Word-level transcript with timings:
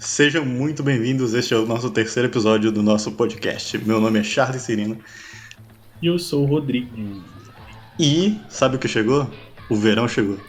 Sejam 0.00 0.46
muito 0.46 0.82
bem-vindos. 0.82 1.34
Este 1.34 1.52
é 1.52 1.58
o 1.58 1.66
nosso 1.66 1.90
terceiro 1.90 2.26
episódio 2.26 2.72
do 2.72 2.82
nosso 2.82 3.12
podcast. 3.12 3.76
Meu 3.76 4.00
nome 4.00 4.18
é 4.18 4.22
Charles 4.22 4.62
Cirino. 4.62 4.98
E 6.00 6.06
eu 6.06 6.18
sou 6.18 6.42
o 6.42 6.46
Rodrigo. 6.46 7.22
E 7.98 8.40
sabe 8.48 8.76
o 8.76 8.78
que 8.78 8.88
chegou? 8.88 9.30
O 9.68 9.76
verão 9.76 10.08
chegou. 10.08 10.40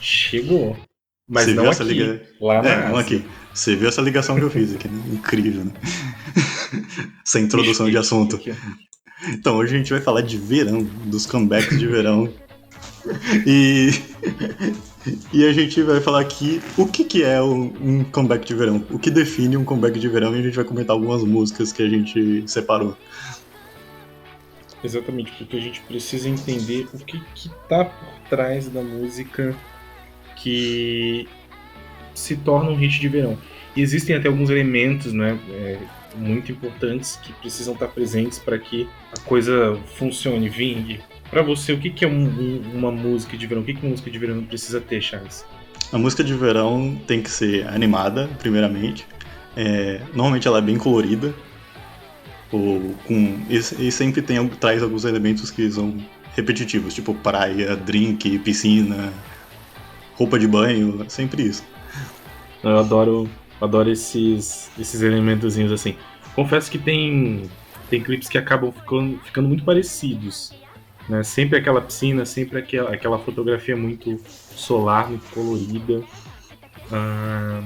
Chegou. 0.00 0.76
Mas 1.28 1.44
Você 1.44 1.54
não 1.54 1.62
viu 1.62 1.70
aqui. 1.70 1.80
essa 1.80 1.84
liga... 1.84 2.28
Lá 2.40 2.60
na 2.60 2.68
É, 2.68 2.88
não 2.88 2.96
aqui. 2.98 3.24
Você 3.54 3.76
viu 3.76 3.88
essa 3.88 4.02
ligação 4.02 4.34
que 4.34 4.42
eu 4.42 4.50
fiz 4.50 4.74
aqui, 4.74 4.88
né? 4.88 5.00
Incrível, 5.12 5.66
né? 5.66 5.72
Essa 7.24 7.38
introdução 7.38 7.88
de 7.88 7.96
assunto. 7.96 8.40
Então, 9.28 9.56
hoje 9.58 9.76
a 9.76 9.78
gente 9.78 9.92
vai 9.92 10.00
falar 10.00 10.22
de 10.22 10.36
verão, 10.36 10.82
dos 10.82 11.24
comebacks 11.24 11.78
de 11.78 11.86
verão. 11.86 12.32
E, 13.46 13.90
e 15.32 15.44
a 15.46 15.52
gente 15.52 15.82
vai 15.82 16.00
falar 16.00 16.20
aqui 16.20 16.60
o 16.76 16.86
que, 16.86 17.04
que 17.04 17.22
é 17.22 17.40
um, 17.42 17.72
um 17.80 18.04
comeback 18.04 18.46
de 18.46 18.54
verão, 18.54 18.84
o 18.90 18.98
que 18.98 19.10
define 19.10 19.56
um 19.56 19.64
comeback 19.64 19.98
de 19.98 20.08
verão, 20.08 20.34
e 20.34 20.40
a 20.40 20.42
gente 20.42 20.56
vai 20.56 20.64
comentar 20.64 20.94
algumas 20.94 21.22
músicas 21.22 21.72
que 21.72 21.82
a 21.82 21.88
gente 21.88 22.44
separou. 22.46 22.96
Exatamente, 24.82 25.32
porque 25.32 25.56
a 25.56 25.60
gente 25.60 25.80
precisa 25.82 26.28
entender 26.28 26.86
o 26.92 26.98
que, 26.98 27.20
que 27.34 27.50
tá 27.68 27.84
por 27.84 28.28
trás 28.30 28.68
da 28.68 28.82
música 28.82 29.54
que 30.36 31.28
se 32.14 32.36
torna 32.36 32.70
um 32.70 32.76
hit 32.76 33.00
de 33.00 33.08
verão. 33.08 33.38
E 33.76 33.82
existem 33.82 34.16
até 34.16 34.28
alguns 34.28 34.50
elementos 34.50 35.12
né, 35.12 35.38
é, 35.50 35.78
muito 36.16 36.52
importantes 36.52 37.16
que 37.16 37.32
precisam 37.34 37.74
estar 37.74 37.88
presentes 37.88 38.38
para 38.38 38.58
que 38.58 38.88
a 39.16 39.20
coisa 39.20 39.78
funcione, 39.96 40.48
vingue. 40.48 41.00
Para 41.30 41.42
você, 41.42 41.72
o 41.72 41.78
que, 41.78 41.90
que 41.90 42.04
é 42.04 42.08
um- 42.08 42.26
um- 42.26 42.62
uma 42.74 42.90
música 42.90 43.36
de 43.36 43.46
verão? 43.46 43.62
O 43.62 43.64
que, 43.64 43.74
que 43.74 43.82
uma 43.82 43.90
música 43.90 44.10
de 44.10 44.18
verão 44.18 44.42
precisa 44.42 44.80
ter, 44.80 45.00
Charles? 45.02 45.44
A 45.92 45.98
música 45.98 46.22
de 46.24 46.34
verão 46.34 46.98
tem 47.06 47.22
que 47.22 47.30
ser 47.30 47.66
animada, 47.68 48.28
primeiramente. 48.38 49.06
É, 49.56 50.00
normalmente 50.14 50.46
ela 50.48 50.58
é 50.58 50.62
bem 50.62 50.76
colorida. 50.78 51.34
Ou 52.50 52.94
com, 53.06 53.38
e, 53.50 53.56
e 53.56 53.92
sempre 53.92 54.22
tem, 54.22 54.46
traz 54.48 54.82
alguns 54.82 55.04
elementos 55.04 55.50
que 55.50 55.70
são 55.70 55.94
repetitivos, 56.34 56.94
tipo 56.94 57.12
praia, 57.14 57.76
drink, 57.76 58.38
piscina, 58.38 59.12
roupa 60.14 60.38
de 60.38 60.46
banho, 60.48 61.04
sempre 61.08 61.42
isso. 61.42 61.62
Eu 62.62 62.78
adoro, 62.78 63.28
adoro 63.60 63.90
esses, 63.90 64.70
esses 64.78 65.02
elementozinhos 65.02 65.72
assim. 65.72 65.94
Confesso 66.34 66.70
que 66.70 66.78
tem, 66.78 67.42
tem 67.90 68.00
clipes 68.02 68.28
que 68.28 68.38
acabam 68.38 68.72
ficando, 68.72 69.18
ficando 69.24 69.48
muito 69.48 69.64
parecidos. 69.64 70.54
Né? 71.08 71.22
Sempre 71.22 71.58
aquela 71.58 71.80
piscina, 71.80 72.24
sempre 72.26 72.58
aquela, 72.58 72.92
aquela 72.94 73.18
fotografia 73.18 73.76
muito 73.76 74.20
solar, 74.26 75.08
muito 75.08 75.26
colorida. 75.30 76.02
Ah, 76.92 77.62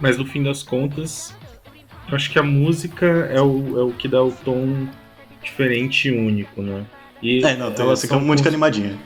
mas 0.00 0.16
no 0.18 0.24
fim 0.26 0.42
das 0.42 0.62
contas, 0.62 1.34
eu 2.08 2.14
acho 2.16 2.30
que 2.30 2.38
a 2.38 2.42
música 2.42 3.06
é 3.06 3.40
o, 3.40 3.78
é 3.78 3.82
o 3.82 3.92
que 3.92 4.08
dá 4.08 4.22
o 4.22 4.32
tom 4.32 4.88
diferente 5.42 6.08
e 6.08 6.12
único, 6.12 6.62
né? 6.62 6.84
E 7.22 7.44
É, 7.44 7.56
não, 7.56 7.72
tem, 7.72 7.84
elas 7.84 8.02
é 8.04 8.12
uma 8.12 8.20
música 8.20 8.44
cons- 8.44 8.54
animadinha. 8.54 8.98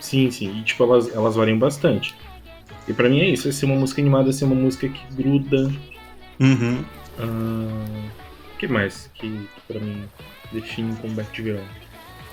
Sim, 0.00 0.30
sim. 0.30 0.58
E 0.58 0.62
tipo, 0.64 0.82
elas, 0.84 1.08
elas 1.14 1.36
variam 1.36 1.58
bastante. 1.58 2.14
E 2.88 2.92
pra 2.92 3.08
mim 3.08 3.20
é 3.20 3.28
isso, 3.28 3.48
é 3.48 3.52
ser 3.52 3.66
uma 3.66 3.76
música 3.76 4.00
animada, 4.00 4.30
é 4.30 4.32
ser 4.32 4.44
uma 4.44 4.54
música 4.56 4.88
que 4.88 5.14
gruda. 5.14 5.70
Uhum. 6.40 6.84
Ah, 7.18 8.08
O 8.54 8.58
que 8.58 8.66
mais 8.66 9.08
que, 9.14 9.28
que 9.28 9.60
pra 9.72 9.80
mim 9.80 10.04
define 10.52 10.90
um 10.92 10.96
comeback 10.96 11.32
de 11.32 11.42
verão? 11.42 11.64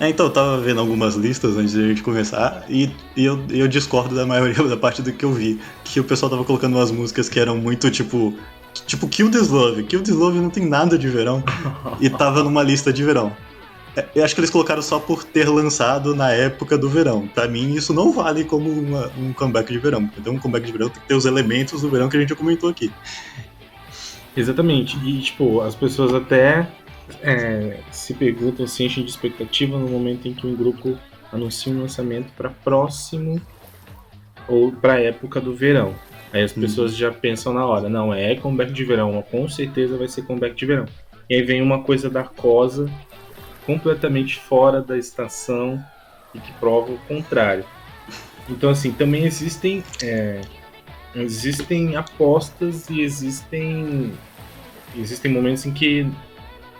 É, 0.00 0.08
então, 0.08 0.26
eu 0.26 0.32
tava 0.32 0.58
vendo 0.58 0.80
algumas 0.80 1.14
listas 1.14 1.56
antes 1.58 1.72
de 1.72 1.84
a 1.84 1.88
gente 1.88 2.02
começar 2.02 2.64
e, 2.70 2.90
e 3.14 3.22
eu, 3.24 3.38
eu 3.50 3.68
discordo 3.68 4.14
da 4.14 4.24
maioria 4.26 4.62
da 4.66 4.76
parte 4.76 5.02
do 5.02 5.12
que 5.12 5.24
eu 5.24 5.32
vi. 5.32 5.60
Que 5.84 6.00
o 6.00 6.04
pessoal 6.04 6.30
tava 6.30 6.42
colocando 6.42 6.74
umas 6.76 6.90
músicas 6.90 7.28
que 7.28 7.38
eram 7.38 7.56
muito 7.58 7.90
tipo. 7.90 8.34
Tipo, 8.86 9.06
Kill 9.08 9.30
This 9.30 9.48
Love. 9.48 9.82
Kill 9.82 10.02
This 10.02 10.14
Love 10.14 10.38
não 10.38 10.48
tem 10.48 10.64
nada 10.66 10.96
de 10.96 11.08
verão. 11.08 11.42
E 12.00 12.08
tava 12.08 12.42
numa 12.42 12.62
lista 12.62 12.90
de 12.92 13.04
verão. 13.04 13.36
É, 13.96 14.06
Eu 14.14 14.24
acho 14.24 14.32
que 14.34 14.40
eles 14.40 14.48
colocaram 14.48 14.80
só 14.80 14.98
por 15.00 15.22
ter 15.24 15.48
lançado 15.48 16.14
na 16.14 16.30
época 16.30 16.78
do 16.78 16.88
verão. 16.88 17.26
Pra 17.26 17.46
mim, 17.48 17.74
isso 17.74 17.92
não 17.92 18.12
vale 18.12 18.44
como 18.44 18.70
uma- 18.70 19.10
um 19.18 19.32
comeback 19.32 19.70
de 19.72 19.78
verão. 19.80 20.08
Então, 20.16 20.34
um 20.34 20.38
comeback 20.38 20.64
de 20.64 20.72
verão 20.72 20.88
tem 20.88 21.02
que 21.02 21.08
ter 21.08 21.14
os 21.14 21.24
elementos 21.26 21.82
do 21.82 21.90
verão 21.90 22.08
que 22.08 22.16
a 22.16 22.20
gente 22.20 22.28
já 22.30 22.36
comentou 22.36 22.70
aqui. 22.70 22.90
Exatamente. 24.36 24.96
E 25.04 25.20
tipo, 25.20 25.60
as 25.60 25.74
pessoas 25.74 26.14
até 26.14 26.68
é, 27.22 27.78
se 27.90 28.14
perguntam, 28.14 28.66
se 28.66 28.84
enchem 28.84 29.04
de 29.04 29.10
expectativa 29.10 29.78
no 29.78 29.88
momento 29.88 30.26
em 30.28 30.34
que 30.34 30.46
um 30.46 30.54
grupo 30.54 30.98
anuncia 31.32 31.72
um 31.72 31.80
lançamento 31.80 32.32
para 32.36 32.50
próximo 32.50 33.40
ou 34.48 34.72
para 34.72 35.00
época 35.00 35.40
do 35.40 35.54
verão. 35.54 35.94
Aí 36.32 36.42
as 36.42 36.54
Uhum. 36.54 36.62
pessoas 36.62 36.96
já 36.96 37.10
pensam 37.10 37.52
na 37.52 37.64
hora, 37.66 37.88
não, 37.88 38.12
é 38.14 38.34
comeback 38.36 38.72
de 38.72 38.84
verão, 38.84 39.22
com 39.30 39.48
certeza 39.48 39.96
vai 39.96 40.08
ser 40.08 40.22
comeback 40.22 40.54
de 40.54 40.66
verão. 40.66 40.86
E 41.28 41.34
aí 41.34 41.42
vem 41.42 41.60
uma 41.62 41.82
coisa 41.82 42.08
da 42.10 42.24
cosa 42.24 42.90
completamente 43.66 44.38
fora 44.38 44.80
da 44.80 44.96
estação 44.98 45.82
e 46.34 46.38
que 46.40 46.52
prova 46.54 46.92
o 46.92 46.98
contrário. 47.08 47.64
Então 48.48 48.70
assim, 48.70 48.90
também 48.92 49.24
existem 49.24 49.82
é, 50.02 50.40
existem 51.14 51.96
apostas 51.96 52.88
e 52.88 53.00
existem 53.00 54.12
existem 54.96 55.30
momentos 55.32 55.66
em 55.66 55.72
que 55.72 56.06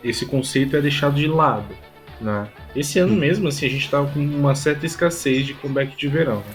esse 0.05 0.27
conceito 0.27 0.77
é 0.77 0.81
deixado 0.81 1.15
de 1.15 1.27
lado, 1.27 1.75
né? 2.21 2.49
Esse 2.75 2.99
ano 2.99 3.13
Hum. 3.15 3.17
mesmo, 3.19 3.49
assim, 3.49 3.67
a 3.67 3.69
gente 3.71 3.89
tava 3.91 4.07
com 4.11 4.21
uma 4.21 4.55
certa 4.55 4.87
escassez 4.87 5.47
de 5.47 5.55
comeback 5.55 5.97
de 5.97 6.09
verão. 6.09 6.37
né? 6.39 6.55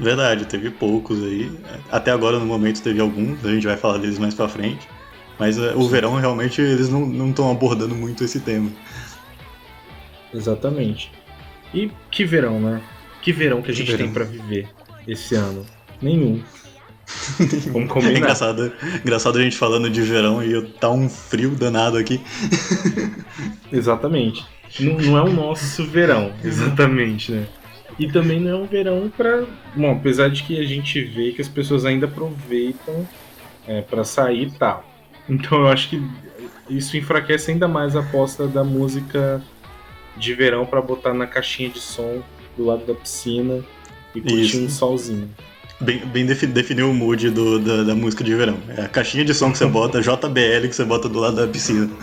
Verdade, 0.00 0.46
teve 0.46 0.70
poucos 0.70 1.22
aí. 1.22 1.50
Até 1.90 2.10
agora, 2.10 2.38
no 2.38 2.46
momento, 2.46 2.82
teve 2.82 3.00
alguns. 3.00 3.44
A 3.44 3.50
gente 3.52 3.66
vai 3.66 3.76
falar 3.76 3.98
deles 3.98 4.18
mais 4.18 4.34
pra 4.34 4.48
frente. 4.48 4.88
Mas 5.38 5.58
é, 5.58 5.74
o 5.74 5.86
verão, 5.88 6.14
realmente, 6.16 6.60
eles 6.60 6.88
não 6.88 7.30
estão 7.30 7.50
abordando 7.50 7.94
muito 7.94 8.24
esse 8.24 8.40
tema. 8.40 8.70
Exatamente. 10.32 11.10
E 11.74 11.90
que 12.10 12.24
verão, 12.24 12.58
né? 12.60 12.80
Que 13.22 13.32
verão 13.32 13.62
que 13.62 13.70
a 13.70 13.74
Que 13.74 13.78
gente 13.80 13.90
verão. 13.92 14.04
tem 14.06 14.12
pra 14.14 14.24
viver 14.24 14.68
esse 15.06 15.34
ano? 15.34 15.64
Nenhum. 16.00 16.42
Vamos 17.72 17.88
É 17.90 17.92
combinar. 17.92 18.18
engraçado, 18.18 18.72
engraçado 19.04 19.38
a 19.38 19.42
gente 19.42 19.56
falando 19.56 19.88
de 19.90 20.02
verão 20.02 20.42
e 20.42 20.60
tá 20.62 20.90
um 20.90 21.08
frio 21.08 21.50
danado 21.50 21.96
aqui. 21.96 22.20
Exatamente. 23.72 24.44
Não, 24.80 24.94
não 24.98 25.18
é 25.18 25.22
o 25.22 25.30
nosso 25.32 25.84
verão, 25.84 26.32
exatamente, 26.42 27.30
né? 27.30 27.46
E 27.98 28.10
também 28.10 28.40
não 28.40 28.50
é 28.50 28.56
um 28.56 28.66
verão 28.66 29.12
pra. 29.14 29.44
Bom, 29.76 29.92
apesar 29.92 30.30
de 30.30 30.42
que 30.44 30.58
a 30.58 30.64
gente 30.64 31.02
vê 31.02 31.32
que 31.32 31.42
as 31.42 31.48
pessoas 31.48 31.84
ainda 31.84 32.06
aproveitam 32.06 33.06
é, 33.68 33.82
para 33.82 34.02
sair 34.02 34.46
e 34.48 34.50
tal. 34.52 34.82
Então 35.28 35.60
eu 35.60 35.68
acho 35.68 35.90
que 35.90 36.02
isso 36.70 36.96
enfraquece 36.96 37.50
ainda 37.50 37.68
mais 37.68 37.94
a 37.94 38.00
aposta 38.00 38.48
da 38.48 38.64
música 38.64 39.42
de 40.16 40.32
verão 40.32 40.64
pra 40.64 40.80
botar 40.80 41.12
na 41.12 41.26
caixinha 41.26 41.68
de 41.68 41.78
som 41.80 42.22
do 42.56 42.64
lado 42.64 42.86
da 42.86 42.94
piscina 42.94 43.62
e 44.14 44.20
curtir 44.22 44.40
Isso. 44.42 44.64
um 44.64 44.68
solzinho. 44.70 45.28
Bem, 45.82 45.98
bem 46.06 46.24
defi- 46.26 46.46
definiu 46.46 46.90
o 46.90 46.94
mood 46.94 47.28
do- 47.30 47.58
da, 47.58 47.82
da 47.82 47.94
música 47.94 48.22
de 48.22 48.34
verão. 48.34 48.58
É 48.76 48.82
a 48.82 48.88
caixinha 48.88 49.24
de 49.24 49.34
som 49.34 49.50
que 49.50 49.58
você 49.58 49.66
bota, 49.66 50.00
JBL 50.02 50.68
que 50.68 50.72
você 50.76 50.84
bota 50.84 51.08
do 51.08 51.18
lado 51.18 51.36
da 51.36 51.46
piscina. 51.46 51.88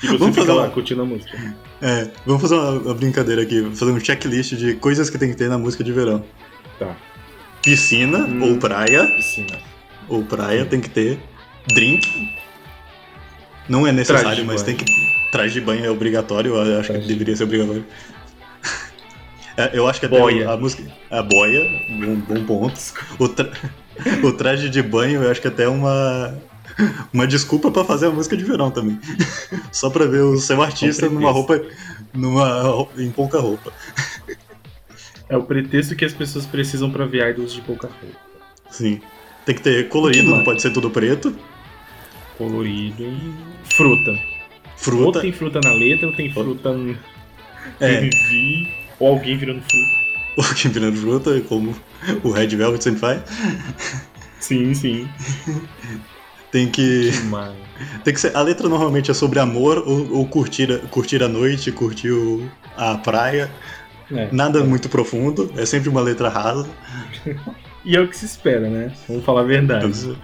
E 0.00 0.06
você 0.06 0.16
Vamos 0.16 0.36
fazer 0.36 0.52
lá 0.52 0.62
uma- 0.62 0.70
curtindo 0.70 1.02
a 1.02 1.04
música. 1.04 1.36
É, 1.82 2.08
vamos 2.24 2.40
fazer 2.40 2.54
uma, 2.54 2.70
uma 2.70 2.94
brincadeira 2.94 3.42
aqui, 3.42 3.68
fazer 3.74 3.90
um 3.90 3.98
checklist 3.98 4.54
de 4.54 4.74
coisas 4.74 5.10
que 5.10 5.18
tem 5.18 5.28
que 5.28 5.36
ter 5.36 5.48
na 5.48 5.58
música 5.58 5.82
de 5.82 5.90
verão. 5.92 6.24
Tá. 6.78 6.94
Piscina 7.64 8.18
Hum. 8.20 8.42
ou 8.52 8.56
praia, 8.58 9.04
Piscina. 9.16 9.58
ou 10.08 10.22
praia 10.22 10.64
tem 10.64 10.80
que 10.80 10.88
ter. 10.88 11.18
Drink. 11.74 12.06
Não 13.68 13.84
é 13.88 13.90
necessário, 13.90 14.44
mas 14.46 14.62
banho. 14.62 14.76
tem 14.76 14.86
que. 14.86 14.92
Traje 15.32 15.54
de 15.54 15.60
banho 15.62 15.84
é 15.84 15.90
obrigatório, 15.90 16.54
eu 16.54 16.78
acho 16.78 16.86
Traje 16.92 17.02
que 17.02 17.06
de- 17.08 17.12
deveria 17.14 17.34
ser 17.34 17.42
obrigatório. 17.42 17.84
É, 19.58 19.70
eu 19.76 19.88
acho 19.88 19.98
que 20.00 20.06
até 20.06 20.18
Boia. 20.18 20.50
a 20.50 20.56
música. 20.56 20.84
A 21.10 21.20
boia, 21.22 21.60
bom, 21.90 22.14
bom 22.16 22.44
ponto. 22.44 22.80
O, 23.18 23.28
tra- 23.28 23.50
o 24.22 24.32
traje 24.32 24.70
de 24.70 24.80
banho, 24.82 25.22
eu 25.24 25.30
acho 25.30 25.40
que 25.42 25.48
até 25.48 25.64
é 25.64 25.68
uma. 25.68 26.38
Uma 27.12 27.26
desculpa 27.26 27.70
pra 27.72 27.84
fazer 27.84 28.06
a 28.06 28.10
música 28.10 28.36
de 28.36 28.44
verão 28.44 28.70
também. 28.70 29.00
Só 29.72 29.90
pra 29.90 30.06
ver 30.06 30.20
o 30.20 30.38
seu 30.38 30.62
artista 30.62 31.08
numa 31.10 31.32
roupa. 31.32 31.60
Numa, 32.14 32.86
em 32.96 33.10
pouca 33.10 33.40
roupa. 33.40 33.72
É 35.28 35.36
o 35.36 35.42
pretexto 35.42 35.96
que 35.96 36.04
as 36.04 36.12
pessoas 36.12 36.46
precisam 36.46 36.88
pra 36.90 37.04
ver 37.04 37.28
idols 37.30 37.52
de 37.52 37.60
pouca 37.62 37.88
roupa. 37.88 38.16
Sim. 38.70 39.00
Tem 39.44 39.56
que 39.56 39.60
ter 39.62 39.88
colorido, 39.88 40.30
não 40.30 40.44
pode 40.44 40.62
ser 40.62 40.70
tudo 40.72 40.88
preto. 40.88 41.34
colorido 42.36 43.02
e 43.02 43.34
fruta. 43.74 44.10
Ou 44.12 44.76
Fruta. 44.76 45.20
tem 45.20 45.32
fruta 45.32 45.58
na 45.64 45.72
letra, 45.72 46.06
ou 46.06 46.12
tem 46.14 46.32
fruta 46.32 46.72
no 46.72 46.96
É, 47.80 48.08
ou 48.98 49.08
alguém 49.08 49.36
virando 49.36 49.62
fruta. 49.62 50.08
o 50.36 50.54
que 50.54 50.68
virando 50.68 50.96
fruta, 50.98 51.40
como 51.48 51.74
o 52.22 52.30
Red 52.30 52.48
Velvet 52.48 52.82
sempre 52.82 53.00
faz. 53.00 53.22
Sim, 54.40 54.72
sim. 54.74 55.08
Tem 56.50 56.68
que. 56.68 57.10
Mas... 57.28 57.54
Tem 58.04 58.14
que 58.14 58.20
ser. 58.20 58.36
A 58.36 58.42
letra 58.42 58.68
normalmente 58.68 59.10
é 59.10 59.14
sobre 59.14 59.38
amor 59.38 59.78
ou, 59.86 60.12
ou 60.18 60.26
curtir, 60.26 60.72
a- 60.72 60.78
curtir 60.88 61.22
a 61.22 61.28
noite, 61.28 61.70
curtir 61.72 62.10
o- 62.10 62.48
a 62.76 62.96
praia. 62.96 63.50
É. 64.10 64.28
Nada 64.32 64.64
muito 64.64 64.88
profundo, 64.88 65.52
é 65.56 65.66
sempre 65.66 65.88
uma 65.90 66.00
letra 66.00 66.28
rasa. 66.30 66.66
E 67.84 67.94
é 67.94 68.00
o 68.00 68.08
que 68.08 68.16
se 68.16 68.24
espera, 68.24 68.68
né? 68.70 68.90
Vamos 69.06 69.24
falar 69.24 69.42
a 69.42 69.44
verdade. 69.44 70.16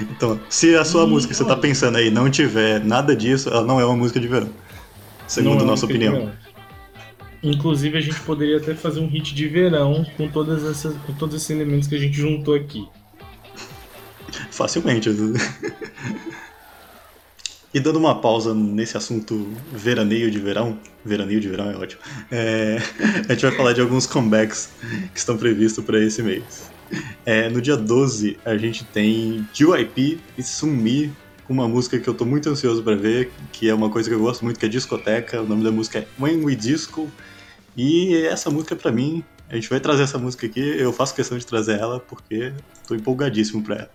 Então, 0.00 0.40
se 0.48 0.74
a 0.74 0.84
sua 0.84 1.04
e, 1.04 1.06
música 1.06 1.32
que 1.32 1.38
você 1.38 1.44
tá 1.44 1.54
pensando 1.54 1.96
aí 1.96 2.10
não 2.10 2.28
tiver 2.28 2.80
nada 2.84 3.14
disso, 3.14 3.48
ela 3.48 3.62
não 3.62 3.78
é 3.78 3.84
uma 3.84 3.94
música 3.96 4.18
de 4.18 4.26
verão. 4.26 4.50
Segundo 5.28 5.62
é 5.62 5.66
nossa 5.66 5.84
opinião. 5.86 6.32
Inclusive, 7.44 7.98
a 7.98 8.00
gente 8.00 8.18
poderia 8.20 8.56
até 8.56 8.74
fazer 8.74 9.00
um 9.00 9.06
hit 9.06 9.34
de 9.34 9.46
verão 9.46 10.04
com, 10.16 10.28
todas 10.28 10.64
essas, 10.64 10.96
com 11.02 11.12
todos 11.12 11.36
esses 11.36 11.50
elementos 11.50 11.86
que 11.86 11.94
a 11.94 11.98
gente 11.98 12.16
juntou 12.16 12.54
aqui. 12.54 12.88
Facilmente. 14.50 15.10
E 17.74 17.80
dando 17.80 17.98
uma 17.98 18.20
pausa 18.20 18.54
nesse 18.54 18.96
assunto 18.96 19.48
veraneio 19.72 20.30
de 20.30 20.38
verão, 20.38 20.78
veraneio 21.04 21.40
de 21.40 21.48
verão 21.48 21.72
é 21.72 21.76
ótimo, 21.76 22.00
é, 22.30 22.78
a 23.28 23.32
gente 23.32 23.42
vai 23.42 23.50
falar 23.50 23.72
de 23.72 23.80
alguns 23.80 24.06
comebacks 24.06 24.70
que 25.12 25.18
estão 25.18 25.36
previstos 25.36 25.84
para 25.84 25.98
esse 25.98 26.22
mês. 26.22 26.70
É, 27.26 27.48
no 27.48 27.60
dia 27.60 27.76
12, 27.76 28.38
a 28.44 28.56
gente 28.56 28.84
tem 28.84 29.44
JYP 29.52 30.20
e 30.38 30.42
Sumi 30.44 31.12
com 31.48 31.52
uma 31.52 31.66
música 31.66 31.98
que 31.98 32.08
eu 32.08 32.14
tô 32.14 32.24
muito 32.24 32.48
ansioso 32.48 32.80
para 32.80 32.94
ver, 32.94 33.32
que 33.52 33.68
é 33.68 33.74
uma 33.74 33.90
coisa 33.90 34.08
que 34.08 34.14
eu 34.14 34.20
gosto 34.20 34.44
muito, 34.44 34.60
que 34.60 34.66
é 34.66 34.68
discoteca. 34.68 35.42
O 35.42 35.46
nome 35.46 35.64
da 35.64 35.72
música 35.72 35.98
é 35.98 36.06
When 36.18 36.44
We 36.44 36.54
Disco. 36.54 37.10
E 37.76 38.16
essa 38.26 38.50
música 38.50 38.76
para 38.76 38.92
mim, 38.92 39.24
a 39.48 39.54
gente 39.54 39.68
vai 39.68 39.80
trazer 39.80 40.04
essa 40.04 40.18
música 40.18 40.46
aqui, 40.46 40.60
eu 40.60 40.92
faço 40.92 41.14
questão 41.14 41.36
de 41.36 41.44
trazer 41.44 41.78
ela 41.78 42.00
porque 42.00 42.52
tô 42.86 42.94
empolgadíssimo 42.94 43.62
para 43.62 43.76
ela. 43.76 43.90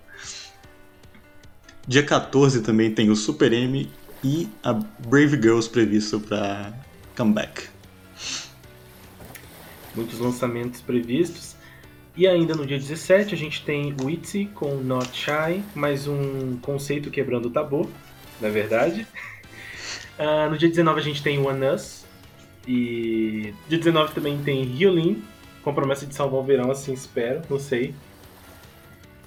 Dia 1.88 2.04
14 2.04 2.62
também 2.62 2.92
tem 2.94 3.10
o 3.10 3.16
Super 3.16 3.52
M 3.52 3.90
e 4.24 4.48
a 4.64 4.74
Brave 4.74 5.42
Girls 5.42 5.70
previsto 5.70 6.20
para 6.20 6.74
comeback. 7.16 7.68
Muitos 9.96 10.20
lançamentos 10.20 10.82
previstos. 10.82 11.56
E 12.16 12.28
ainda 12.28 12.54
no 12.54 12.66
dia 12.66 12.78
17 12.78 13.34
a 13.34 13.38
gente 13.38 13.64
tem 13.64 13.96
o 14.04 14.10
Itzy 14.10 14.46
com 14.54 14.76
Not 14.76 15.10
Shy, 15.16 15.64
mais 15.74 16.06
um 16.06 16.58
conceito 16.58 17.10
quebrando 17.10 17.48
o 17.48 17.50
tabu, 17.50 17.90
na 18.42 18.50
verdade. 18.50 19.08
Uh, 20.20 20.50
no 20.52 20.58
dia 20.58 20.68
19 20.68 21.00
a 21.00 21.04
gente 21.04 21.24
tem 21.24 21.40
One 21.40 21.66
Us. 21.66 21.99
E 22.72 23.52
dia 23.68 23.80
19 23.80 24.14
também 24.14 24.38
tem 24.44 24.62
Hyolyn, 24.64 25.24
com 25.64 25.74
promessa 25.74 26.06
de 26.06 26.14
salvar 26.14 26.40
o 26.40 26.44
verão, 26.44 26.70
assim 26.70 26.94
espero, 26.94 27.42
não 27.50 27.58
sei. 27.58 27.96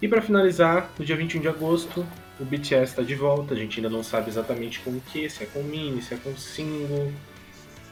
E 0.01 0.07
para 0.07 0.23
finalizar, 0.23 0.89
no 0.97 1.05
dia 1.05 1.17
21 1.17 1.41
de 1.41 1.49
agosto, 1.49 2.07
o 2.39 2.45
BTS 2.45 2.93
está 2.93 3.03
de 3.03 3.17
volta, 3.17 3.55
a 3.55 3.57
gente 3.57 3.81
ainda 3.81 3.91
não 3.91 4.05
sabe 4.05 4.31
exatamente 4.31 4.79
com 4.79 4.91
o 4.91 5.01
que, 5.01 5.29
se 5.29 5.43
é 5.43 5.47
com 5.47 5.61
mini, 5.65 6.01
se 6.01 6.15
é 6.15 6.17
com 6.19 6.37
single, 6.37 7.13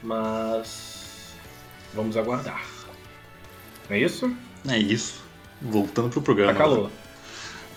mas 0.05 1.35
vamos 1.93 2.17
aguardar. 2.17 2.64
Não 3.88 3.96
é 3.96 3.99
isso? 3.99 4.32
É 4.69 4.79
isso. 4.79 5.20
Voltando 5.61 6.11
pro 6.11 6.23
programa. 6.23 6.53
Tá 6.53 6.58
calor. 6.58 6.91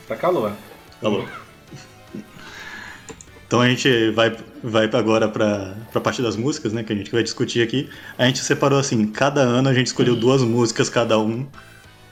Tá 0.08 0.16
calor. 0.16 0.54
Calor. 1.02 1.43
Então 3.54 3.62
a 3.62 3.70
gente 3.70 4.10
vai, 4.10 4.36
vai 4.64 4.90
agora 4.92 5.30
para 5.30 5.76
a 5.94 6.00
parte 6.00 6.24
das 6.24 6.36
músicas, 6.36 6.74
né? 6.74 6.82
Que 6.82 6.92
a 6.92 6.96
gente 6.96 7.12
vai 7.12 7.22
discutir 7.22 7.62
aqui. 7.62 7.88
A 8.18 8.26
gente 8.26 8.40
separou 8.40 8.80
assim, 8.80 9.06
cada 9.06 9.42
ano 9.42 9.70
a 9.70 9.74
gente 9.76 9.86
escolheu 9.86 10.16
duas 10.16 10.42
músicas 10.42 10.90
cada 10.90 11.20
um 11.20 11.46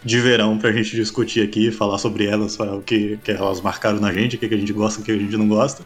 de 0.06 0.20
verão 0.20 0.60
pra 0.60 0.72
gente 0.72 0.96
discutir 0.96 1.42
aqui, 1.42 1.72
falar 1.72 1.98
sobre 1.98 2.28
elas, 2.28 2.60
o 2.60 2.82
que, 2.82 3.18
que 3.24 3.32
elas 3.32 3.60
marcaram 3.60 4.00
na 4.00 4.14
gente, 4.14 4.36
o 4.36 4.40
que, 4.40 4.48
que 4.48 4.54
a 4.54 4.58
gente 4.58 4.72
gosta, 4.72 5.02
o 5.02 5.04
que 5.04 5.12
a 5.12 5.18
gente 5.18 5.36
não 5.36 5.48
gosta. 5.48 5.84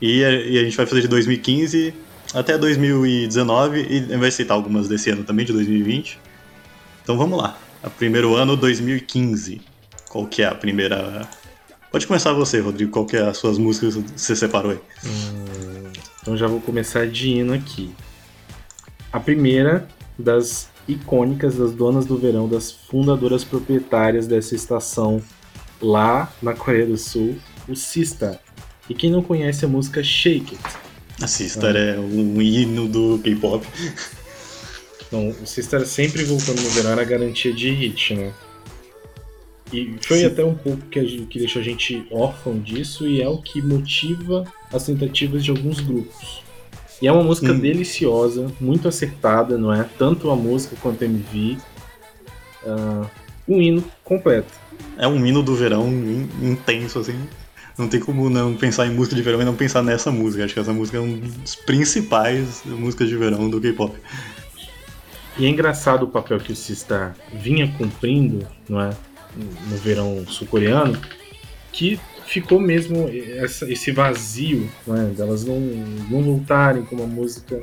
E 0.00 0.24
a, 0.24 0.30
e 0.30 0.58
a 0.58 0.64
gente 0.64 0.78
vai 0.78 0.86
fazer 0.86 1.02
de 1.02 1.08
2015 1.08 1.92
até 2.32 2.56
2019 2.56 3.86
e 3.86 4.16
vai 4.16 4.30
citar 4.30 4.56
algumas 4.56 4.88
desse 4.88 5.10
ano 5.10 5.24
também, 5.24 5.44
de 5.44 5.52
2020. 5.52 6.18
Então 7.02 7.18
vamos 7.18 7.36
lá. 7.36 7.58
O 7.84 7.90
primeiro 7.90 8.34
ano, 8.34 8.56
2015. 8.56 9.60
Qual 10.08 10.26
que 10.26 10.40
é 10.40 10.46
a 10.46 10.54
primeira... 10.54 11.28
Pode 11.94 12.08
começar 12.08 12.32
você, 12.32 12.58
Rodrigo. 12.58 12.90
Qual 12.90 13.06
que 13.06 13.16
é 13.16 13.20
as 13.20 13.38
suas 13.38 13.56
músicas 13.56 13.94
que 13.94 14.20
você 14.20 14.34
separou 14.34 14.72
aí? 14.72 14.80
Hum, 15.06 15.92
então 16.20 16.36
já 16.36 16.48
vou 16.48 16.60
começar 16.60 17.06
de 17.06 17.28
hino 17.30 17.54
aqui. 17.54 17.94
A 19.12 19.20
primeira 19.20 19.86
das 20.18 20.68
icônicas 20.88 21.54
das 21.54 21.70
donas 21.70 22.04
do 22.04 22.18
verão, 22.18 22.48
das 22.48 22.72
fundadoras 22.72 23.44
proprietárias 23.44 24.26
dessa 24.26 24.56
estação 24.56 25.22
lá 25.80 26.32
na 26.42 26.52
Coreia 26.52 26.84
do 26.84 26.98
Sul, 26.98 27.36
o 27.68 27.76
Sistar. 27.76 28.40
E 28.90 28.94
quem 28.94 29.08
não 29.08 29.22
conhece 29.22 29.64
a 29.64 29.68
música 29.68 30.02
Shake 30.02 30.56
It? 30.56 30.76
A 31.22 31.28
Sistar 31.28 31.76
é, 31.76 31.94
é 31.94 32.00
um 32.00 32.42
hino 32.42 32.88
do 32.88 33.20
K-pop. 33.22 33.64
Então, 35.06 35.28
o 35.28 35.46
Sistar 35.46 35.86
sempre 35.86 36.24
voltando 36.24 36.60
no 36.60 36.70
verão 36.70 36.90
era 36.90 37.04
garantia 37.04 37.52
de 37.52 37.70
hit, 37.70 38.16
né? 38.16 38.32
E 39.74 39.98
foi 40.00 40.18
Sim. 40.20 40.26
até 40.26 40.44
um 40.44 40.54
pouco 40.54 40.82
que, 40.82 41.04
gente, 41.04 41.26
que 41.26 41.38
deixou 41.40 41.60
a 41.60 41.64
gente 41.64 42.06
órfão 42.10 42.58
disso 42.58 43.08
e 43.08 43.20
é 43.20 43.28
o 43.28 43.38
que 43.38 43.60
motiva 43.60 44.44
as 44.72 44.86
tentativas 44.86 45.44
de 45.44 45.50
alguns 45.50 45.80
grupos. 45.80 46.42
E 47.02 47.08
é 47.08 47.12
uma 47.12 47.24
música 47.24 47.52
hum. 47.52 47.58
deliciosa, 47.58 48.52
muito 48.60 48.86
acertada, 48.86 49.58
não 49.58 49.72
é? 49.72 49.84
Tanto 49.98 50.30
a 50.30 50.36
música 50.36 50.76
quanto 50.80 51.02
a 51.02 51.06
MV. 51.06 51.58
Uh, 52.64 53.06
um 53.48 53.60
hino 53.60 53.84
completo. 54.04 54.52
É 54.96 55.08
um 55.08 55.26
hino 55.26 55.42
do 55.42 55.54
verão 55.54 55.88
intenso, 56.40 57.00
assim. 57.00 57.18
Não 57.76 57.88
tem 57.88 57.98
como 57.98 58.30
não 58.30 58.54
pensar 58.56 58.86
em 58.86 58.90
música 58.90 59.16
de 59.16 59.22
verão 59.22 59.42
e 59.42 59.44
não 59.44 59.56
pensar 59.56 59.82
nessa 59.82 60.12
música. 60.12 60.44
Acho 60.44 60.54
que 60.54 60.60
essa 60.60 60.72
música 60.72 60.98
é 60.98 61.00
um 61.00 61.18
dos 61.18 61.56
principais 61.56 62.62
músicas 62.64 63.08
de 63.08 63.16
verão 63.16 63.50
do 63.50 63.60
K-pop. 63.60 63.92
E 65.36 65.46
é 65.46 65.48
engraçado 65.48 66.04
o 66.04 66.08
papel 66.08 66.38
que 66.38 66.52
o 66.52 66.56
Sista 66.56 67.14
vinha 67.32 67.66
cumprindo, 67.76 68.46
não 68.68 68.80
é? 68.80 68.90
No 69.36 69.76
verão 69.76 70.24
sul-coreano, 70.26 71.00
que 71.72 71.98
ficou 72.26 72.60
mesmo 72.60 73.08
essa, 73.36 73.70
esse 73.70 73.90
vazio, 73.90 74.70
né, 74.86 75.12
delas 75.16 75.44
não, 75.44 75.60
não 75.60 76.22
voltarem 76.22 76.84
com 76.84 76.96
uma 76.96 77.06
música 77.06 77.60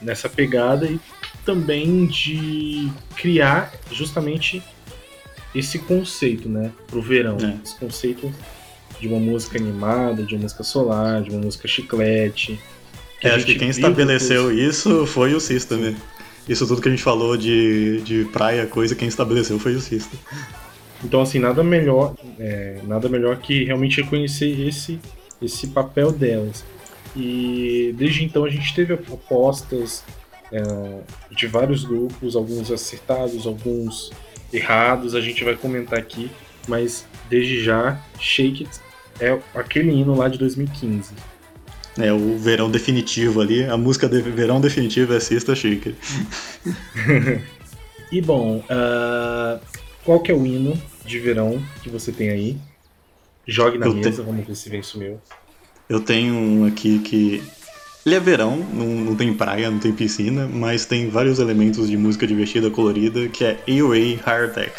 nessa 0.00 0.28
pegada 0.28 0.86
e 0.86 0.98
também 1.44 2.06
de 2.06 2.90
criar 3.16 3.72
justamente 3.90 4.62
esse 5.54 5.78
conceito, 5.78 6.48
né, 6.48 6.70
pro 6.86 7.02
verão, 7.02 7.36
é. 7.40 7.56
esse 7.64 7.74
conceito 7.76 8.32
de 9.00 9.08
uma 9.08 9.18
música 9.18 9.58
animada, 9.58 10.22
de 10.22 10.34
uma 10.34 10.42
música 10.42 10.62
solar, 10.62 11.22
de 11.22 11.30
uma 11.30 11.40
música 11.40 11.68
chiclete. 11.68 12.58
Que 13.20 13.28
é, 13.28 13.34
acho 13.34 13.46
que 13.46 13.54
quem 13.54 13.70
estabeleceu 13.70 14.48
depois... 14.48 14.76
isso 14.76 15.06
foi 15.06 15.34
o 15.34 15.40
System. 15.40 15.78
Né? 15.78 15.96
Isso 16.48 16.66
tudo 16.66 16.80
que 16.80 16.88
a 16.88 16.90
gente 16.90 17.02
falou 17.02 17.36
de, 17.36 18.00
de 18.02 18.24
praia, 18.32 18.66
coisa, 18.66 18.94
quem 18.94 19.08
estabeleceu 19.08 19.58
foi 19.58 19.74
o 19.74 19.80
System. 19.80 20.18
Então, 21.04 21.20
assim, 21.20 21.38
nada 21.38 21.62
melhor, 21.62 22.14
é, 22.38 22.80
nada 22.84 23.08
melhor 23.08 23.36
que 23.38 23.64
realmente 23.64 24.02
reconhecer 24.02 24.66
esse, 24.66 24.98
esse 25.40 25.68
papel 25.68 26.10
delas. 26.10 26.64
E 27.16 27.94
desde 27.96 28.24
então 28.24 28.44
a 28.44 28.50
gente 28.50 28.74
teve 28.74 28.92
apostas 28.94 30.04
é, 30.52 30.62
de 31.30 31.46
vários 31.46 31.84
grupos, 31.84 32.36
alguns 32.36 32.70
acertados, 32.70 33.46
alguns 33.46 34.10
errados, 34.52 35.14
a 35.14 35.20
gente 35.20 35.44
vai 35.44 35.54
comentar 35.54 35.98
aqui, 35.98 36.30
mas 36.66 37.06
desde 37.28 37.62
já, 37.62 38.00
Shake 38.18 38.64
It 38.64 38.80
é 39.20 39.38
aquele 39.54 39.90
hino 39.90 40.14
lá 40.14 40.28
de 40.28 40.38
2015. 40.38 41.12
É 41.98 42.12
o 42.12 42.38
verão 42.38 42.70
definitivo 42.70 43.40
ali, 43.40 43.64
a 43.64 43.76
música 43.76 44.08
de 44.08 44.20
verão 44.22 44.60
definitivo 44.60 45.12
é 45.14 45.20
Sista 45.20 45.54
Shake 45.54 45.88
It. 45.88 47.42
e 48.12 48.20
bom, 48.20 48.58
uh, 48.58 49.60
qual 50.08 50.20
que 50.20 50.32
é 50.32 50.34
o 50.34 50.46
hino 50.46 50.72
de 51.04 51.18
verão 51.18 51.62
que 51.82 51.90
você 51.90 52.10
tem 52.10 52.30
aí? 52.30 52.56
Jogue 53.46 53.76
na 53.76 53.84
eu 53.84 53.94
mesa, 53.94 54.10
te... 54.10 54.22
vamos 54.22 54.46
ver 54.46 54.56
se 54.56 54.70
vem 54.70 54.80
isso 54.80 54.98
meu. 54.98 55.20
Eu 55.86 56.00
tenho 56.00 56.32
um 56.32 56.64
aqui 56.64 56.98
que. 57.00 57.42
Ele 58.06 58.14
é 58.14 58.20
verão, 58.20 58.56
não, 58.72 58.86
não 58.86 59.14
tem 59.14 59.34
praia, 59.34 59.70
não 59.70 59.78
tem 59.78 59.92
piscina, 59.92 60.48
mas 60.50 60.86
tem 60.86 61.10
vários 61.10 61.38
elementos 61.38 61.90
de 61.90 61.96
música 61.98 62.26
divertida, 62.26 62.70
colorida, 62.70 63.28
que 63.28 63.44
é 63.44 63.58
AOA 63.68 63.98
Heart 64.26 64.50
Attack. 64.50 64.72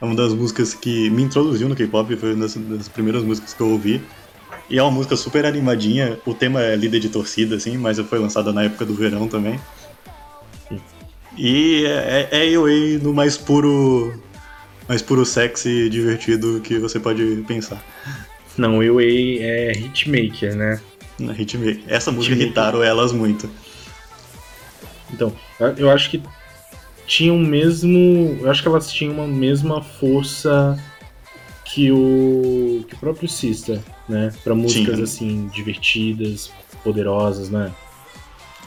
É 0.00 0.04
uma 0.04 0.16
das 0.16 0.34
músicas 0.34 0.74
que 0.74 1.08
me 1.10 1.22
introduziu 1.22 1.68
no 1.68 1.76
K-pop, 1.76 2.16
foi 2.16 2.34
uma 2.34 2.48
das, 2.48 2.56
das 2.56 2.88
primeiras 2.88 3.22
músicas 3.22 3.54
que 3.54 3.60
eu 3.60 3.68
ouvi. 3.68 4.02
E 4.68 4.76
é 4.76 4.82
uma 4.82 4.90
música 4.90 5.14
super 5.14 5.46
animadinha, 5.46 6.18
o 6.26 6.34
tema 6.34 6.60
é 6.60 6.74
líder 6.74 6.98
de 6.98 7.10
torcida, 7.10 7.54
assim, 7.54 7.78
mas 7.78 7.96
foi 8.00 8.18
lançada 8.18 8.52
na 8.52 8.64
época 8.64 8.84
do 8.84 8.94
verão 8.94 9.28
também. 9.28 9.60
E 11.36 11.84
é, 11.86 12.28
é, 12.30 12.52
é 12.52 12.56
AOA 12.56 12.98
no 13.02 13.12
mais 13.12 13.36
puro. 13.36 14.20
Mais 14.88 15.00
puro 15.00 15.24
sexy 15.24 15.88
divertido 15.88 16.60
que 16.60 16.78
você 16.78 17.00
pode 17.00 17.42
pensar. 17.48 17.82
Não, 18.56 18.76
AOA 18.76 19.02
é 19.40 19.72
hitmaker, 19.72 20.54
né? 20.54 20.80
Hitmaker. 21.18 21.82
Essa 21.86 22.12
música 22.12 22.34
hitmaker. 22.34 22.46
irritaram 22.46 22.82
elas 22.82 23.10
muito. 23.10 23.48
Então, 25.12 25.32
eu 25.78 25.90
acho 25.90 26.10
que 26.10 26.22
tinham 27.06 27.38
mesmo. 27.38 28.38
Eu 28.40 28.50
acho 28.50 28.62
que 28.62 28.68
elas 28.68 28.92
tinham 28.92 29.14
uma 29.14 29.26
mesma 29.26 29.82
força 29.82 30.78
que 31.64 31.90
o. 31.90 32.84
que 32.88 32.94
o 32.94 32.98
próprio 32.98 33.28
Sister, 33.28 33.80
né? 34.08 34.32
Pra 34.42 34.54
músicas 34.54 35.00
assim, 35.00 35.48
divertidas, 35.48 36.50
poderosas, 36.82 37.48
né? 37.48 37.72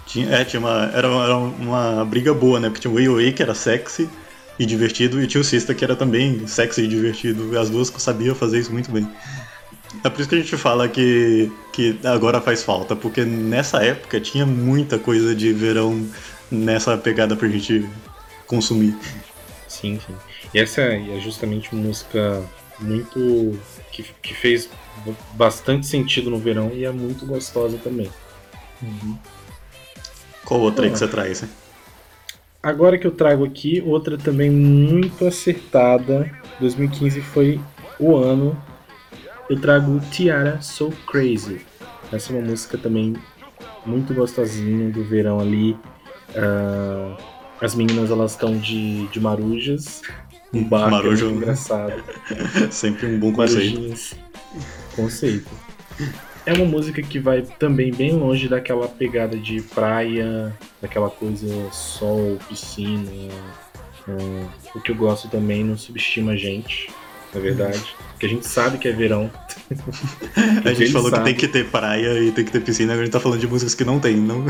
Tinha, 0.07 0.29
é, 0.31 0.45
tinha 0.45 0.59
uma, 0.59 0.89
era, 0.93 1.07
uma, 1.07 1.23
era 1.23 1.35
uma 1.37 2.05
briga 2.05 2.33
boa, 2.33 2.59
né? 2.59 2.69
Porque 2.69 2.81
tinha 2.81 2.93
o 2.93 2.97
AOA 2.97 3.31
que 3.31 3.43
era 3.43 3.53
sexy, 3.53 4.09
e 4.59 4.65
divertido, 4.65 5.21
e 5.21 5.27
tinha 5.27 5.41
o 5.41 5.43
Sista 5.43 5.73
que 5.73 5.83
era 5.83 5.95
também 5.95 6.47
sexy 6.47 6.83
e 6.83 6.87
divertido. 6.87 7.57
As 7.57 7.69
duas 7.69 7.89
sabiam 7.97 8.33
fazer 8.33 8.59
isso 8.59 8.71
muito 8.71 8.91
bem. 8.91 9.07
É 10.03 10.09
por 10.09 10.19
isso 10.19 10.29
que 10.29 10.35
a 10.35 10.39
gente 10.39 10.57
fala 10.57 10.87
que, 10.87 11.51
que 11.71 11.99
agora 12.03 12.41
faz 12.41 12.63
falta, 12.63 12.95
porque 12.95 13.23
nessa 13.23 13.83
época 13.83 14.19
tinha 14.19 14.45
muita 14.45 14.97
coisa 14.97 15.35
de 15.35 15.53
verão 15.53 16.07
nessa 16.51 16.97
pegada 16.97 17.35
pra 17.35 17.47
gente 17.47 17.87
consumir. 18.45 18.95
Sim, 19.67 19.99
sim. 20.05 20.15
E 20.53 20.59
essa 20.59 20.81
é 20.81 21.19
justamente 21.19 21.71
uma 21.73 21.83
música 21.83 22.43
muito. 22.79 23.59
que, 23.91 24.03
que 24.21 24.33
fez 24.33 24.69
bastante 25.33 25.85
sentido 25.85 26.29
no 26.29 26.39
verão 26.39 26.71
e 26.73 26.83
é 26.83 26.91
muito 26.91 27.25
gostosa 27.25 27.77
também. 27.77 28.09
Uhum. 28.81 29.17
Qual 30.47 30.61
outra 30.61 30.85
aí 30.85 30.91
que 30.91 30.97
você 30.97 31.09
traz? 31.09 31.43
Hein? 31.43 31.49
Agora 32.63 32.97
que 32.97 33.05
eu 33.05 33.11
trago 33.11 33.43
aqui, 33.43 33.83
outra 33.85 34.17
também 34.17 34.49
muito 34.49 35.27
acertada. 35.27 36.31
2015 36.61 37.19
foi 37.19 37.59
o 37.99 38.15
ano. 38.15 38.57
Eu 39.49 39.59
trago 39.59 39.99
Tiara 40.09 40.61
So 40.61 40.89
Crazy. 41.05 41.59
Essa 42.13 42.31
é 42.31 42.37
uma 42.37 42.47
música 42.47 42.77
também 42.77 43.13
muito 43.85 44.13
gostosinha 44.13 44.89
do 44.89 45.03
verão 45.03 45.37
ali. 45.41 45.73
Uh, 46.29 47.21
as 47.59 47.75
meninas 47.75 48.09
elas 48.09 48.31
estão 48.31 48.57
de, 48.57 49.05
de 49.07 49.19
marujas. 49.19 50.01
Um 50.53 50.63
bar 50.63 50.89
Marujo. 50.89 51.27
É 51.27 51.29
engraçado. 51.29 52.03
Sempre 52.71 53.07
um 53.07 53.19
bom 53.19 53.33
conceito. 53.33 54.15
Conceito. 54.95 55.51
É 56.47 56.53
uma 56.53 56.63
música 56.63 57.01
que 57.01 57.19
vai 57.19 57.41
também 57.41 57.91
bem 57.91 58.13
longe 58.13 58.47
daquela 58.47 58.87
pegada 58.87 59.35
de 59.35 59.61
praia, 59.61 60.57
daquela 60.81 61.09
coisa 61.09 61.45
sol, 61.73 62.39
piscina. 62.47 63.11
O 64.73 64.79
que 64.79 64.93
eu 64.93 64.95
gosto 64.95 65.27
também 65.27 65.61
não 65.61 65.77
subestima 65.77 66.31
a 66.31 66.35
gente, 66.37 66.89
na 67.33 67.41
verdade. 67.41 67.83
Porque 68.11 68.27
a 68.27 68.29
gente 68.29 68.47
sabe 68.47 68.77
que 68.77 68.87
é 68.87 68.93
verão. 68.93 69.29
a 70.63 70.73
gente 70.73 70.93
falou 70.93 71.09
sabe. 71.09 71.23
que 71.23 71.29
tem 71.31 71.35
que 71.35 71.47
ter 71.49 71.69
praia 71.69 72.17
e 72.23 72.31
tem 72.31 72.45
que 72.45 72.51
ter 72.53 72.61
piscina, 72.61 72.93
agora 72.93 73.03
a 73.03 73.05
gente 73.07 73.13
tá 73.13 73.19
falando 73.19 73.41
de 73.41 73.47
músicas 73.47 73.75
que 73.75 73.83
não 73.83 73.99
tem, 73.99 74.15
não? 74.15 74.45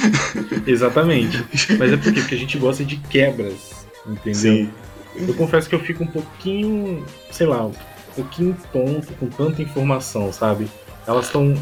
Exatamente. 0.66 1.44
Mas 1.78 1.92
é 1.92 1.98
porque, 1.98 2.20
porque 2.20 2.36
a 2.36 2.38
gente 2.38 2.56
gosta 2.56 2.82
de 2.82 2.96
quebras, 2.96 3.86
entendeu? 4.06 4.34
Sim. 4.34 4.70
Eu 5.14 5.34
confesso 5.34 5.68
que 5.68 5.74
eu 5.74 5.80
fico 5.80 6.04
um 6.04 6.08
pouquinho, 6.08 7.04
sei 7.30 7.46
lá, 7.46 7.66
um 7.66 7.74
pouquinho 8.16 8.56
tonto 8.72 9.12
com 9.20 9.26
tanta 9.26 9.60
informação, 9.60 10.32
sabe? 10.32 10.70
Elas 11.06 11.26
estão. 11.26 11.54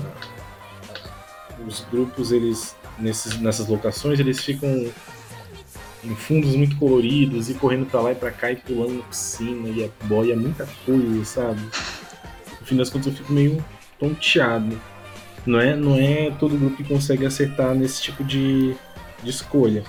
Os 1.67 1.85
grupos, 1.91 2.33
eles. 2.33 2.77
Nesses, 2.99 3.39
nessas 3.39 3.67
locações, 3.69 4.21
eles 4.21 4.39
ficam 4.45 4.69
em 6.05 6.15
fundos 6.15 6.55
muito 6.55 6.77
coloridos 6.77 7.49
e 7.49 7.55
correndo 7.55 7.87
para 7.87 8.01
lá 8.01 8.13
e 8.13 8.15
para 8.15 8.31
cá 8.31 8.53
e 8.53 8.57
pulando 8.57 8.99
na 8.99 9.03
piscina 9.05 9.69
e 9.69 9.85
a 9.85 10.07
boia, 10.07 10.37
muita 10.37 10.69
coisa, 10.85 11.25
sabe? 11.25 11.61
No 12.61 12.67
fim 12.67 12.77
das 12.77 12.91
contas 12.91 13.07
eu 13.09 13.13
fico 13.15 13.33
meio 13.33 13.65
tonteado. 13.99 14.79
Não 15.47 15.61
é, 15.61 15.75
não 15.75 15.97
é 15.97 16.31
todo 16.39 16.59
grupo 16.59 16.77
que 16.77 16.85
consegue 16.85 17.25
acertar 17.25 17.75
nesse 17.75 18.03
tipo 18.03 18.23
de, 18.23 18.75
de 19.23 19.31
escolha. 19.31 19.85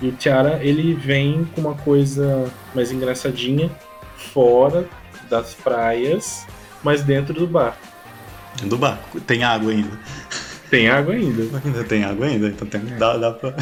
E 0.00 0.08
o 0.08 0.12
Tiara, 0.12 0.62
ele 0.62 0.94
vem 0.94 1.44
com 1.54 1.60
uma 1.60 1.74
coisa 1.74 2.50
mais 2.74 2.92
engraçadinha, 2.92 3.70
fora 4.16 4.88
das 5.30 5.54
praias, 5.54 6.46
mas 6.82 7.02
dentro 7.02 7.34
do 7.34 7.46
bar. 7.46 7.76
Do 8.64 8.78
bar. 8.78 8.98
Tem 9.26 9.44
água 9.44 9.72
ainda. 9.72 9.98
Tem 10.70 10.88
água 10.88 11.14
ainda. 11.14 11.60
Ainda 11.64 11.84
tem 11.84 12.04
água 12.04 12.26
ainda, 12.26 12.48
então 12.48 12.66
tem, 12.66 12.80
dá, 12.98 13.16
dá 13.16 13.32
pra... 13.32 13.54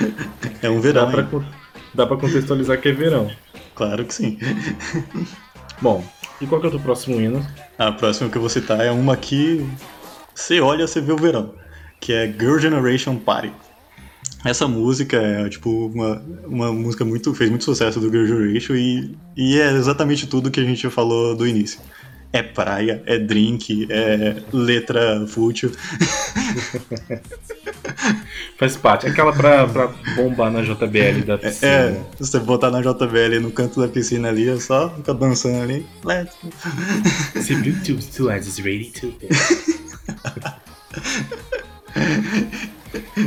é 0.60 0.68
um 0.68 0.80
verão. 0.80 1.10
Dá 1.10 1.22
pra, 1.22 1.44
dá 1.94 2.06
pra 2.06 2.16
contextualizar 2.16 2.80
que 2.80 2.88
é 2.88 2.92
verão. 2.92 3.30
Claro 3.74 4.04
que 4.04 4.14
sim. 4.14 4.38
Bom, 5.80 6.04
e 6.40 6.46
qual 6.46 6.60
que 6.60 6.66
é 6.66 6.68
o 6.68 6.72
teu 6.72 6.80
próximo 6.80 7.20
hino? 7.20 7.46
A 7.78 7.92
próxima 7.92 8.28
que 8.28 8.36
eu 8.36 8.40
vou 8.40 8.50
citar 8.50 8.80
é 8.80 8.90
uma 8.90 9.16
que 9.16 9.66
você 10.34 10.60
olha, 10.60 10.86
você 10.86 11.00
vê 11.00 11.12
o 11.12 11.16
verão, 11.16 11.54
que 12.00 12.12
é 12.12 12.26
Girl 12.26 12.58
Generation 12.58 13.16
Party. 13.16 13.52
Essa 14.44 14.66
música 14.66 15.16
é 15.16 15.48
tipo 15.48 15.86
uma, 15.86 16.22
uma 16.44 16.72
música 16.72 17.04
muito 17.04 17.32
fez 17.32 17.48
muito 17.48 17.64
sucesso 17.64 18.00
do 18.00 18.10
Girl 18.10 18.26
Generation 18.26 18.74
e, 18.74 19.16
e 19.36 19.60
é 19.60 19.72
exatamente 19.72 20.26
tudo 20.26 20.50
que 20.50 20.58
a 20.58 20.64
gente 20.64 20.88
falou 20.90 21.36
do 21.36 21.46
início. 21.46 21.80
É 22.32 22.42
praia, 22.42 23.02
é 23.04 23.18
drink, 23.18 23.86
é 23.90 24.36
letra 24.52 25.26
fútil. 25.26 25.70
Faz 28.58 28.76
parte. 28.76 29.06
Aquela 29.06 29.32
pra, 29.32 29.66
pra 29.66 29.88
bombar 30.16 30.50
na 30.50 30.62
JBL 30.62 31.24
da 31.26 31.34
é, 31.34 31.38
piscina. 31.38 31.70
É, 31.70 32.00
você 32.18 32.38
botar 32.38 32.70
na 32.70 32.80
JBL 32.80 33.40
no 33.40 33.50
canto 33.50 33.80
da 33.80 33.88
piscina 33.88 34.28
ali, 34.28 34.48
é 34.48 34.58
só 34.58 34.88
ficar 34.90 35.12
dançando 35.12 35.62
ali. 35.62 35.84
Let's. 36.04 36.34
Se 37.44 37.54
Bluetooth 37.54 38.16
to 38.16 38.32
is 38.32 38.58
ready 38.58 38.90
to. 38.92 39.12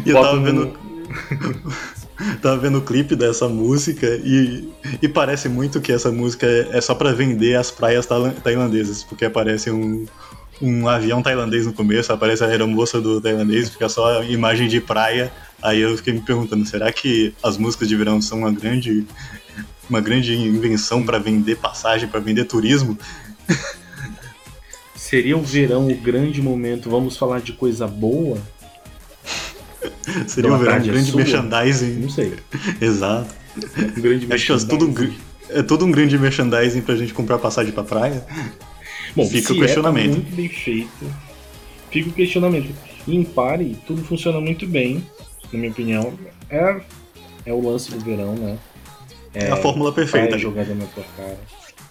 e 0.05 0.09
eu 0.09 0.21
tava 0.21 0.39
vendo. 0.41 0.73
Tava 2.41 2.57
vendo 2.57 2.77
o 2.77 2.81
clipe 2.81 3.15
dessa 3.15 3.47
música 3.47 4.07
e, 4.23 4.69
e 5.01 5.07
parece 5.07 5.49
muito 5.49 5.81
que 5.81 5.91
essa 5.91 6.11
música 6.11 6.45
é, 6.45 6.77
é 6.77 6.81
só 6.81 6.95
para 6.95 7.11
vender 7.11 7.55
as 7.55 7.71
praias 7.71 8.07
tailandesas, 8.43 9.03
porque 9.03 9.25
aparece 9.25 9.69
um, 9.69 10.05
um 10.61 10.87
avião 10.87 11.21
tailandês 11.21 11.65
no 11.65 11.73
começo, 11.73 12.13
aparece 12.13 12.43
a 12.43 12.47
aeromoça 12.47 13.01
do 13.01 13.19
tailandês, 13.19 13.69
fica 13.69 13.89
só 13.89 14.23
imagem 14.23 14.67
de 14.67 14.79
praia. 14.79 15.31
Aí 15.61 15.81
eu 15.81 15.95
fiquei 15.97 16.13
me 16.13 16.21
perguntando, 16.21 16.65
será 16.65 16.91
que 16.91 17.33
as 17.43 17.57
músicas 17.57 17.87
de 17.87 17.95
verão 17.95 18.21
são 18.21 18.39
uma 18.39 18.51
grande 18.51 19.05
uma 19.89 20.01
grande 20.01 20.35
invenção 20.35 21.03
para 21.03 21.19
vender 21.19 21.57
passagem, 21.57 22.07
para 22.07 22.19
vender 22.19 22.45
turismo? 22.45 22.97
Seria 24.95 25.37
o 25.37 25.43
verão 25.43 25.87
o 25.87 25.95
grande 25.95 26.41
momento, 26.41 26.89
vamos 26.89 27.15
falar 27.15 27.39
de 27.39 27.53
coisa 27.53 27.87
boa? 27.87 28.39
Seria 30.27 30.53
um, 30.53 30.59
grande 30.59 30.91
merchandising. 31.15 31.93
Não 31.99 32.09
sei. 32.09 32.33
Exato. 32.79 33.33
Um 33.97 34.01
grande 34.01 34.31
Acho 34.31 34.45
que 34.45 34.51
é 34.51 34.67
tudo 34.67 34.87
um, 34.87 35.13
é 35.49 35.63
todo 35.63 35.85
um 35.85 35.91
grande 35.91 36.17
merchandising 36.17 36.81
pra 36.81 36.95
gente 36.95 37.13
comprar 37.13 37.37
passagem 37.37 37.71
pra 37.71 37.83
praia. 37.83 38.25
Bom, 39.15 39.27
fica 39.27 39.53
o 39.53 39.59
questionamento. 39.59 40.05
É, 40.05 40.09
tá 40.09 40.15
muito 40.15 40.35
bem 40.35 40.49
feito. 40.49 41.13
Fica 41.89 42.09
o 42.09 42.13
questionamento. 42.13 42.73
em 43.07 43.23
pare, 43.23 43.77
tudo 43.87 44.03
funciona 44.03 44.41
muito 44.41 44.67
bem, 44.67 45.05
na 45.51 45.59
minha 45.59 45.71
opinião. 45.71 46.13
É, 46.49 46.81
é 47.45 47.53
o 47.53 47.69
lance 47.69 47.91
do 47.91 47.99
verão, 47.99 48.35
né? 48.35 48.57
É 49.33 49.51
a 49.51 49.57
fórmula 49.57 49.91
perfeita. 49.91 50.37
jogada 50.37 50.73
na 50.75 50.85
tua 50.85 51.03
cara. 51.15 51.39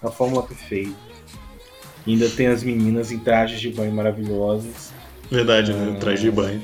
A 0.02 0.10
fórmula 0.10 0.42
perfeita. 0.42 0.92
E 2.06 2.12
ainda 2.12 2.28
tem 2.28 2.48
as 2.48 2.62
meninas 2.62 3.10
em 3.10 3.18
trajes 3.18 3.60
de 3.60 3.70
banho 3.70 3.92
maravilhosas. 3.92 4.92
Verdade, 5.30 5.72
né? 5.72 5.94
Ah, 5.96 6.00
traje 6.00 6.22
de 6.22 6.30
banho 6.30 6.62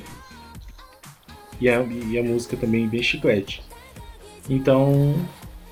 e 1.60 1.68
a, 1.68 1.82
e 1.82 2.18
a 2.18 2.22
música 2.22 2.56
também 2.56 2.88
bem 2.88 3.02
chiclete. 3.02 3.62
Então, 4.48 5.14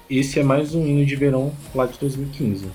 esse 0.09 0.38
é 0.38 0.42
mais 0.42 0.75
um 0.75 0.87
hino 0.87 1.04
de 1.04 1.16
verão 1.16 1.52
lá 1.75 1.87
de 1.87 1.99
2015. 1.99 2.66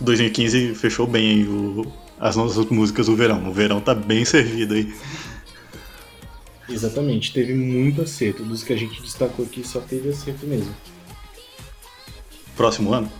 2015 0.00 0.74
fechou 0.74 1.06
bem 1.06 1.44
o, 1.44 1.86
as 2.18 2.36
nossas 2.36 2.64
músicas 2.66 3.06
do 3.06 3.14
verão. 3.14 3.48
O 3.48 3.52
verão 3.52 3.80
tá 3.80 3.94
bem 3.94 4.24
servido 4.24 4.74
aí. 4.74 4.92
Exatamente, 6.68 7.32
teve 7.32 7.54
muito 7.54 8.02
acerto. 8.02 8.42
Dos 8.42 8.64
que 8.64 8.72
a 8.72 8.76
gente 8.76 9.00
destacou 9.02 9.44
aqui, 9.44 9.66
só 9.66 9.80
teve 9.80 10.08
acerto 10.08 10.46
mesmo. 10.46 10.74
Próximo 12.56 12.92
ano? 12.92 13.10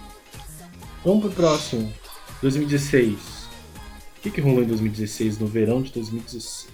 Vamos 1.04 1.24
pro 1.24 1.32
próximo. 1.32 1.92
2016. 2.40 3.14
O 3.14 4.20
que, 4.22 4.30
que 4.30 4.40
rolou 4.40 4.62
em 4.62 4.66
2016, 4.66 5.38
no 5.38 5.46
verão 5.46 5.82
de 5.82 5.92
2016? 5.92 6.68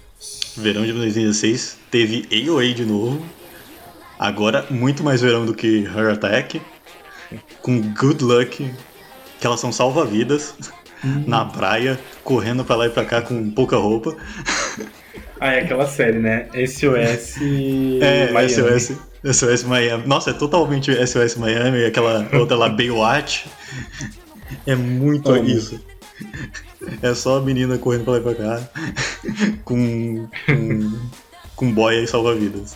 Verão 0.57 0.85
de 0.85 0.93
2016 0.93 1.77
teve 1.89 2.27
AOA 2.31 2.73
de 2.73 2.85
novo. 2.85 3.23
Agora 4.19 4.65
muito 4.69 5.03
mais 5.03 5.21
verão 5.21 5.45
do 5.45 5.53
que 5.53 5.83
Her 5.83 6.13
Attack. 6.13 6.61
Com 7.61 7.81
Good 7.81 8.23
Luck, 8.23 8.71
que 9.39 9.47
elas 9.47 9.59
são 9.59 9.71
salva-vidas 9.71 10.53
uhum. 11.03 11.23
na 11.25 11.45
praia, 11.45 11.99
correndo 12.23 12.63
pra 12.63 12.75
lá 12.75 12.87
e 12.87 12.89
pra 12.89 13.05
cá 13.05 13.21
com 13.21 13.49
pouca 13.51 13.77
roupa. 13.77 14.15
Ah, 15.39 15.53
é 15.53 15.61
aquela 15.61 15.87
série, 15.87 16.19
né? 16.19 16.47
SOS. 16.53 17.37
É, 18.01 18.31
Miami. 18.31 18.49
SOS. 18.49 18.97
SOS 19.33 19.63
Miami. 19.63 20.05
Nossa, 20.05 20.29
é 20.29 20.33
totalmente 20.33 20.91
SOS 21.07 21.35
Miami, 21.35 21.83
aquela 21.83 22.27
outra 22.33 22.55
lá, 22.55 22.69
Baywatch. 22.69 23.47
É 24.67 24.75
muito 24.75 25.31
Amo. 25.31 25.49
isso. 25.49 25.83
É 27.01 27.13
só 27.13 27.37
a 27.37 27.41
menina 27.41 27.77
correndo 27.77 28.03
pra 28.03 28.13
lá 28.13 28.19
e 28.19 28.21
pra 28.21 28.35
cá 28.35 28.69
com, 29.63 30.27
com, 30.45 30.99
com 31.55 31.71
boia 31.71 32.01
e 32.01 32.07
salva-vidas. 32.07 32.75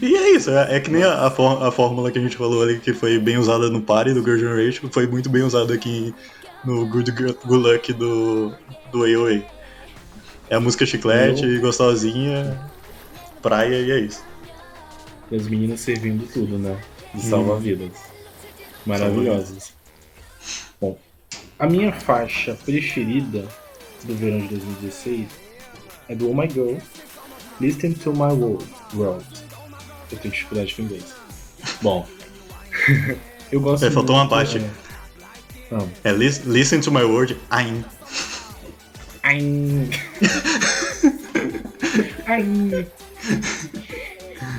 E 0.00 0.14
é 0.14 0.30
isso, 0.30 0.50
é, 0.50 0.76
é 0.76 0.80
que 0.80 0.90
nem 0.90 1.02
a, 1.02 1.12
a, 1.12 1.26
a, 1.26 1.72
fórmula 1.72 2.10
que 2.10 2.18
a 2.18 2.22
gente 2.22 2.36
falou 2.36 2.62
ali, 2.62 2.78
que 2.78 2.94
foi 2.94 3.18
bem 3.18 3.36
usada 3.36 3.68
no 3.68 3.82
Party 3.82 4.14
do 4.14 4.22
Girl 4.22 4.38
Generation, 4.38 4.88
foi 4.90 5.08
muito 5.08 5.28
bem 5.28 5.42
usada 5.42 5.74
aqui 5.74 6.14
no 6.64 6.86
Good, 6.86 7.10
Good 7.10 7.68
Luck 7.68 7.92
do, 7.92 8.54
do 8.92 9.04
AOA. 9.04 9.42
É 10.48 10.54
a 10.54 10.60
música 10.60 10.86
chiclete, 10.86 11.44
Eu... 11.44 11.60
gostosinha, 11.60 12.60
praia 13.42 13.76
e 13.80 13.90
é 13.90 13.98
isso. 14.00 14.22
E 15.30 15.36
as 15.36 15.48
meninas 15.48 15.80
servindo 15.80 16.30
tudo, 16.32 16.58
né? 16.58 16.78
De 17.12 17.22
salva-vidas. 17.22 17.90
Maravilhosas. 18.86 19.72
A 21.62 21.66
minha 21.68 21.92
faixa 21.92 22.56
preferida 22.64 23.46
do 24.02 24.16
verão 24.16 24.40
de 24.40 24.48
2016 24.48 25.28
é 26.08 26.14
do 26.16 26.28
Oh 26.28 26.34
My 26.34 26.48
Girl, 26.50 26.76
Listen 27.60 27.92
to 27.92 28.12
My 28.12 28.32
World. 28.32 28.66
World. 28.94 29.24
Eu 30.10 30.18
tenho 30.18 30.34
dificuldade 30.34 30.74
com 30.74 30.82
inglês. 30.82 31.04
Bom, 31.80 32.04
eu 33.52 33.60
gosto 33.60 33.86
É, 33.86 33.90
faltou 33.92 34.16
uma 34.16 34.28
parte. 34.28 34.58
é. 34.58 34.70
É 36.02 36.12
lis- 36.12 36.38
Listen 36.44 36.80
to 36.80 36.90
My 36.90 37.02
Word, 37.04 37.38
I'm. 37.52 37.84
Ai. 39.22 39.38
Ai. 42.26 42.86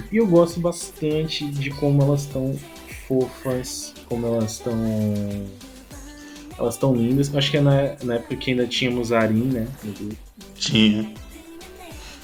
E 0.10 0.16
eu 0.18 0.26
gosto 0.26 0.62
bastante 0.62 1.46
de 1.52 1.70
como 1.72 2.02
elas 2.02 2.22
estão 2.22 2.58
fofas, 3.10 3.94
como 4.08 4.26
elas 4.26 4.54
estão. 4.54 4.74
Elas 6.64 6.76
estão 6.76 6.96
lindas. 6.96 7.34
Acho 7.36 7.52
que 7.52 7.58
é 7.58 7.62
na, 7.62 7.96
na 8.04 8.16
época 8.16 8.36
que 8.36 8.52
ainda 8.52 8.66
tínhamos 8.66 9.12
a 9.12 9.20
Arin, 9.20 9.46
né? 9.46 9.68
Tinha. 10.56 11.14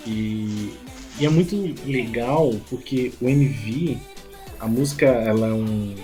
E, 0.08 0.74
e 1.20 1.26
é 1.26 1.30
muito 1.30 1.56
legal 1.86 2.54
porque 2.70 3.12
o 3.22 3.28
MV, 3.28 3.98
a 4.60 4.68
música, 4.68 5.06
ela 5.06 5.48
é 5.48 5.54
um. 5.54 5.96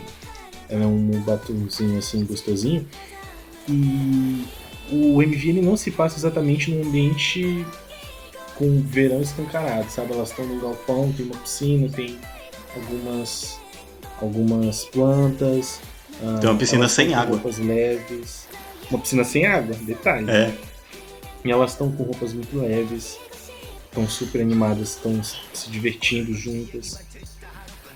Ela 0.68 0.84
é 0.84 0.88
um 0.88 1.12
batonzinho 1.22 1.98
assim 1.98 2.26
gostosinho. 2.26 2.88
E 3.68 4.46
o 4.92 5.22
MV 5.22 5.50
ele 5.50 5.62
não 5.62 5.78
se 5.78 5.92
passa 5.92 6.18
exatamente 6.18 6.72
num 6.72 6.88
ambiente 6.88 7.66
com 8.56 8.82
verão 8.82 9.22
escancarado, 9.22 9.90
sabe? 9.90 10.14
Elas 10.14 10.30
estão 10.30 10.46
no 10.46 10.60
galpão, 10.62 11.12
tem 11.12 11.26
uma 11.26 11.38
piscina, 11.38 11.90
tem 11.90 12.18
algumas 12.76 13.60
algumas 14.22 14.86
plantas. 14.86 15.80
Ah, 16.24 16.38
Tem 16.40 16.50
uma 16.50 16.58
piscina 16.58 16.88
sem 16.88 17.14
água. 17.14 17.36
Roupas 17.36 17.58
leves. 17.58 18.48
Uma 18.90 19.00
piscina 19.00 19.24
sem 19.24 19.46
água, 19.46 19.76
detalhe. 19.82 20.30
É. 20.30 20.54
E 21.44 21.52
elas 21.52 21.72
estão 21.72 21.92
com 21.92 22.04
roupas 22.04 22.34
muito 22.34 22.58
leves, 22.58 23.18
estão 23.86 24.08
super 24.08 24.42
animadas, 24.42 24.90
estão 24.96 25.22
se 25.24 25.70
divertindo 25.70 26.34
juntas. 26.34 27.00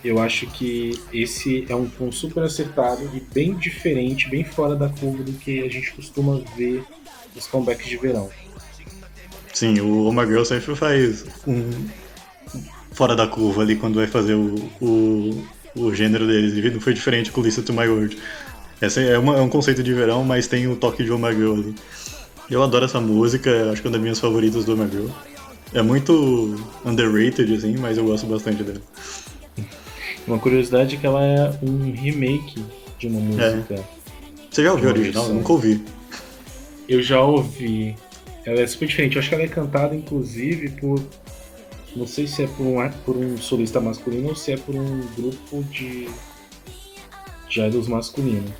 Eu 0.03 0.21
acho 0.21 0.47
que 0.47 0.99
esse 1.11 1.65
é 1.67 1.75
um 1.75 1.87
tom 1.87 2.11
super 2.11 2.43
acertado 2.43 3.09
e 3.13 3.19
bem 3.19 3.55
diferente, 3.55 4.29
bem 4.29 4.43
fora 4.43 4.75
da 4.75 4.87
curva 4.87 5.23
do 5.23 5.33
que 5.33 5.61
a 5.61 5.69
gente 5.69 5.91
costuma 5.93 6.41
ver 6.55 6.83
nos 7.35 7.47
comebacks 7.47 7.85
de 7.85 7.97
verão. 7.97 8.29
Sim, 9.53 9.79
o 9.81 10.11
My 10.13 10.25
Girl 10.25 10.43
sempre 10.43 10.75
faz 10.75 11.25
um. 11.45 11.69
fora 12.91 13.15
da 13.15 13.27
curva 13.27 13.61
ali 13.61 13.75
quando 13.75 13.95
vai 13.95 14.07
fazer 14.07 14.35
o, 14.35 14.55
o, 14.79 15.45
o 15.75 15.93
gênero 15.93 16.25
deles. 16.27 16.53
E 16.53 16.69
não 16.69 16.79
foi 16.81 16.93
diferente 16.93 17.31
com 17.31 17.41
Listen 17.41 17.63
to 17.63 17.73
My 17.73 17.87
Word. 17.87 18.17
Essa 18.81 19.01
é, 19.01 19.17
uma- 19.17 19.37
é 19.37 19.41
um 19.41 19.49
conceito 19.49 19.83
de 19.83 19.93
verão, 19.93 20.23
mas 20.23 20.47
tem 20.47 20.67
o 20.67 20.75
toque 20.75 21.03
de 21.03 21.11
My 21.11 21.33
Girl 21.33 21.53
ali. 21.53 21.75
Eu 22.49 22.63
adoro 22.63 22.85
essa 22.85 22.99
música, 22.99 23.71
acho 23.71 23.81
que 23.81 23.87
é 23.87 23.89
uma 23.89 23.93
das 23.93 24.01
minhas 24.01 24.19
favoritas 24.19 24.65
do 24.65 24.75
My 24.77 24.89
Girl. 24.89 25.07
É 25.73 25.81
muito 25.81 26.55
underrated, 26.85 27.53
assim, 27.53 27.75
mas 27.77 27.97
eu 27.97 28.05
gosto 28.05 28.25
bastante 28.25 28.63
dela. 28.63 28.81
Uma 30.27 30.39
curiosidade 30.39 30.95
é 30.95 30.99
que 30.99 31.05
ela 31.05 31.23
é 31.23 31.51
um 31.61 31.91
remake 31.91 32.63
de 32.97 33.07
uma 33.07 33.19
música. 33.19 33.83
Você 34.49 34.63
já 34.63 34.71
ouviu 34.71 34.89
a 34.89 34.93
original? 34.93 35.23
Eu 35.23 35.27
versão. 35.27 35.35
nunca 35.35 35.51
ouvi. 35.53 35.81
Eu 36.87 37.01
já 37.03 37.21
ouvi. 37.21 37.95
Ela 38.45 38.61
é 38.61 38.67
super 38.67 38.87
diferente. 38.87 39.15
Eu 39.15 39.19
acho 39.19 39.29
que 39.29 39.35
ela 39.35 39.43
é 39.43 39.47
cantada, 39.47 39.95
inclusive, 39.95 40.69
por. 40.69 40.99
Não 41.95 42.07
sei 42.07 42.27
se 42.27 42.43
é 42.43 42.47
por 42.47 42.65
um, 42.65 42.89
por 43.05 43.17
um 43.17 43.37
solista 43.37 43.79
masculino 43.81 44.29
ou 44.29 44.35
se 44.35 44.51
é 44.53 44.57
por 44.57 44.75
um 44.75 45.01
grupo 45.15 45.63
de. 45.63 46.09
de 47.49 47.61
idols 47.61 47.87
masculino. 47.87 48.53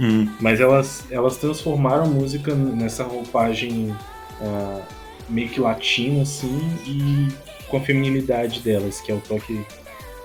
Hum, 0.00 0.28
Mas 0.40 0.58
elas, 0.60 1.04
elas 1.10 1.36
transformaram 1.36 2.04
a 2.04 2.08
música 2.08 2.54
nessa 2.54 3.04
roupagem 3.04 3.94
ah, 4.40 4.80
meio 5.28 5.48
que 5.50 5.60
latina, 5.60 6.22
assim, 6.22 6.60
e 6.86 7.28
com 7.68 7.76
a 7.76 7.80
feminilidade 7.80 8.60
delas, 8.60 9.00
que 9.00 9.12
é 9.12 9.14
o 9.14 9.20
toque 9.20 9.64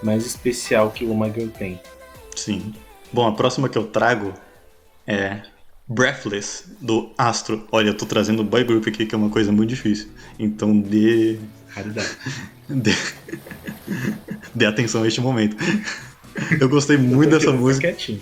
mais 0.01 0.25
especial 0.25 0.91
que 0.91 1.05
o 1.05 1.17
My 1.17 1.31
Girl 1.31 1.49
tem. 1.49 1.79
sim. 2.35 2.73
Bom, 3.11 3.25
a 3.25 3.31
próxima 3.33 3.69
que 3.69 3.77
eu 3.77 3.87
trago 3.87 4.33
é 5.05 5.41
Breathless, 5.87 6.65
do 6.81 7.11
Astro. 7.17 7.65
Olha, 7.71 7.89
eu 7.89 7.97
tô 7.97 8.05
trazendo 8.05 8.43
boy 8.43 8.63
group 8.65 8.85
aqui, 8.87 9.05
que 9.05 9.15
é 9.15 9.17
uma 9.17 9.29
coisa 9.29 9.51
muito 9.51 9.69
difícil. 9.69 10.09
Então 10.37 10.77
dê. 10.77 11.39
Raridade. 11.77 12.09
dê, 12.69 12.91
dê 14.53 14.65
atenção 14.65 15.03
a 15.03 15.07
este 15.07 15.21
momento. 15.21 15.55
Eu 16.59 16.69
gostei 16.69 16.97
muito 16.97 17.31
dessa 17.31 17.45
Fica 17.47 17.53
música. 17.57 17.87
Quietinho. 17.87 18.19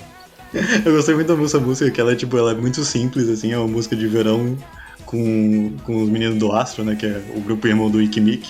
Eu 0.85 0.93
gostei 0.93 1.15
muito 1.15 1.35
dessa 1.35 1.59
música, 1.59 1.91
que 1.91 1.99
ela 1.99 2.13
é, 2.13 2.15
tipo, 2.15 2.37
ela 2.37 2.51
é 2.51 2.55
muito 2.55 2.83
simples, 2.85 3.27
assim, 3.27 3.51
é 3.51 3.57
uma 3.57 3.67
música 3.67 3.95
de 3.95 4.07
verão 4.07 4.57
com, 5.05 5.75
com 5.83 6.01
os 6.01 6.09
meninos 6.09 6.37
do 6.37 6.51
Astro, 6.53 6.83
né, 6.85 6.95
que 6.95 7.05
é 7.05 7.21
o 7.35 7.41
grupo 7.41 7.67
irmão 7.67 7.89
do 7.89 8.01
Ikimik. 8.01 8.47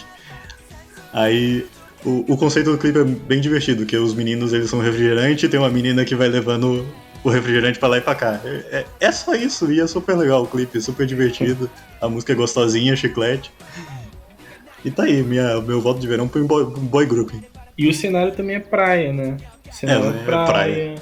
Aí 1.11 1.65
o, 2.03 2.33
o 2.33 2.37
conceito 2.37 2.71
do 2.71 2.77
clipe 2.77 2.99
é 2.99 3.03
bem 3.03 3.41
divertido, 3.41 3.85
que 3.85 3.97
os 3.97 4.13
meninos 4.13 4.53
eles 4.53 4.69
são 4.69 4.79
refrigerante 4.79 5.45
e 5.45 5.49
tem 5.49 5.59
uma 5.59 5.69
menina 5.69 6.05
que 6.05 6.13
vai 6.15 6.27
levando 6.27 6.85
o 7.23 7.29
refrigerante 7.29 7.79
pra 7.79 7.87
lá 7.89 7.97
e 7.97 8.01
pra 8.01 8.13
cá. 8.13 8.39
É, 8.45 8.49
é- 8.71 8.85
é 9.07 9.11
só 9.11 9.33
isso, 9.33 9.71
e 9.71 9.79
é 9.81 9.87
super 9.87 10.15
legal 10.15 10.43
o 10.43 10.47
clipe, 10.47 10.79
super 10.79 11.07
divertido. 11.07 11.67
A 11.99 12.07
música 12.07 12.33
é 12.33 12.35
gostosinha, 12.35 12.95
chiclete. 12.95 13.51
E 14.85 14.91
tá 14.91 15.03
aí, 15.03 15.23
minha, 15.23 15.59
meu 15.61 15.81
voto 15.81 15.99
de 15.99 16.07
verão 16.07 16.29
foi 16.29 16.43
um 16.43 16.47
boy, 16.47 16.63
um 16.63 16.69
boy 16.85 17.05
group. 17.05 17.31
E 17.77 17.87
o 17.89 17.93
cenário 17.93 18.33
também 18.33 18.55
é 18.55 18.59
praia, 18.59 19.11
né? 19.11 19.37
O 19.69 19.73
cenário 19.73 20.03
É, 20.05 20.07
é, 20.17 20.21
é 20.21 20.23
praia, 20.25 20.45
praia. 20.45 20.95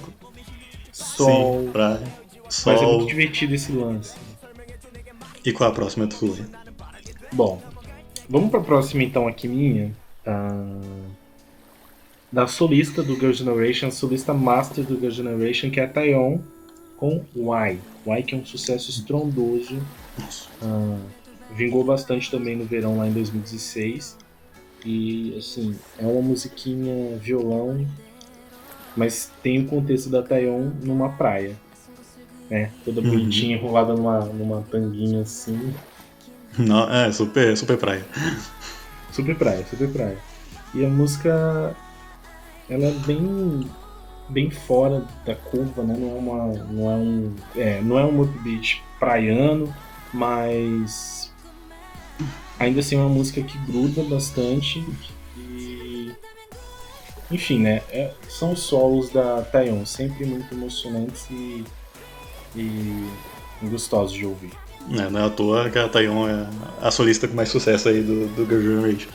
sol. 0.92 1.62
Sim, 1.66 1.70
pra 1.72 2.00
Mas 2.46 2.68
é 2.68 2.78
sol. 2.78 2.98
muito 2.98 3.10
divertido 3.10 3.54
esse 3.54 3.72
lance. 3.74 4.16
E 5.46 5.52
qual 5.52 5.70
a 5.70 5.74
próxima 5.74 6.08
tua? 6.08 6.38
Bom, 7.34 7.62
vamos 8.30 8.50
pra 8.50 8.62
próxima 8.62 9.04
então 9.04 9.28
aqui 9.28 9.48
minha. 9.48 9.92
ah, 10.26 10.80
da 12.32 12.48
solista 12.48 13.04
do 13.04 13.14
Girl 13.16 13.32
Generation, 13.34 13.88
a 13.88 13.92
solista 13.92 14.34
master 14.34 14.84
do 14.84 14.98
Girl 15.00 15.12
Generation, 15.12 15.70
que 15.70 15.80
é 15.80 15.84
a 15.84 15.88
Taeyeon, 15.88 16.40
com 16.98 17.24
Why. 17.36 17.80
Why 18.08 18.24
que 18.24 18.34
é 18.34 18.38
um 18.38 18.46
sucesso 18.46 18.90
estrondoso. 18.90 19.78
ah, 20.62 20.98
vingou 21.56 21.84
bastante 21.84 22.30
também 22.32 22.56
no 22.56 22.66
verão 22.66 22.98
lá 22.98 23.08
em 23.08 23.12
2016. 23.14 24.18
E 24.86 25.36
assim, 25.38 25.76
é 25.98 26.06
uma 26.06 26.22
musiquinha 26.22 27.18
violão, 27.18 27.88
mas 28.96 29.32
tem 29.42 29.62
o 29.62 29.66
contexto 29.68 30.10
da 30.10 30.22
Taeyeon 30.22 30.72
numa 30.82 31.10
praia. 31.10 31.56
Né? 32.50 32.72
Toda 32.84 33.02
Uhum. 33.02 33.10
bonitinha, 33.10 33.56
enrolada 33.56 33.94
numa, 33.94 34.20
numa 34.26 34.62
tanguinha 34.70 35.22
assim. 35.22 35.74
Não, 36.58 36.92
é, 36.92 37.12
super, 37.12 37.56
super 37.58 37.78
praia. 37.78 38.06
Super 39.12 39.36
praia, 39.36 39.66
super 39.66 39.90
praia. 39.92 40.18
E 40.74 40.84
a 40.86 40.90
música 40.90 41.76
ela 42.70 42.86
é 42.86 42.92
bem 43.06 43.70
bem 44.30 44.50
fora 44.50 45.06
da 45.26 45.36
curva, 45.36 45.84
né? 45.84 45.96
Não 45.98 46.10
é 46.10 46.20
uma 46.20 46.48
não 46.72 46.92
é 46.92 46.96
um 46.96 47.36
é, 47.56 47.82
não 47.82 48.00
é 48.00 48.06
um 48.06 48.22
upbeat 48.22 48.84
praiano, 49.00 49.74
mas 50.14 51.23
ainda 52.60 52.80
assim 52.80 52.96
é 52.96 53.00
uma 53.00 53.10
música 53.10 53.42
que 53.42 53.58
gruda 53.60 54.04
bastante 54.04 54.84
e 55.38 56.12
enfim, 57.32 57.60
né? 57.60 57.82
é- 57.90 58.12
são 58.30 58.52
os 58.52 58.60
solos 58.60 59.10
da 59.10 59.42
Taeyeon, 59.42 59.86
sempre 59.86 60.26
muito 60.26 60.54
emocionantes 60.54 61.28
e, 61.32 61.64
e 62.56 63.08
gostosos 63.64 64.14
de 64.14 64.26
ouvir. 64.26 64.52
É, 64.92 65.10
não 65.10 65.20
é 65.20 65.26
à 65.26 65.30
toa 65.30 65.70
que 65.70 65.80
a 65.80 65.88
Taeyeon 65.88 66.28
é 66.28 66.48
a 66.82 66.92
solista 66.92 67.28
com 67.28 67.36
mais 67.36 67.50
sucesso 67.50 67.90
aí 67.90 68.02
do, 68.02 68.28
do 68.36 68.46
Girl 68.46 68.62
Generation. 68.62 69.10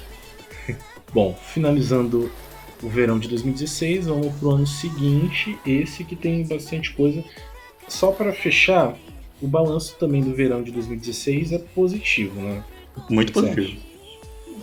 Bom, 1.12 1.38
finalizando 1.52 2.30
o 2.82 2.88
verão 2.88 3.18
de 3.18 3.28
2016, 3.28 4.06
vamos 4.06 4.34
pro 4.36 4.50
ano 4.50 4.66
seguinte, 4.66 5.58
esse 5.66 6.04
que 6.04 6.16
tem 6.16 6.46
bastante 6.46 6.92
coisa. 6.94 7.22
Só 7.86 8.12
para 8.12 8.32
fechar, 8.32 8.96
o 9.40 9.46
balanço 9.46 9.96
também 9.96 10.22
do 10.22 10.34
verão 10.34 10.62
de 10.62 10.70
2016 10.72 11.52
é 11.52 11.58
positivo, 11.58 12.40
né? 12.40 12.64
Muito 13.08 13.32
positivo. 13.32 13.78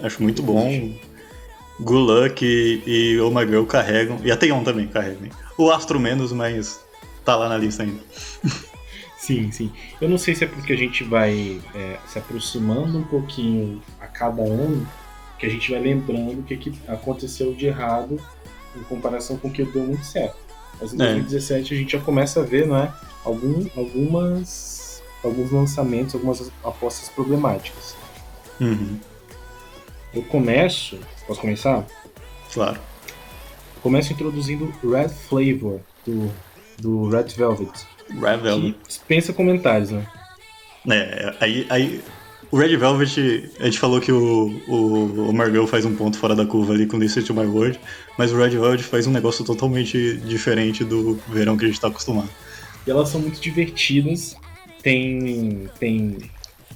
Acho 0.02 0.22
muito 0.22 0.42
bom. 0.44 0.94
Good 1.80 2.12
Luck 2.12 2.46
e, 2.46 2.84
e 2.86 3.20
Oh 3.20 3.30
My 3.32 3.46
Girl 3.46 3.66
carregam. 3.66 4.18
E 4.24 4.32
a 4.32 4.38
Taeyeon 4.38 4.64
também 4.64 4.88
carrega. 4.88 5.20
né? 5.20 5.30
O 5.58 5.70
Astro 5.72 6.00
menos, 6.00 6.32
mas 6.32 6.80
tá 7.24 7.36
lá 7.36 7.50
na 7.50 7.58
lista 7.58 7.84
ainda. 7.84 8.02
Sim, 9.18 9.52
sim. 9.52 9.72
Eu 10.00 10.08
não 10.08 10.20
sei 10.20 10.36
se 10.36 10.44
é 10.44 10.48
porque 10.48 10.72
a 10.72 10.78
gente 10.78 11.04
vai 11.04 11.60
é, 11.74 11.98
se 12.08 12.20
aproximando 12.20 13.00
um 13.00 13.04
pouquinho 13.04 13.82
a 14.00 14.06
cada 14.06 14.44
ano, 14.44 14.88
que 15.40 15.48
a 15.48 15.50
gente 15.50 15.72
vai 15.72 15.80
lembrando 15.80 16.42
o 16.42 16.44
que, 16.44 16.56
que 16.56 16.72
aconteceu 16.88 17.52
de 17.52 17.66
errado 17.66 18.20
em 18.76 18.84
comparação 18.84 19.36
com 19.38 19.48
o 19.48 19.52
que 19.52 19.64
deu 19.64 19.82
muito 19.84 20.06
certo. 20.06 20.36
Mas 20.80 20.94
em 20.94 21.02
É. 21.02 21.06
2017 21.14 21.74
a 21.74 21.78
gente 21.78 21.92
já 21.94 22.00
começa 22.00 22.42
a 22.42 22.44
ver, 22.44 22.68
né, 22.68 22.94
algum, 23.24 23.66
algumas, 23.76 25.02
alguns 25.24 25.50
lançamentos, 25.50 26.14
algumas 26.14 26.52
apostas 26.64 27.10
problemáticas. 27.10 27.96
Uhum, 28.60 29.00
Eu 30.14 30.24
começo, 30.24 31.00
posso 31.28 31.42
começar? 31.42 31.86
claro. 32.54 32.80
Começo 33.82 34.14
introduzindo 34.14 34.74
Red 34.84 35.10
Flavor, 35.10 35.80
do 36.06 36.32
do 36.80 37.08
Red 37.10 37.28
Velvet. 37.38 37.72
Red 38.10 38.38
Velvet. 38.38 38.76
Dispensa 38.88 39.32
comentários, 39.32 39.92
né? 39.92 40.06
É, 40.90 41.36
aí, 41.40 41.66
aí 41.70 42.02
o 42.52 42.58
Red 42.58 42.76
Velvet, 42.78 43.52
a 43.60 43.66
gente 43.66 43.80
falou 43.80 44.00
que 44.02 44.12
o, 44.12 44.62
o, 44.68 45.30
o 45.30 45.34
Marvel 45.34 45.66
faz 45.68 45.86
um 45.86 45.96
ponto 45.96 46.18
fora 46.18 46.36
da 46.36 46.46
curva 46.46 46.74
ali 46.74 46.86
com 46.86 46.98
Listen 46.98 47.24
to 47.24 47.34
My 47.34 47.46
Word, 47.46 47.80
mas 48.18 48.32
o 48.32 48.38
Red 48.38 48.50
Velvet 48.52 48.84
faz 48.84 49.08
um 49.08 49.12
negócio 49.12 49.44
totalmente 49.46 50.18
diferente 50.18 50.84
do 50.84 51.20
verão 51.28 51.58
que 51.58 51.66
a 51.66 51.68
gente 51.68 51.80
tá 51.80 51.88
acostumado. 51.88 52.30
E 52.86 52.92
elas 52.92 53.10
são 53.10 53.20
muito 53.22 53.40
divertidas, 53.40 54.36
tem, 54.84 55.70
tem 55.80 56.18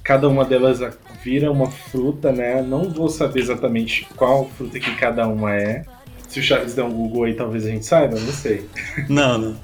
cada 0.03 0.27
uma 0.27 0.45
delas 0.45 0.79
vira 1.23 1.51
uma 1.51 1.69
fruta, 1.69 2.31
né? 2.31 2.61
Não 2.61 2.89
vou 2.89 3.09
saber 3.09 3.41
exatamente 3.41 4.07
qual 4.15 4.49
fruta 4.49 4.79
que 4.79 4.95
cada 4.95 5.27
uma 5.27 5.55
é. 5.55 5.85
Se 6.27 6.39
o 6.39 6.43
Charles 6.43 6.75
der 6.75 6.83
um 6.83 6.91
Google 6.91 7.23
aí, 7.23 7.33
talvez 7.33 7.65
a 7.65 7.69
gente 7.69 7.85
saiba, 7.85 8.19
não 8.19 8.33
sei. 8.33 8.69
Não, 9.09 9.37
não. 9.37 9.57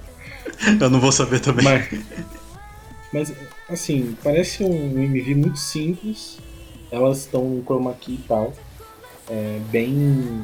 Eu 0.80 0.90
não 0.90 1.00
vou 1.00 1.12
saber 1.12 1.40
também. 1.40 1.64
Mas, 1.66 1.90
mas 3.14 3.34
assim, 3.70 4.16
parece 4.24 4.64
um 4.64 5.04
MV 5.04 5.36
muito 5.36 5.60
simples. 5.60 6.40
Elas 6.92 7.20
estão 7.20 7.44
no 7.46 7.64
chroma 7.64 7.94
key 7.94 8.14
e 8.14 8.28
tal. 8.28 8.54
É, 9.30 9.60
bem. 9.72 10.44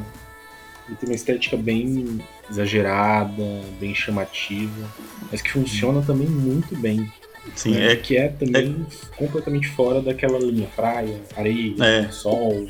Tem 0.99 1.09
uma 1.09 1.15
estética 1.15 1.55
bem 1.55 2.19
exagerada, 2.49 3.61
bem 3.79 3.95
chamativa, 3.95 4.87
mas 5.31 5.41
que 5.41 5.51
funciona 5.51 6.01
também 6.01 6.27
muito 6.27 6.75
bem. 6.75 7.09
Sim, 7.55 7.71
né? 7.71 7.93
é 7.93 7.95
que 7.95 8.17
é 8.17 8.29
também 8.29 8.85
é... 8.89 9.15
completamente 9.15 9.67
fora 9.69 10.01
daquela 10.01 10.39
linha 10.39 10.67
praia, 10.75 11.21
areia, 11.35 11.75
é. 11.79 12.09
sol, 12.09 12.67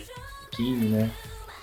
biquíni, 0.51 0.89
né? 0.89 1.11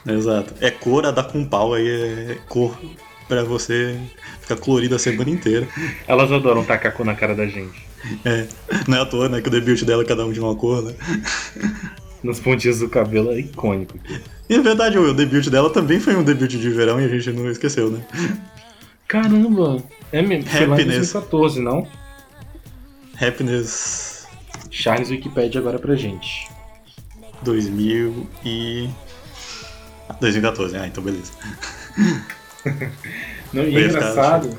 Exato. 0.07 0.55
É 0.61 0.71
cor 0.71 1.05
a 1.05 1.11
dar 1.11 1.25
com 1.25 1.45
pau 1.45 1.75
aí, 1.75 1.89
é 1.89 2.39
cor 2.49 2.79
pra 3.27 3.45
você 3.45 3.99
ficar 4.41 4.57
colorida 4.57 4.97
a 4.97 4.99
semana 4.99 5.31
inteira. 5.31 5.69
Elas 6.09 6.33
adoram 6.33 6.65
tacar 6.65 6.93
cor 6.93 7.05
na 7.05 7.15
cara 7.15 7.35
da 7.35 7.47
gente. 7.47 7.87
É, 8.25 8.47
não 8.87 8.97
é 8.97 9.01
à 9.01 9.07
toa, 9.07 9.29
né? 9.29 9.41
Que 9.41 9.49
o 9.49 9.51
debut 9.51 9.83
dela 9.85 10.03
é 10.03 10.07
cada 10.07 10.25
um 10.25 10.33
de 10.33 10.41
uma 10.41 10.55
cor, 10.55 10.83
né? 10.83 10.95
Nas 12.23 12.41
pontinhas 12.41 12.81
do 12.81 12.89
cabelo 12.89 13.31
é 13.31 13.41
icônico. 13.41 13.99
E 14.49 14.55
é 14.55 14.61
verdade, 14.61 14.99
o 14.99 15.15
debut 15.15 15.49
dela 15.49 15.71
também 15.71 16.01
foi 16.01 16.17
um 16.17 16.25
debut 16.25 16.51
de 16.51 16.71
verão 16.71 17.01
e 17.01 17.05
a 17.05 17.09
gente 17.09 17.31
não 17.31 17.49
esqueceu, 17.49 17.91
né? 17.91 18.05
Caramba! 19.07 19.83
É 20.11 20.21
mesmo, 20.23 20.51
foi 20.51 20.67
lá 20.67 20.81
em 20.81 20.87
2014, 20.87 21.61
não? 21.61 21.87
Happiness. 23.21 24.27
Charles 24.71 25.11
Wikipedia 25.11 25.61
agora 25.61 25.79
pra 25.79 25.95
gente. 25.95 26.49
2000 27.43 28.27
e. 28.45 28.89
2014, 30.21 30.77
ah, 30.77 30.87
então 30.87 31.03
beleza. 31.03 31.33
Não, 33.53 33.63
e 33.65 33.77
é 33.77 33.87
engraçado. 33.87 34.59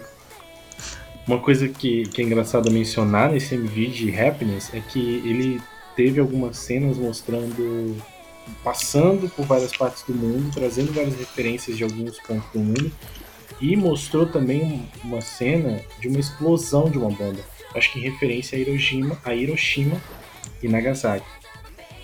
Uma 1.28 1.40
coisa 1.40 1.68
que, 1.68 2.04
que 2.04 2.22
é 2.22 2.26
engraçado 2.26 2.72
mencionar 2.72 3.32
nesse 3.32 3.54
MV 3.56 3.88
de 3.88 4.20
Happiness 4.20 4.74
é 4.74 4.80
que 4.80 5.00
ele 5.00 5.62
teve 5.96 6.20
algumas 6.20 6.58
cenas 6.58 6.98
mostrando. 6.98 7.96
passando 8.64 9.30
por 9.30 9.46
várias 9.46 9.76
partes 9.76 10.04
do 10.04 10.14
mundo, 10.14 10.52
trazendo 10.54 10.92
várias 10.92 11.16
referências 11.16 11.78
de 11.78 11.84
alguns 11.84 12.20
pontos 12.20 12.50
do 12.52 12.60
mundo. 12.60 12.92
E 13.62 13.76
mostrou 13.76 14.26
também 14.26 14.88
uma 15.04 15.22
cena 15.22 15.82
de 16.00 16.08
uma 16.08 16.20
explosão 16.20 16.90
de 16.90 16.98
uma 16.98 17.10
bomba 17.10 17.42
acho 17.76 17.92
que 17.92 18.00
em 18.00 18.02
referência 18.04 18.58
a 18.58 18.62
Hiroshima, 18.62 19.20
a 19.24 19.34
Hiroshima 19.34 20.02
e 20.62 20.68
Nagasaki. 20.68 21.26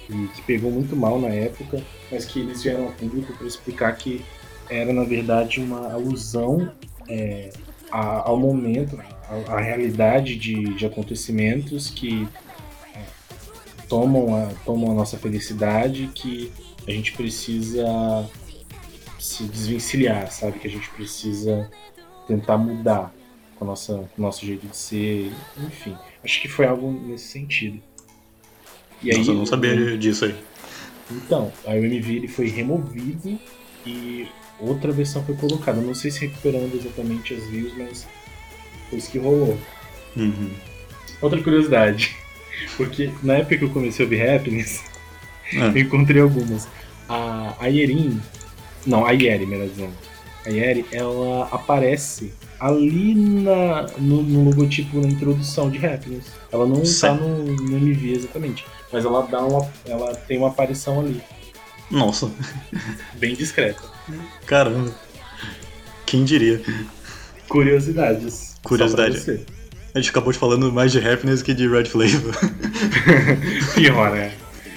E 0.10 0.28
que 0.28 0.42
pegou 0.44 0.72
muito 0.72 0.96
mal 0.96 1.20
na 1.20 1.30
época, 1.30 1.84
mas 2.12 2.26
que 2.26 2.40
eles 2.40 2.62
vieram 2.62 2.86
ao 2.86 2.92
público 2.92 3.34
para 3.34 3.48
explicar 3.48 3.96
que 3.96 4.24
era 4.70 4.94
na 4.94 5.04
verdade 5.04 5.60
uma 5.60 5.94
alusão 5.94 6.72
é, 7.08 7.50
a, 7.92 8.30
ao 8.30 8.38
momento, 8.38 9.00
à 9.48 9.60
realidade 9.60 10.36
de, 10.36 10.76
de 10.76 10.86
acontecimentos 10.86 11.90
que 11.90 12.28
é, 12.94 13.04
tomam, 13.88 14.36
a, 14.36 14.48
tomam 14.64 14.92
a 14.92 14.94
nossa 14.94 15.18
felicidade, 15.18 16.10
que 16.14 16.52
a 16.88 16.92
gente 16.92 17.14
precisa 17.14 18.30
se 19.20 19.44
desvencilhar, 19.46 20.32
sabe? 20.32 20.60
Que 20.60 20.68
a 20.68 20.72
gente 20.72 20.90
precisa 20.92 21.70
tentar 22.28 22.58
mudar 22.58 23.15
com, 23.56 23.66
nossa, 23.66 23.94
com 23.94 24.22
o 24.22 24.22
nosso 24.22 24.46
jeito 24.46 24.68
de 24.68 24.76
ser, 24.76 25.32
enfim. 25.66 25.96
Acho 26.24 26.42
que 26.42 26.48
foi 26.48 26.66
algo 26.66 26.92
nesse 26.92 27.28
sentido. 27.28 27.82
E 29.02 29.08
Nossa, 29.08 29.20
aí, 29.20 29.28
eu 29.28 29.34
não 29.34 29.46
sabia 29.46 29.98
disso 29.98 30.26
aí. 30.26 30.36
Então, 31.12 31.52
aí 31.66 31.80
o 31.80 31.86
MV 31.86 32.16
ele 32.16 32.28
foi 32.28 32.48
removido 32.48 33.40
e 33.86 34.28
outra 34.60 34.92
versão 34.92 35.24
foi 35.24 35.36
colocada. 35.36 35.80
Não 35.80 35.94
sei 35.94 36.12
se 36.12 36.22
recuperando 36.22 36.74
exatamente 36.76 37.34
as 37.34 37.44
views, 37.48 37.74
mas 37.78 38.08
foi 38.90 39.00
isso 39.00 39.12
que 39.12 39.20
rolou. 39.20 39.58
Uhum. 40.16 40.52
Outra 41.22 41.42
curiosidade, 41.42 42.16
porque 42.78 43.12
na 43.22 43.36
época 43.36 43.58
que 43.58 43.64
eu 43.64 43.70
comecei 43.70 44.04
a 44.04 44.08
ouvir 44.08 44.28
Happiness, 44.28 44.84
é. 45.54 45.68
eu 45.68 45.78
encontrei 45.78 46.22
algumas. 46.22 46.68
A, 47.08 47.56
a 47.60 47.68
Yerin, 47.68 48.20
não, 48.86 49.06
a 49.06 49.12
Yeri, 49.12 49.46
melhor 49.46 49.68
dizendo. 49.68 49.94
A 50.46 50.50
Yeri, 50.50 50.86
ela 50.92 51.48
aparece 51.52 52.34
ali 52.60 53.16
na, 53.16 53.88
no, 53.98 54.24
no, 54.24 54.44
logotipo, 54.46 55.00
na 55.00 55.08
introdução 55.08 55.70
de 55.70 55.86
Happiness. 55.86 56.26
Ela 56.52 56.66
não 56.66 56.82
está 56.82 57.14
no, 57.14 57.46
no 57.46 57.78
MV 57.78 58.12
exatamente, 58.12 58.66
mas 58.92 59.06
ela 59.06 59.22
dá 59.24 59.40
uma, 59.46 59.68
ela 59.86 60.16
tem 60.16 60.38
uma 60.38 60.50
aparição 60.50 61.00
ali. 61.00 61.22
Nossa. 61.90 62.32
Bem 63.16 63.36
discreta. 63.36 63.82
Caramba. 64.46 64.94
Quem 66.06 66.24
diria? 66.24 66.62
Curiosidades. 67.48 68.56
Curiosidade. 68.64 69.46
A 69.94 70.00
gente 70.00 70.10
acabou 70.10 70.32
de 70.32 70.38
falando 70.38 70.72
mais 70.72 70.92
de 70.92 71.00
Happiness 71.00 71.42
que 71.42 71.54
de 71.54 71.68
Red 71.68 71.86
Flavor. 71.86 72.36
Pior, 73.76 74.12
né? 74.12 74.34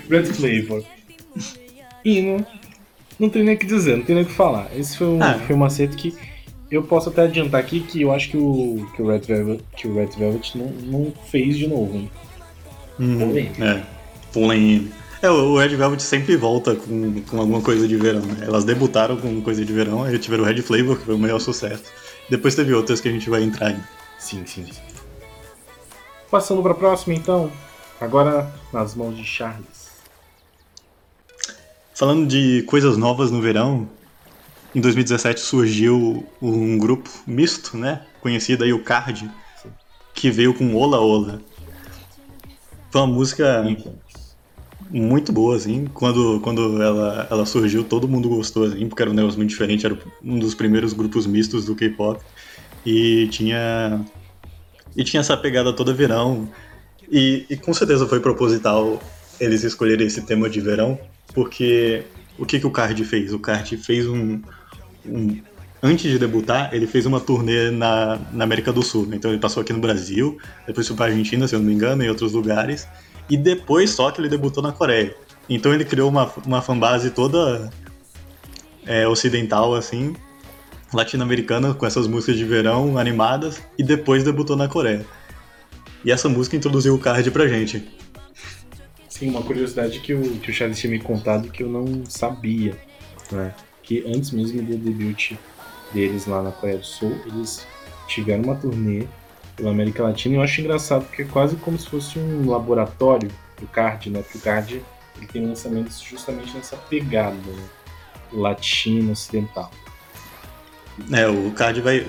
Red 0.08 0.24
Flavor. 0.24 0.84
Não, 2.04 2.46
não 3.18 3.28
tem 3.28 3.42
nem 3.42 3.54
o 3.54 3.58
que 3.58 3.66
dizer, 3.66 3.96
não 3.96 4.04
tem 4.04 4.14
nem 4.14 4.24
o 4.24 4.26
que 4.26 4.32
falar. 4.32 4.68
Esse 4.76 4.96
foi 4.96 5.08
um, 5.08 5.22
ah. 5.22 5.38
foi 5.46 5.56
um 5.56 5.64
acerto 5.64 5.96
que 5.96 6.14
eu 6.70 6.82
posso 6.82 7.08
até 7.08 7.22
adiantar 7.22 7.60
aqui 7.60 7.80
que 7.80 8.02
eu 8.02 8.12
acho 8.12 8.30
que 8.30 8.36
o, 8.36 8.86
que 8.94 9.02
o 9.02 9.08
Red 9.08 9.20
Velvet, 9.20 9.64
que 9.76 9.88
o 9.88 9.94
Red 9.94 10.10
Velvet 10.18 10.56
não, 10.56 10.66
não 10.66 11.12
fez 11.30 11.56
de 11.56 11.66
novo, 11.66 11.96
hein? 11.96 12.10
Hum, 13.00 13.36
é, 13.62 13.82
Pulem. 14.32 14.90
É, 15.22 15.30
o 15.30 15.56
Red 15.56 15.74
Velvet 15.74 16.02
sempre 16.02 16.36
volta 16.36 16.76
com, 16.76 17.22
com 17.22 17.40
alguma 17.40 17.60
coisa 17.60 17.88
de 17.88 17.96
verão, 17.96 18.20
né? 18.20 18.46
Elas 18.46 18.64
debutaram 18.64 19.16
com 19.16 19.40
coisa 19.40 19.64
de 19.64 19.72
verão, 19.72 20.04
aí 20.04 20.18
tiveram 20.18 20.44
o 20.44 20.46
Red 20.46 20.62
Flavor, 20.62 20.98
que 20.98 21.04
foi 21.04 21.14
o 21.14 21.18
maior 21.18 21.38
sucesso. 21.40 21.84
Depois 22.28 22.54
teve 22.54 22.74
outras 22.74 23.00
que 23.00 23.08
a 23.08 23.12
gente 23.12 23.28
vai 23.30 23.42
entrar 23.42 23.70
em. 23.70 23.80
Sim, 24.18 24.44
sim. 24.46 24.66
Passando 26.30 26.62
pra 26.62 26.74
próxima, 26.74 27.14
então. 27.14 27.50
Agora 28.00 28.52
nas 28.72 28.94
mãos 28.94 29.16
de 29.16 29.24
Charles. 29.24 29.88
Falando 31.94 32.28
de 32.28 32.62
coisas 32.62 32.96
novas 32.96 33.30
no 33.30 33.40
verão, 33.40 33.88
em 34.78 34.80
2017 34.80 35.40
surgiu 35.40 36.24
um 36.40 36.78
grupo 36.78 37.10
misto, 37.26 37.76
né? 37.76 38.02
Conhecido 38.20 38.62
aí 38.62 38.72
o 38.72 38.82
Card, 38.82 39.28
que 40.14 40.30
veio 40.30 40.54
com 40.54 40.76
Ola 40.76 41.00
Ola. 41.00 41.42
Foi 42.90 43.00
uma 43.00 43.08
música 43.08 43.64
muito 44.88 45.32
boa, 45.32 45.56
assim. 45.56 45.86
Quando, 45.92 46.40
quando 46.40 46.80
ela, 46.80 47.26
ela 47.28 47.44
surgiu, 47.44 47.82
todo 47.82 48.06
mundo 48.06 48.28
gostou, 48.28 48.64
assim, 48.66 48.88
porque 48.88 49.02
era 49.02 49.10
um 49.10 49.14
negócio 49.14 49.36
muito 49.36 49.50
diferente. 49.50 49.84
Era 49.84 49.98
um 50.22 50.38
dos 50.38 50.54
primeiros 50.54 50.92
grupos 50.92 51.26
mistos 51.26 51.64
do 51.64 51.74
K-pop. 51.74 52.22
E 52.86 53.26
tinha. 53.32 54.04
E 54.96 55.02
tinha 55.02 55.20
essa 55.20 55.36
pegada 55.36 55.72
toda 55.72 55.92
verão. 55.92 56.48
E, 57.10 57.44
e 57.50 57.56
com 57.56 57.74
certeza 57.74 58.06
foi 58.06 58.20
proposital 58.20 59.02
eles 59.40 59.64
escolherem 59.64 60.06
esse 60.06 60.22
tema 60.22 60.48
de 60.48 60.60
verão, 60.60 60.98
porque 61.32 62.04
o 62.38 62.46
que, 62.46 62.60
que 62.60 62.66
o 62.66 62.70
Card 62.70 63.04
fez? 63.04 63.32
O 63.32 63.38
Card 63.38 63.76
fez 63.76 64.06
um, 64.06 64.34
um, 64.34 64.42
antes 65.82 66.10
de 66.10 66.18
debutar, 66.18 66.70
ele 66.72 66.86
fez 66.86 67.06
uma 67.06 67.20
turnê 67.20 67.70
na, 67.70 68.18
na 68.32 68.44
América 68.44 68.72
do 68.72 68.82
Sul. 68.82 69.08
Então 69.12 69.30
ele 69.30 69.40
passou 69.40 69.62
aqui 69.62 69.72
no 69.72 69.80
Brasil, 69.80 70.38
depois 70.66 70.86
foi 70.86 70.96
para 70.96 71.06
Argentina, 71.06 71.46
se 71.46 71.54
eu 71.54 71.58
não 71.58 71.66
me 71.66 71.74
engano, 71.74 72.02
em 72.02 72.08
outros 72.08 72.32
lugares, 72.32 72.86
e 73.28 73.36
depois 73.36 73.90
só 73.90 74.10
que 74.10 74.20
ele 74.20 74.28
debutou 74.28 74.62
na 74.62 74.72
Coreia. 74.72 75.14
Então 75.48 75.72
ele 75.72 75.84
criou 75.84 76.08
uma, 76.08 76.30
uma 76.44 76.60
fanbase 76.60 77.10
toda 77.10 77.70
é, 78.86 79.06
ocidental, 79.06 79.74
assim, 79.74 80.14
latino-americana, 80.92 81.74
com 81.74 81.86
essas 81.86 82.06
músicas 82.06 82.36
de 82.36 82.44
verão 82.44 82.98
animadas, 82.98 83.62
e 83.78 83.82
depois 83.82 84.24
debutou 84.24 84.56
na 84.56 84.68
Coreia. 84.68 85.06
E 86.04 86.12
essa 86.12 86.28
música 86.28 86.56
introduziu 86.56 86.94
o 86.94 86.98
card 86.98 87.30
pra 87.30 87.48
gente. 87.48 87.88
Sim, 89.08 89.30
uma 89.30 89.42
curiosidade 89.42 89.98
que 90.00 90.14
o, 90.14 90.38
que 90.38 90.50
o 90.50 90.54
Charles 90.54 90.78
tinha 90.78 90.90
me 90.90 91.00
contado 91.00 91.50
que 91.50 91.62
eu 91.62 91.68
não 91.68 92.04
sabia, 92.06 92.76
né? 93.32 93.52
Que 93.88 94.04
antes 94.06 94.32
mesmo 94.32 94.60
do 94.62 94.76
debut 94.76 95.32
deles 95.94 96.26
lá 96.26 96.42
na 96.42 96.52
Coreia 96.52 96.76
do 96.76 96.84
Sul, 96.84 97.18
eles 97.24 97.66
tiveram 98.06 98.44
uma 98.44 98.54
turnê 98.54 99.06
pela 99.56 99.70
América 99.70 100.02
Latina 100.02 100.34
e 100.34 100.38
eu 100.38 100.42
acho 100.42 100.60
engraçado 100.60 101.06
porque 101.06 101.22
é 101.22 101.24
quase 101.24 101.56
como 101.56 101.78
se 101.78 101.88
fosse 101.88 102.18
um 102.18 102.50
laboratório 102.50 103.30
do 103.58 103.66
card, 103.66 104.10
né? 104.10 104.20
Porque 104.20 104.36
o 104.36 104.40
card 104.42 104.82
ele 105.16 105.26
tem 105.26 105.46
lançamentos 105.46 106.00
justamente 106.00 106.54
nessa 106.54 106.76
pegada 106.76 107.34
né? 107.34 107.64
latina 108.30 109.12
ocidental. 109.12 109.70
É, 111.10 111.26
o 111.26 111.50
card 111.52 111.80
vai. 111.80 112.06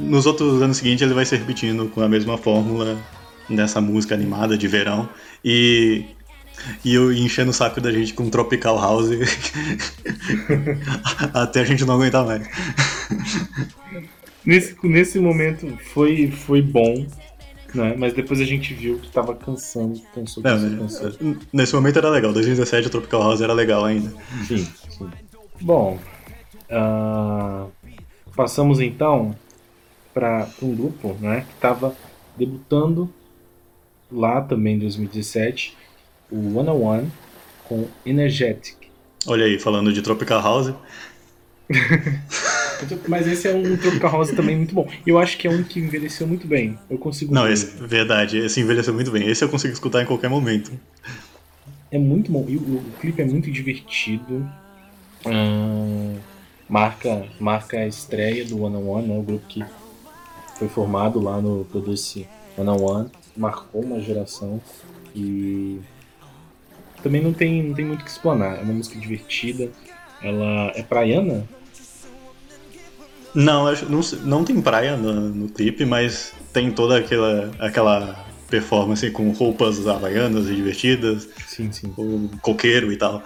Nos 0.00 0.26
outros 0.26 0.60
anos 0.60 0.78
seguintes 0.78 1.02
ele 1.02 1.14
vai 1.14 1.24
se 1.24 1.36
repetindo 1.36 1.88
com 1.90 2.00
a 2.00 2.08
mesma 2.08 2.36
fórmula 2.36 2.98
dessa 3.48 3.80
música 3.80 4.16
animada 4.16 4.58
de 4.58 4.66
verão. 4.66 5.08
E. 5.44 6.06
E 6.84 6.94
eu 6.94 7.12
enchendo 7.12 7.50
o 7.50 7.54
saco 7.54 7.80
da 7.80 7.92
gente 7.92 8.14
com 8.14 8.30
Tropical 8.30 8.78
House 8.78 9.10
até 11.34 11.60
a 11.60 11.64
gente 11.64 11.84
não 11.84 11.94
aguentar 11.94 12.24
mais. 12.24 12.48
Nesse, 14.44 14.76
nesse 14.82 15.18
momento 15.18 15.76
foi, 15.92 16.30
foi 16.30 16.62
bom, 16.62 17.06
né? 17.74 17.94
Mas 17.98 18.12
depois 18.12 18.40
a 18.40 18.44
gente 18.44 18.74
viu 18.74 18.98
que 18.98 19.10
tava 19.10 19.34
cansando, 19.34 20.00
cansou, 20.14 20.42
cansou, 20.42 20.78
cansou. 20.78 21.36
Nesse 21.52 21.74
momento 21.74 21.98
era 21.98 22.10
legal, 22.10 22.32
2017 22.32 22.88
o 22.88 22.90
Tropical 22.90 23.22
House 23.22 23.40
era 23.40 23.52
legal 23.52 23.84
ainda. 23.84 24.12
Sim, 24.46 24.66
sim. 24.90 25.10
Bom, 25.60 25.98
uh, 26.70 27.70
passamos 28.34 28.80
então 28.80 29.34
para 30.12 30.48
um 30.62 30.74
grupo 30.74 31.16
né, 31.20 31.44
que 31.48 31.54
estava 31.54 31.94
debutando 32.36 33.12
lá 34.10 34.40
também 34.40 34.76
em 34.76 34.78
2017, 34.78 35.76
o 36.34 36.58
One 36.58 36.68
on 36.68 36.82
One 36.82 37.12
com 37.68 37.86
Energetic. 38.04 38.76
Olha 39.26 39.44
aí, 39.46 39.58
falando 39.58 39.92
de 39.92 40.02
Tropical 40.02 40.42
House. 40.42 40.74
Mas 43.08 43.26
esse 43.26 43.48
é 43.48 43.54
um 43.54 43.76
Tropical 43.76 44.10
House 44.10 44.30
também 44.32 44.56
muito 44.56 44.74
bom. 44.74 44.86
Eu 45.06 45.18
acho 45.18 45.38
que 45.38 45.46
é 45.46 45.50
um 45.50 45.62
que 45.62 45.78
envelheceu 45.78 46.26
muito 46.26 46.46
bem. 46.46 46.78
Eu 46.90 46.98
consigo. 46.98 47.32
Não, 47.32 47.48
esse, 47.48 47.76
verdade, 47.86 48.38
esse 48.38 48.60
envelheceu 48.60 48.92
muito 48.92 49.10
bem. 49.10 49.26
Esse 49.28 49.44
eu 49.44 49.48
consigo 49.48 49.72
escutar 49.72 50.02
em 50.02 50.06
qualquer 50.06 50.28
momento. 50.28 50.72
É 51.90 51.98
muito 51.98 52.30
bom. 52.30 52.44
E 52.48 52.56
o, 52.56 52.60
o 52.60 52.84
clipe 53.00 53.22
é 53.22 53.24
muito 53.24 53.50
divertido. 53.50 54.46
Hum, 55.24 56.16
marca, 56.68 57.24
marca 57.40 57.78
a 57.78 57.86
estreia 57.86 58.44
do 58.44 58.60
One 58.60 58.76
on 58.76 58.88
One, 58.88 59.08
né? 59.08 59.18
O 59.18 59.22
grupo 59.22 59.46
que 59.46 59.64
foi 60.58 60.68
formado 60.68 61.20
lá 61.20 61.40
no 61.40 61.64
Produce 61.64 62.26
One 62.58 62.68
on 62.68 62.82
One. 62.82 63.10
Marcou 63.36 63.82
uma 63.82 64.00
geração. 64.00 64.60
E 65.14 65.80
também 67.04 67.20
não 67.20 67.34
tem, 67.34 67.62
não 67.62 67.74
tem 67.74 67.84
muito 67.84 68.00
o 68.00 68.04
que 68.04 68.10
explanar. 68.10 68.58
É 68.58 68.62
uma 68.62 68.72
música 68.72 68.98
divertida. 68.98 69.70
Ela 70.22 70.72
é 70.74 70.82
praiana? 70.82 71.46
Não, 73.34 73.70
não, 73.72 74.00
não 74.24 74.44
tem 74.44 74.60
praia 74.62 74.96
no, 74.96 75.12
no 75.12 75.48
clipe, 75.50 75.84
mas 75.84 76.32
tem 76.50 76.70
toda 76.70 76.98
aquela, 76.98 77.50
aquela 77.58 78.24
performance 78.48 79.10
com 79.10 79.30
roupas 79.32 79.86
havaianas 79.86 80.48
e 80.48 80.54
divertidas. 80.54 81.28
Sim, 81.46 81.70
sim. 81.70 81.92
O 81.98 82.30
coqueiro 82.40 82.90
e 82.90 82.96
tal. 82.96 83.22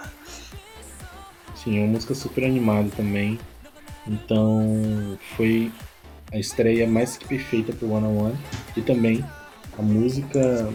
Sim, 1.55 1.77
é 1.77 1.79
uma 1.79 1.93
música 1.93 2.13
super 2.13 2.43
animada 2.43 2.89
também. 2.97 3.39
Então 4.05 5.17
foi 5.37 5.71
a 6.33 6.37
estreia 6.37 6.85
mais 6.85 7.15
que 7.15 7.25
perfeita 7.25 7.71
pro 7.71 7.91
One 7.91 8.07
on 8.07 8.25
One 8.25 8.37
e 8.75 8.81
também 8.81 9.23
a 9.77 9.81
música 9.81 10.69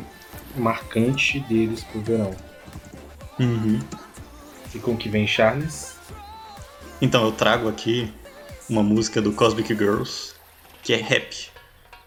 marcante 0.57 1.41
deles 1.41 1.85
pro 1.85 2.01
verão. 2.01 2.35
Uhum. 3.39 3.81
E 4.75 4.79
com 4.79 4.97
que 4.97 5.09
vem 5.09 5.27
Charles? 5.27 5.97
Então 7.01 7.25
eu 7.25 7.33
trago 7.33 7.69
aqui 7.69 8.11
uma 8.69 8.83
música 8.83 9.21
do 9.21 9.33
Cosmic 9.33 9.75
Girls, 9.75 10.33
que 10.83 10.93
é 10.93 10.97
rap. 10.97 11.51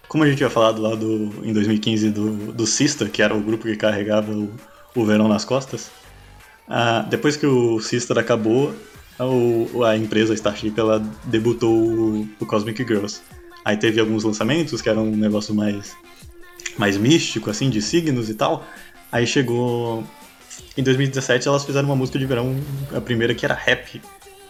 Como 0.08 0.24
a 0.24 0.28
gente 0.28 0.38
tinha 0.38 0.50
falado 0.50 0.82
lá 0.82 0.96
do, 0.96 1.46
em 1.46 1.54
2015 1.54 2.10
do, 2.10 2.52
do 2.54 2.66
Sista, 2.66 3.08
que 3.10 3.22
era 3.22 3.36
o 3.36 3.42
grupo 3.42 3.66
que 3.66 3.76
carregava 3.76 4.32
o, 4.32 4.54
o 4.96 5.06
verão 5.06 5.28
nas 5.28 5.44
costas, 5.44 5.92
ah, 6.68 7.06
depois 7.10 7.38
que 7.38 7.46
o 7.46 7.80
Sister 7.80 8.18
acabou, 8.18 8.74
a, 9.20 9.90
a 9.90 9.98
empresa 9.98 10.34
Starship 10.34 10.74
ela 10.78 11.00
debutou 11.26 11.74
o, 11.74 12.30
o, 12.40 12.46
Cosmic 12.46 12.84
Girls. 12.86 13.22
Aí 13.63 13.78
teve 13.78 14.00
alguns 14.00 14.24
lançamentos 14.24 14.82
que 14.82 14.90
eram 14.90 15.08
um 15.08 15.16
negócio 15.16 15.54
mais, 15.54 15.96
mais 16.78 16.98
místico, 16.98 17.50
assim, 17.50 17.70
de 17.70 17.82
signos 17.82 18.30
e 18.30 18.34
tal. 18.34 18.66
Aí 19.12 19.26
chegou. 19.26 20.04
Em 20.78 20.84
2017 20.84 21.48
elas 21.48 21.66
fizeram 21.66 21.90
uma 21.90 21.96
música 21.96 22.20
de 22.20 22.26
verão, 22.26 22.56
a 22.96 23.02
primeira 23.02 23.34
que 23.34 23.44
era 23.46 23.56
rap 23.56 24.00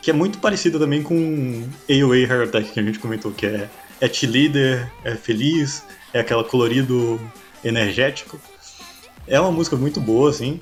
que 0.08 0.12
é 0.12 0.14
muito 0.14 0.38
parecida 0.38 0.80
também 0.80 1.04
com 1.04 1.68
AOA 1.90 2.20
Heart 2.20 2.48
Attack 2.48 2.72
que 2.72 2.80
a 2.80 2.84
gente 2.84 2.98
comentou, 2.98 3.30
que 3.34 3.46
é, 3.46 3.70
é 4.00 4.08
cheerleader, 4.08 4.90
é 5.04 5.16
feliz, 5.16 5.84
é 6.14 6.22
aquela 6.22 6.46
colorido 6.46 7.20
energético. 7.62 8.40
É 9.28 9.38
uma 9.38 9.52
música 9.52 9.76
muito 9.76 10.00
boa, 10.00 10.30
assim, 10.30 10.62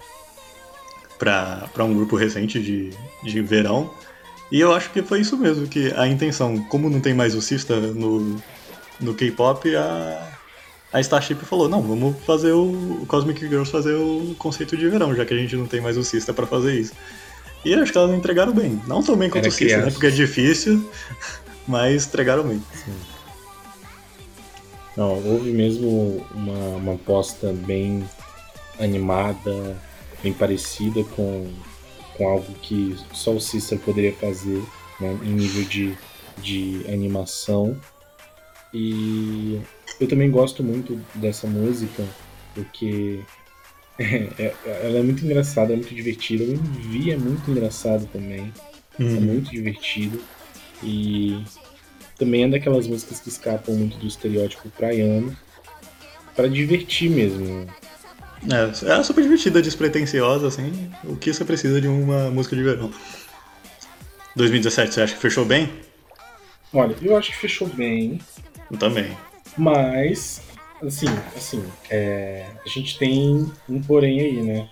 para 1.19 1.84
um 1.84 1.93
grupo 1.93 2.15
recente 2.15 2.60
de, 2.60 2.89
de 3.23 3.41
verão. 3.43 3.93
E 4.51 4.60
eu 4.60 4.73
acho 4.73 4.89
que 4.89 5.04
foi 5.04 5.21
isso 5.21 5.38
mesmo, 5.38 5.67
que 5.67 5.93
a 5.95 6.08
intenção, 6.08 6.58
como 6.63 6.89
não 6.89 6.99
tem 6.99 7.13
mais 7.13 7.36
o 7.36 7.41
Sista 7.41 7.80
no, 7.80 8.41
no 8.99 9.13
K-pop, 9.13 9.75
a, 9.75 10.35
a 10.95 11.01
Starship 11.01 11.43
falou, 11.43 11.67
não, 11.67 11.81
vamos 11.81 12.15
fazer 12.23 12.53
o, 12.53 13.01
o 13.01 13.05
Cosmic 13.05 13.41
Girls 13.41 13.69
fazer 13.69 13.95
o 13.95 14.34
conceito 14.39 14.77
de 14.77 14.88
verão, 14.88 15.13
já 15.13 15.25
que 15.25 15.34
a 15.34 15.38
gente 15.38 15.53
não 15.58 15.67
tem 15.67 15.81
mais 15.81 15.97
o 15.97 16.05
Sista 16.05 16.34
para 16.34 16.47
fazer 16.47 16.79
isso. 16.79 16.93
E 17.65 17.73
acho 17.73 17.91
que 17.91 17.97
elas 17.97 18.17
entregaram 18.17 18.53
bem. 18.53 18.81
Não 18.88 19.03
tão 19.03 19.17
bem 19.17 19.29
quanto 19.29 19.49
o 19.49 19.51
Cícero, 19.51 19.88
né? 19.88 19.91
Porque 19.91 20.08
é 20.08 20.10
difícil, 20.10 20.89
mas 21.67 22.05
entregaram 22.05 22.43
bem. 22.43 22.63
Sim. 22.73 22.93
Não, 24.95 25.21
houve 25.21 25.51
mesmo 25.51 26.25
uma, 26.34 26.77
uma 26.77 26.93
aposta 26.93 27.51
bem 27.51 28.08
animada, 28.79 29.77
bem 30.23 30.31
parecida 30.31 31.03
com, 31.03 31.51
com 32.13 32.29
algo 32.29 32.53
que 32.62 32.95
só 33.12 33.34
o 33.34 33.41
Cícero 33.41 33.81
poderia 33.81 34.13
fazer 34.13 34.63
né, 35.01 35.19
em 35.23 35.31
nível 35.31 35.65
de, 35.65 35.97
de 36.38 36.86
animação. 36.88 37.75
E 38.73 39.60
eu 40.00 40.08
também 40.08 40.30
gosto 40.30 40.63
muito 40.63 41.00
dessa 41.15 41.48
música, 41.48 42.04
porque 42.54 43.19
é, 44.00 44.30
é, 44.39 44.56
ela 44.84 45.00
é 45.00 45.04
muito 45.04 45.26
engraçada, 45.26 45.74
é 45.74 45.76
muito 45.76 45.93
divertida. 45.93 46.43
O 46.43 46.52
MV 46.52 47.12
é 47.12 47.17
muito 47.17 47.50
engraçado 47.50 48.08
também. 48.12 48.52
Uhum. 49.00 49.17
É 49.17 49.19
muito 49.19 49.52
divertido. 49.52 50.21
E 50.84 51.43
também 52.17 52.43
é 52.43 52.50
daquelas 52.50 52.88
músicas 52.88 53.19
que 53.19 53.30
escapam 53.30 53.76
muito 53.76 53.98
do 53.98 54.08
estereótipo 54.08 54.69
praiano. 54.69 55.36
para 56.36 56.48
divertir 56.48 57.10
mesmo. 57.10 57.67
É, 58.52 59.00
é 59.00 59.04
super 59.04 59.24
divertida, 59.24 59.62
despretensiosa, 59.62 60.48
assim. 60.48 60.91
O 61.04 61.15
que 61.15 61.34
você 61.34 61.43
precisa 61.43 61.80
de 61.80 61.88
uma 61.88 62.30
música 62.30 62.56
de 62.56 62.63
verão? 62.63 62.91
2017, 64.36 64.93
você 64.93 65.02
acha 65.02 65.15
que 65.15 65.21
fechou 65.21 65.45
bem? 65.45 65.71
Olha, 66.74 66.95
eu 67.02 67.15
acho 67.15 67.32
que 67.32 67.38
fechou 67.38 67.67
bem. 67.69 68.19
Eu 68.69 68.78
também. 68.78 69.15
Mas 69.58 70.41
assim, 70.82 71.08
assim, 71.36 71.63
é, 71.89 72.46
a 72.65 72.70
gente 72.70 72.98
tem 72.98 73.52
um 73.70 73.82
porém 73.82 74.20
aí, 74.20 74.41
né? 74.41 74.70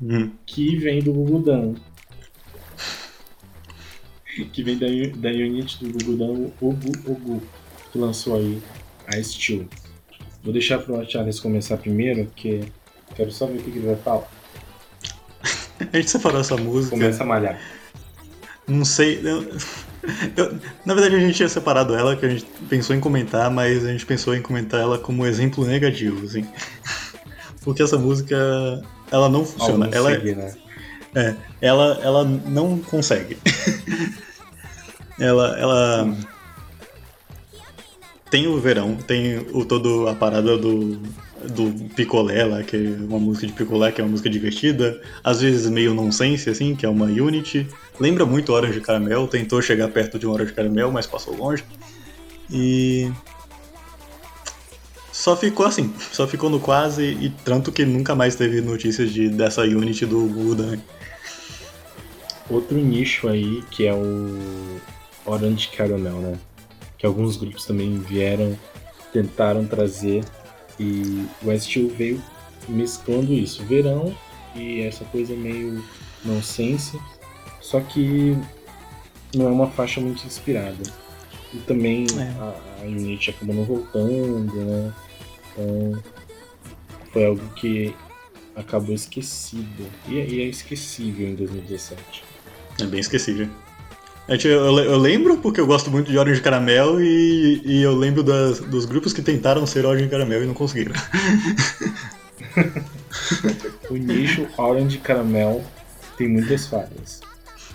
Hum. 0.00 0.30
Que 0.46 0.76
vem 0.76 1.02
do 1.02 1.12
Google 1.12 1.42
Dan. 1.42 1.74
que 4.52 4.62
vem 4.62 4.78
da, 4.78 4.86
da 5.16 5.28
unit 5.30 5.84
do 5.84 5.92
Google 5.92 6.16
Dan, 6.16 6.50
o 6.60 6.68
Ogu, 6.68 7.42
que 7.92 7.98
lançou 7.98 8.36
aí 8.36 8.62
a 9.06 9.22
Steel. 9.22 9.68
Vou 10.42 10.52
deixar 10.52 10.78
pro 10.78 11.04
Charles 11.08 11.38
começar 11.38 11.76
primeiro, 11.76 12.24
porque 12.26 12.60
quero 13.14 13.30
só 13.30 13.46
ver 13.46 13.58
o 13.58 13.62
que, 13.62 13.70
que 13.70 13.78
ele 13.78 13.88
vai 13.88 13.96
falar. 13.96 14.30
a 15.92 15.96
gente 15.96 16.10
separou 16.10 16.40
essa 16.40 16.56
música. 16.56 16.96
Começa 16.96 17.22
a 17.22 17.26
malhar. 17.26 17.60
Não 18.66 18.84
sei. 18.84 19.20
Eu... 19.22 19.58
Eu, 20.36 20.58
na 20.84 20.94
verdade, 20.94 21.16
a 21.16 21.20
gente 21.20 21.34
tinha 21.34 21.48
separado 21.48 21.94
ela, 21.94 22.16
que 22.16 22.26
a 22.26 22.28
gente 22.28 22.46
pensou 22.68 22.94
em 22.94 23.00
comentar, 23.00 23.50
mas 23.50 23.84
a 23.84 23.92
gente 23.92 24.06
pensou 24.06 24.34
em 24.34 24.42
comentar 24.42 24.80
ela 24.80 24.98
como 24.98 25.26
exemplo 25.26 25.64
negativo, 25.64 26.24
assim. 26.24 26.46
Porque 27.62 27.82
essa 27.82 27.98
música, 27.98 28.36
ela 29.10 29.28
não 29.28 29.44
funciona. 29.44 29.88
ela, 29.92 30.10
seguir, 30.10 30.36
né? 30.36 30.54
é, 31.14 31.34
ela, 31.60 31.98
ela 32.02 32.24
não 32.24 32.78
consegue. 32.78 33.36
ela, 35.18 35.58
ela 35.58 36.04
hum. 36.04 36.16
tem 38.30 38.46
o 38.46 38.58
verão, 38.58 38.96
tem 38.96 39.38
o 39.52 39.64
todo 39.64 40.08
a 40.08 40.14
parada 40.14 40.56
do 40.56 41.00
do 41.48 41.72
picolé 41.94 42.44
lá, 42.44 42.62
que 42.62 42.76
é 42.76 43.04
uma 43.04 43.18
música 43.18 43.46
de 43.46 43.52
picolé, 43.52 43.90
que 43.90 44.00
é 44.00 44.04
uma 44.04 44.10
música 44.10 44.28
divertida, 44.28 45.00
às 45.24 45.40
vezes 45.40 45.68
meio 45.70 45.94
nonsense, 45.94 46.50
assim, 46.50 46.74
que 46.74 46.84
é 46.84 46.88
uma 46.88 47.06
Unity. 47.06 47.66
Lembra 47.98 48.26
muito 48.26 48.52
Orange 48.52 48.80
Caramel, 48.80 49.26
tentou 49.26 49.62
chegar 49.62 49.88
perto 49.88 50.18
de 50.18 50.26
um 50.26 50.32
Orange 50.32 50.52
Caramel, 50.52 50.90
mas 50.90 51.06
passou 51.06 51.34
longe. 51.36 51.64
E. 52.50 53.10
Só 55.12 55.36
ficou 55.36 55.66
assim, 55.66 55.92
só 56.12 56.26
ficou 56.26 56.48
no 56.48 56.58
quase, 56.58 57.04
e 57.04 57.30
tanto 57.44 57.70
que 57.70 57.84
nunca 57.84 58.14
mais 58.14 58.36
teve 58.36 58.60
notícias 58.60 59.12
de, 59.12 59.28
dessa 59.28 59.62
Unity 59.62 60.06
do 60.06 60.26
Buda. 60.26 60.78
Outro 62.48 62.76
nicho 62.76 63.28
aí 63.28 63.62
que 63.70 63.86
é 63.86 63.92
o 63.92 64.80
Orange 65.26 65.68
Caramel, 65.68 66.16
né? 66.20 66.38
Que 66.96 67.06
alguns 67.06 67.36
grupos 67.36 67.64
também 67.66 67.98
vieram, 67.98 68.58
tentaram 69.12 69.66
trazer 69.66 70.24
e 70.80 71.26
o 71.42 71.60
Steel 71.60 71.88
veio 71.90 72.22
mesclando 72.66 73.34
isso, 73.34 73.62
verão 73.64 74.16
e 74.54 74.80
essa 74.80 75.04
coisa 75.04 75.34
meio 75.34 75.84
nonsense. 76.24 76.98
Só 77.60 77.80
que 77.80 78.34
não 79.34 79.46
é 79.46 79.50
uma 79.50 79.66
faixa 79.66 80.00
muito 80.00 80.26
inspirada. 80.26 80.82
E 81.52 81.58
também 81.58 82.06
é. 82.16 82.22
a, 82.40 82.54
a 82.80 82.84
Unity 82.86 83.30
acabou 83.30 83.54
não 83.54 83.64
voltando, 83.64 84.54
né? 84.54 84.94
Então 85.52 86.02
foi 87.12 87.26
algo 87.26 87.46
que 87.54 87.94
acabou 88.56 88.94
esquecido. 88.94 89.86
E, 90.08 90.14
e 90.14 90.40
é 90.40 90.44
esquecível 90.44 91.28
em 91.28 91.34
2017. 91.34 92.24
É 92.80 92.86
bem 92.86 93.00
esquecível. 93.00 93.50
Eu, 94.30 94.78
eu, 94.78 94.96
lembro 94.96 95.38
porque 95.38 95.60
eu 95.60 95.66
gosto 95.66 95.90
muito 95.90 96.08
de 96.08 96.16
Orange 96.16 96.40
Caramel 96.40 97.02
e, 97.02 97.60
e 97.64 97.82
eu 97.82 97.96
lembro 97.96 98.22
das, 98.22 98.60
dos 98.60 98.84
grupos 98.84 99.12
que 99.12 99.22
tentaram 99.22 99.66
ser 99.66 99.84
Orange 99.84 100.08
Caramel 100.08 100.44
e 100.44 100.46
não 100.46 100.54
conseguiram. 100.54 100.92
o 103.90 103.96
nicho 103.96 104.46
Orange 104.56 104.98
Caramel 104.98 105.64
tem 106.16 106.28
muitas 106.28 106.68
falhas. 106.68 107.20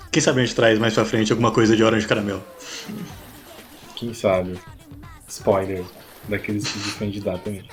Quem 0.09 0.21
sabe 0.21 0.39
a 0.39 0.45
gente 0.45 0.55
traz 0.55 0.79
mais 0.79 0.93
pra 0.93 1.03
frente 1.03 1.33
alguma 1.33 1.51
coisa 1.51 1.75
de 1.75 1.83
Orange 1.83 2.07
Caramel? 2.07 2.41
Quem 3.97 4.13
sabe? 4.13 4.57
Spoiler 5.27 5.83
daqueles 6.29 6.69
que 6.69 6.79
de 6.79 6.91
candidato 6.93 7.43
também. 7.43 7.67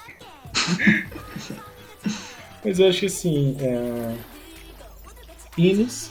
Mas 2.64 2.80
eu 2.80 2.88
acho 2.88 2.98
que 2.98 3.06
assim. 3.06 3.56
É... 3.60 4.16
Ines 5.56 6.10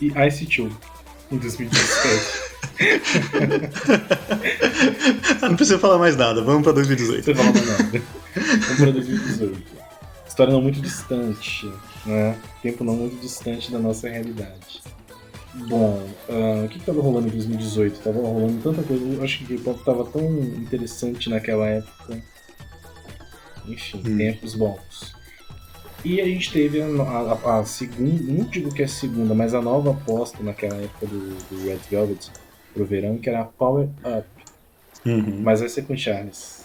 e 0.00 0.12
Ice 0.26 0.46
2 0.46 0.97
em 1.30 1.38
2017. 1.38 2.48
não 5.42 5.56
precisa 5.56 5.78
falar 5.78 5.98
mais 5.98 6.16
nada, 6.16 6.42
vamos 6.42 6.62
pra 6.62 6.72
2018. 6.72 7.26
Não 7.26 7.34
precisa 7.34 7.52
falar 7.52 7.52
mais 7.52 7.78
nada. 7.78 8.02
Vamos 8.34 8.76
pra 8.76 8.90
2018. 8.90 9.78
História 10.26 10.52
não 10.52 10.62
muito 10.62 10.80
distante, 10.80 11.70
né? 12.06 12.38
Tempo 12.62 12.84
não 12.84 12.94
muito 12.94 13.20
distante 13.20 13.70
da 13.72 13.78
nossa 13.78 14.08
realidade. 14.08 14.80
Bom, 15.66 16.08
uh, 16.28 16.64
o 16.64 16.68
que, 16.68 16.78
que 16.78 16.86
tava 16.86 17.00
rolando 17.00 17.28
em 17.28 17.32
2018? 17.32 18.00
Tava 18.00 18.20
rolando 18.20 18.62
tanta 18.62 18.82
coisa, 18.82 19.24
acho 19.24 19.38
que 19.38 19.54
o 19.54 19.58
K-pop 19.58 19.84
tava 19.84 20.04
tão 20.04 20.22
interessante 20.22 21.28
naquela 21.28 21.66
época. 21.66 22.22
Enfim, 23.66 24.02
hum. 24.06 24.16
tempos 24.16 24.54
bons. 24.54 25.17
E 26.04 26.20
a 26.20 26.24
gente 26.24 26.52
teve 26.52 26.80
a, 26.80 26.86
a, 26.86 27.58
a, 27.60 27.64
segunda, 27.64 28.32
não 28.32 28.44
digo 28.44 28.72
que 28.72 28.82
é 28.82 28.84
a 28.84 28.88
segunda, 28.88 29.34
mas 29.34 29.52
a 29.52 29.60
nova 29.60 29.90
aposta 29.90 30.42
naquela 30.42 30.76
época 30.76 31.06
do, 31.06 31.34
do 31.50 31.64
Red 31.64 31.80
Velvet 31.90 32.30
pro 32.72 32.84
verão, 32.84 33.18
que 33.18 33.28
era 33.28 33.40
a 33.40 33.44
Power 33.44 33.88
Up. 34.04 34.26
Uhum. 35.04 35.40
Mas 35.42 35.60
vai 35.60 35.68
ser 35.68 35.82
com 35.82 35.96
Charles. 35.96 36.64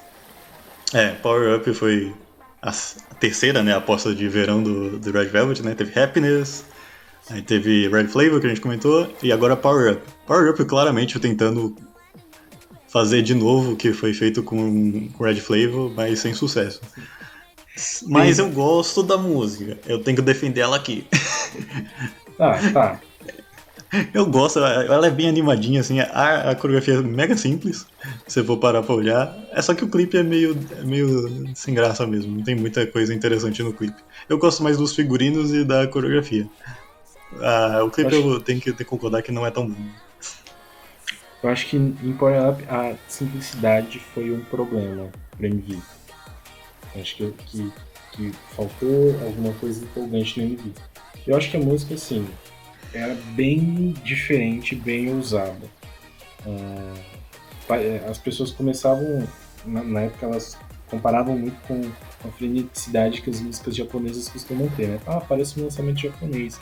É, 0.93 1.10
Power 1.10 1.58
Up 1.58 1.74
foi 1.74 2.13
a, 2.62 2.69
a 2.69 3.15
terceira 3.15 3.63
né, 3.63 3.74
aposta 3.74 4.13
de 4.13 4.28
verão 4.30 4.62
do, 4.62 5.00
do 5.00 5.12
Red 5.12 5.26
Velvet, 5.26 5.63
né? 5.63 5.74
Teve 5.74 6.00
Happiness, 6.00 6.65
aí 7.30 7.41
teve 7.41 7.88
Red 7.88 8.08
Flavor, 8.08 8.39
que 8.39 8.46
a 8.46 8.50
gente 8.50 8.62
comentou, 8.62 9.12
e 9.24 9.32
agora 9.32 9.56
Power 9.56 9.93
Up. 9.93 10.02
Power 10.28 10.52
Up 10.52 10.63
claramente 10.65 11.19
tentando 11.19 11.76
fazer 12.88 13.24
de 13.24 13.34
novo 13.34 13.72
o 13.72 13.76
que 13.76 13.91
foi 13.91 14.13
feito 14.13 14.43
com 14.43 15.10
Red 15.19 15.38
Flavor, 15.38 15.91
mas 15.96 16.19
sem 16.19 16.34
sucesso. 16.34 16.80
Mas 18.08 18.40
eu 18.40 18.50
gosto 18.50 19.02
da 19.02 19.18
música. 19.18 19.78
Eu 19.86 20.04
tenho 20.04 20.18
que 20.18 20.24
defender 20.24 20.62
ela 20.62 20.76
aqui. 20.76 21.08
Tá, 22.38 22.60
tá. 22.72 23.00
Eu 24.12 24.26
gosto, 24.26 24.58
ela 24.58 25.06
é 25.06 25.12
bem 25.12 25.30
animadinha, 25.30 25.80
assim, 25.80 26.00
a, 26.00 26.50
a 26.50 26.56
coreografia 26.56 26.96
é 26.96 27.02
mega 27.02 27.38
simples, 27.38 27.86
se 28.28 28.40
eu 28.40 28.46
for 28.46 28.58
parar 28.58 28.82
pra 28.82 28.96
olhar. 28.96 29.38
É 29.52 29.62
só 29.62 29.76
que 29.76 29.84
o 29.84 29.88
clipe 29.88 30.18
é 30.18 30.24
meio, 30.24 30.58
é 30.80 30.84
meio 30.84 31.54
sem 31.54 31.76
graça 31.76 32.08
mesmo, 32.08 32.38
não 32.38 32.44
tem 32.44 32.56
muita 32.56 32.88
coisa 32.88 33.14
interessante 33.14 33.62
no 33.62 33.72
clipe. 33.72 34.02
Eu 34.28 34.40
gosto 34.40 34.64
mais 34.64 34.78
dos 34.78 34.96
figurinos 34.96 35.54
e 35.54 35.64
da 35.64 35.86
coreografia. 35.86 36.50
Ah, 37.40 37.84
o 37.84 37.92
clipe 37.92 38.14
eu, 38.16 38.34
eu 38.34 38.40
tenho 38.40 38.60
que, 38.60 38.84
concordar 38.84 39.22
que 39.22 39.32
não 39.32 39.46
é 39.46 39.52
tão 39.52 39.68
bom. 39.68 39.86
Eu 41.44 41.50
acho 41.50 41.68
que 41.68 41.78
em 41.78 42.14
Power 42.14 42.50
Up 42.50 42.64
a 42.70 42.96
simplicidade 43.08 44.00
foi 44.00 44.32
um 44.32 44.40
problema 44.46 45.10
pra 45.38 45.48
MV. 45.48 45.78
Acho 46.95 47.15
que, 47.15 47.32
que, 47.47 47.71
que 48.12 48.32
faltou 48.56 49.19
alguma 49.25 49.53
coisa 49.53 49.84
empolgante 49.84 50.39
no 50.39 50.45
MV. 50.47 50.71
Eu 51.25 51.38
acho 51.38 51.49
que 51.49 51.58
a 51.58 51.60
música, 51.60 51.93
assim, 51.95 52.27
era 52.93 53.15
bem 53.36 53.93
diferente, 54.03 54.75
bem 54.75 55.13
ousada. 55.13 55.65
Uh, 56.45 57.13
as 58.10 58.17
pessoas 58.17 58.51
começavam, 58.51 59.27
na, 59.65 60.01
época, 60.01 60.25
elas 60.25 60.58
comparavam 60.88 61.38
muito 61.38 61.60
com 61.67 61.82
a 62.27 62.32
freneticidade 62.34 63.21
que 63.21 63.29
as 63.29 63.39
músicas 63.39 63.75
japonesas 63.75 64.29
costumam 64.29 64.69
ter, 64.75 64.88
né? 64.88 64.99
Ah, 65.08 65.21
parece 65.21 65.60
um 65.60 65.63
lançamento 65.63 65.99
japonês. 66.01 66.60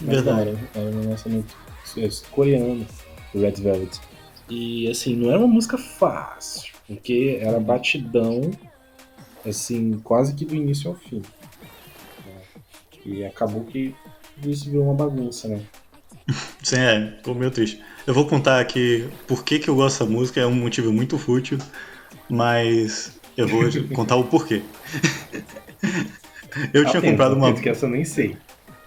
Mas 0.00 0.22
Verdade. 0.22 0.52
não, 0.52 0.58
era, 0.58 0.70
era 0.74 0.96
um 0.96 1.10
lançamento 1.10 1.56
é, 1.98 2.08
coreano, 2.30 2.86
do 3.32 3.40
Red 3.40 3.52
Velvet. 3.52 4.00
E, 4.48 4.88
assim, 4.88 5.16
não 5.16 5.30
era 5.30 5.38
uma 5.38 5.48
música 5.48 5.76
fácil, 5.76 6.72
porque 6.86 7.38
era 7.40 7.58
batidão 7.58 8.52
assim, 9.46 10.00
quase 10.02 10.34
que 10.34 10.44
do 10.44 10.54
início 10.54 10.90
ao 10.90 10.96
fim. 10.96 11.22
E 13.04 13.24
acabou 13.24 13.64
que 13.64 13.94
isso 14.42 14.70
virou 14.70 14.84
uma 14.84 14.94
bagunça, 14.94 15.48
né? 15.48 15.60
Sim, 16.62 16.78
é, 16.78 17.14
ficou 17.18 17.34
meio 17.34 17.50
triste. 17.50 17.80
Eu 18.06 18.14
vou 18.14 18.26
contar 18.26 18.60
aqui 18.60 19.08
por 19.26 19.44
que, 19.44 19.58
que 19.58 19.68
eu 19.68 19.76
gosto 19.76 19.98
dessa 19.98 20.10
música, 20.10 20.40
é 20.40 20.46
um 20.46 20.54
motivo 20.54 20.92
muito 20.92 21.18
fútil, 21.18 21.58
mas 22.28 23.18
eu 23.36 23.46
vou 23.46 23.62
contar 23.94 24.16
o 24.16 24.24
porquê. 24.24 24.62
eu 26.72 26.84
tinha 26.86 27.02
comprado 27.02 27.34
uma. 27.34 27.52
Que 27.52 27.68
essa 27.68 27.86
eu 27.86 27.90
nem 27.90 28.04
sei. 28.04 28.36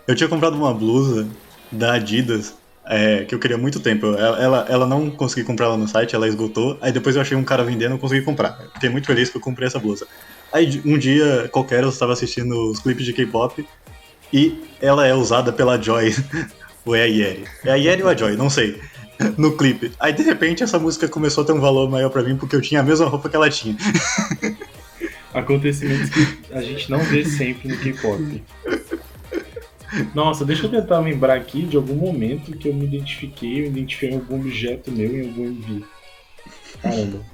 Eu 0.07 0.15
tinha 0.15 0.29
comprado 0.29 0.55
uma 0.55 0.73
blusa 0.73 1.27
da 1.71 1.93
Adidas 1.93 2.55
é, 2.85 3.25
que 3.25 3.35
eu 3.35 3.39
queria 3.39 3.57
há 3.57 3.59
muito 3.59 3.79
tempo. 3.79 4.07
Ela, 4.07 4.41
ela, 4.41 4.65
ela 4.69 4.87
não 4.87 5.09
consegui 5.09 5.43
comprar 5.45 5.65
ela 5.65 5.77
no 5.77 5.87
site, 5.87 6.15
ela 6.15 6.27
esgotou. 6.27 6.77
Aí 6.81 6.91
depois 6.91 7.15
eu 7.15 7.21
achei 7.21 7.35
um 7.35 7.43
cara 7.43 7.63
vendendo 7.63 7.95
e 7.95 7.99
consegui 7.99 8.21
comprar. 8.21 8.57
Fiquei 8.73 8.89
muito 8.89 9.05
feliz 9.05 9.29
que 9.29 9.37
eu 9.37 9.41
comprei 9.41 9.67
essa 9.67 9.79
blusa. 9.79 10.07
Aí 10.51 10.81
um 10.85 10.97
dia 10.97 11.49
qualquer 11.51 11.83
eu 11.83 11.89
estava 11.89 12.13
assistindo 12.13 12.71
os 12.71 12.79
clipes 12.79 13.05
de 13.05 13.13
K-pop 13.13 13.65
e 14.31 14.63
ela 14.81 15.05
é 15.05 15.13
usada 15.13 15.51
pela 15.51 15.81
Joy. 15.81 16.15
ou 16.85 16.95
é 16.95 17.03
a 17.03 17.05
Yeri? 17.05 17.45
É 17.65 17.71
a 17.71 17.75
Yeri 17.75 18.03
ou 18.03 18.09
a 18.09 18.15
Joy? 18.15 18.35
Não 18.35 18.49
sei. 18.49 18.79
No 19.35 19.57
clipe. 19.57 19.91
Aí 19.99 20.13
de 20.13 20.21
repente 20.21 20.61
essa 20.61 20.77
música 20.77 21.07
começou 21.07 21.43
a 21.43 21.47
ter 21.47 21.51
um 21.51 21.59
valor 21.59 21.89
maior 21.89 22.11
para 22.11 22.21
mim 22.21 22.37
porque 22.37 22.55
eu 22.55 22.61
tinha 22.61 22.81
a 22.81 22.83
mesma 22.83 23.07
roupa 23.07 23.27
que 23.27 23.35
ela 23.35 23.49
tinha. 23.49 23.75
Acontecimentos 25.33 26.11
que 26.11 26.53
a 26.53 26.61
gente 26.61 26.87
não 26.91 26.99
vê 26.99 27.25
sempre 27.25 27.67
no 27.67 27.77
K-pop. 27.77 28.43
Nossa, 30.13 30.45
deixa 30.45 30.65
eu 30.65 30.69
tentar 30.69 30.99
lembrar 30.99 31.35
aqui 31.35 31.63
de 31.63 31.77
algum 31.77 31.95
momento 31.95 32.51
que 32.51 32.67
eu 32.67 32.73
me 32.73 32.85
identifiquei, 32.85 33.61
eu 33.61 33.65
identifiquei 33.65 34.13
algum 34.13 34.35
objeto 34.35 34.91
meu 34.91 35.11
em 35.11 35.27
algum 35.27 35.45
MV. 35.45 35.83
Caramba. 36.81 37.25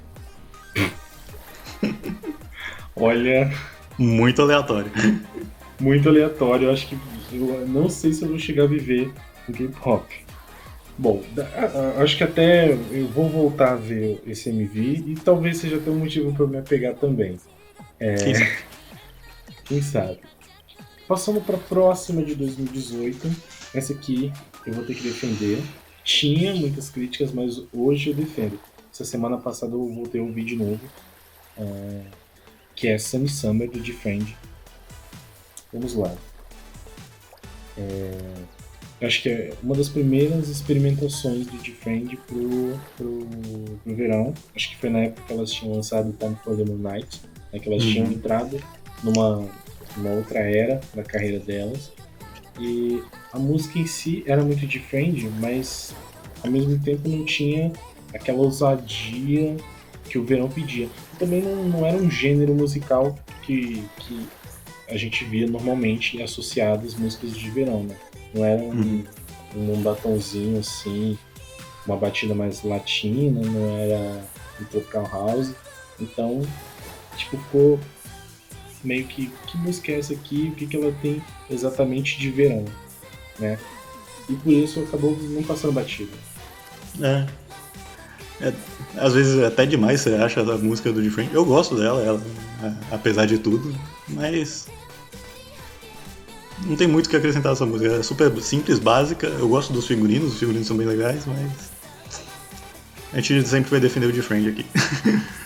Olha. 2.96 3.52
Muito 3.98 4.42
aleatório. 4.42 4.90
Muito 5.80 6.08
aleatório. 6.08 6.68
Eu 6.68 6.72
acho 6.72 6.88
que. 6.88 6.98
Eu 7.32 7.66
não 7.66 7.88
sei 7.88 8.12
se 8.12 8.22
eu 8.22 8.28
vou 8.28 8.38
chegar 8.38 8.64
a 8.64 8.66
viver 8.66 9.12
o 9.48 9.52
K-pop. 9.52 10.24
Bom, 10.96 11.22
acho 12.00 12.16
que 12.16 12.22
até 12.22 12.72
eu 12.72 13.08
vou 13.08 13.28
voltar 13.28 13.72
a 13.72 13.76
ver 13.76 14.22
esse 14.24 14.48
MV 14.50 14.80
e 15.06 15.14
talvez 15.16 15.58
seja 15.58 15.76
até 15.76 15.90
um 15.90 15.96
motivo 15.96 16.32
para 16.32 16.44
eu 16.44 16.48
me 16.48 16.58
apegar 16.58 16.94
também. 16.94 17.36
É... 17.98 18.14
Quem 19.64 19.82
sabe? 19.82 20.20
Passando 21.08 21.40
para 21.40 21.56
a 21.56 21.60
próxima 21.60 22.22
de 22.22 22.34
2018, 22.36 23.28
essa 23.74 23.92
aqui 23.92 24.32
eu 24.64 24.72
vou 24.72 24.84
ter 24.84 24.94
que 24.94 25.02
defender. 25.02 25.60
Tinha 26.04 26.54
muitas 26.54 26.90
críticas, 26.90 27.32
mas 27.32 27.62
hoje 27.72 28.10
eu 28.10 28.14
defendo. 28.14 28.58
Essa 28.92 29.04
semana 29.04 29.36
passada 29.36 29.72
eu 29.72 29.88
voltei 29.92 30.20
um 30.20 30.32
vídeo 30.32 30.56
novo, 30.56 30.80
é, 31.58 32.00
que 32.74 32.88
é 32.88 32.98
Sunny 32.98 33.28
Summer 33.28 33.70
do 33.70 33.80
Defend. 33.80 34.36
Vamos 35.72 35.94
lá. 35.94 36.14
É, 37.76 39.06
acho 39.06 39.22
que 39.22 39.28
é 39.28 39.54
uma 39.62 39.74
das 39.74 39.88
primeiras 39.88 40.48
experimentações 40.48 41.46
do 41.46 41.56
Defend 41.58 42.16
pro, 42.26 42.78
pro, 42.96 43.26
pro 43.82 43.94
verão. 43.94 44.34
Acho 44.54 44.70
que 44.70 44.76
foi 44.76 44.90
na 44.90 45.00
época 45.00 45.22
que 45.26 45.32
elas 45.32 45.50
tinham 45.50 45.74
lançado 45.74 46.12
Time 46.18 46.36
for 46.44 46.56
the 46.56 46.64
Moonlight, 46.64 47.20
né, 47.52 47.58
que 47.58 47.68
elas 47.68 47.84
uhum. 47.84 47.92
tinham 47.92 48.06
entrado 48.06 48.62
numa 49.02 49.48
uma 49.96 50.10
outra 50.10 50.40
era 50.40 50.80
da 50.94 51.02
carreira 51.02 51.38
delas. 51.38 51.92
E 52.60 53.02
a 53.32 53.38
música 53.38 53.78
em 53.78 53.86
si 53.86 54.22
era 54.26 54.42
muito 54.42 54.66
de 54.66 54.78
friend, 54.78 55.28
mas 55.40 55.94
ao 56.42 56.50
mesmo 56.50 56.78
tempo 56.78 57.08
não 57.08 57.24
tinha 57.24 57.72
aquela 58.12 58.38
ousadia 58.38 59.56
que 60.08 60.18
o 60.18 60.24
verão 60.24 60.48
pedia. 60.48 60.88
Também 61.18 61.42
não, 61.42 61.64
não 61.64 61.86
era 61.86 61.96
um 61.96 62.10
gênero 62.10 62.54
musical 62.54 63.18
que, 63.42 63.84
que 63.98 64.26
a 64.88 64.96
gente 64.96 65.24
via 65.24 65.46
normalmente 65.46 66.22
associado 66.22 66.86
às 66.86 66.94
músicas 66.94 67.36
de 67.36 67.50
verão, 67.50 67.84
né? 67.84 67.96
Não 68.32 68.44
era 68.44 68.60
um, 68.62 68.70
uhum. 68.70 69.04
um 69.56 69.82
batonzinho 69.82 70.58
assim, 70.58 71.18
uma 71.86 71.96
batida 71.96 72.34
mais 72.34 72.62
latina, 72.62 73.40
não 73.40 73.78
era 73.78 74.24
um 74.60 74.64
tropical 74.64 75.08
house. 75.12 75.52
Então, 76.00 76.42
tipo, 77.16 77.36
ficou 77.36 77.80
meio 78.82 79.06
que 79.06 79.30
que 79.46 79.56
música 79.58 79.92
é 79.92 79.98
essa 79.98 80.12
aqui, 80.12 80.50
o 80.52 80.56
que, 80.56 80.66
que 80.66 80.76
ela 80.76 80.92
tem 81.00 81.22
exatamente 81.50 82.18
de 82.18 82.30
verão, 82.30 82.64
né? 83.38 83.58
E 84.28 84.34
por 84.34 84.52
isso 84.52 84.80
acabou 84.80 85.16
não 85.16 85.42
passando 85.42 85.72
batida. 85.72 86.12
É. 87.00 87.43
é. 88.40 88.52
Às 88.96 89.12
vezes 89.14 89.38
é 89.40 89.46
até 89.46 89.66
demais 89.66 90.00
você 90.00 90.14
acha 90.14 90.40
a 90.40 90.58
música 90.58 90.92
do 90.92 91.02
Different. 91.02 91.32
Eu 91.32 91.44
gosto 91.44 91.76
dela, 91.76 92.02
ela, 92.02 92.22
é, 92.62 92.72
apesar 92.94 93.26
de 93.26 93.38
tudo, 93.38 93.74
mas. 94.08 94.66
Não 96.64 96.76
tem 96.76 96.86
muito 96.86 97.06
o 97.06 97.10
que 97.10 97.16
acrescentar 97.16 97.52
essa 97.52 97.66
música. 97.66 97.94
É 97.94 98.02
super 98.02 98.30
simples, 98.40 98.78
básica. 98.78 99.26
Eu 99.26 99.48
gosto 99.48 99.72
dos 99.72 99.86
figurinos, 99.86 100.34
os 100.34 100.38
figurinos 100.38 100.66
são 100.66 100.76
bem 100.76 100.86
legais, 100.86 101.24
mas. 101.26 101.74
A 103.12 103.20
gente 103.20 103.46
sempre 103.46 103.70
vai 103.70 103.80
defender 103.80 104.06
o 104.06 104.12
Different 104.12 104.48
aqui. 104.48 104.66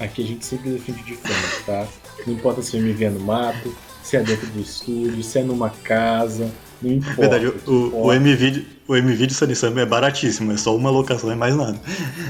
Aqui 0.00 0.24
a 0.24 0.26
gente 0.26 0.46
sempre 0.46 0.70
defende 0.70 1.02
o 1.02 1.04
Different, 1.04 1.64
tá? 1.66 1.86
Não 2.26 2.32
importa 2.32 2.62
se 2.62 2.74
eu 2.74 2.82
me 2.82 2.92
ver 2.92 3.10
no 3.10 3.20
mato, 3.20 3.76
se 4.02 4.16
é 4.16 4.22
dentro 4.22 4.46
do 4.46 4.60
estúdio, 4.60 5.22
se 5.22 5.38
é 5.38 5.42
numa 5.42 5.68
casa, 5.68 6.50
não 6.82 6.92
importa. 6.92 7.20
Verdade, 7.20 7.46
o, 7.66 8.06
o, 8.06 8.12
M-Video 8.12 8.64
o 8.88 8.96
M-Video 8.96 9.34
Sanisama 9.34 9.80
é 9.80 9.86
baratíssimo, 9.86 10.52
é 10.52 10.56
só 10.56 10.74
uma 10.74 10.90
locação 10.90 11.30
e 11.30 11.36
mais 11.36 11.54
nada. 11.54 11.78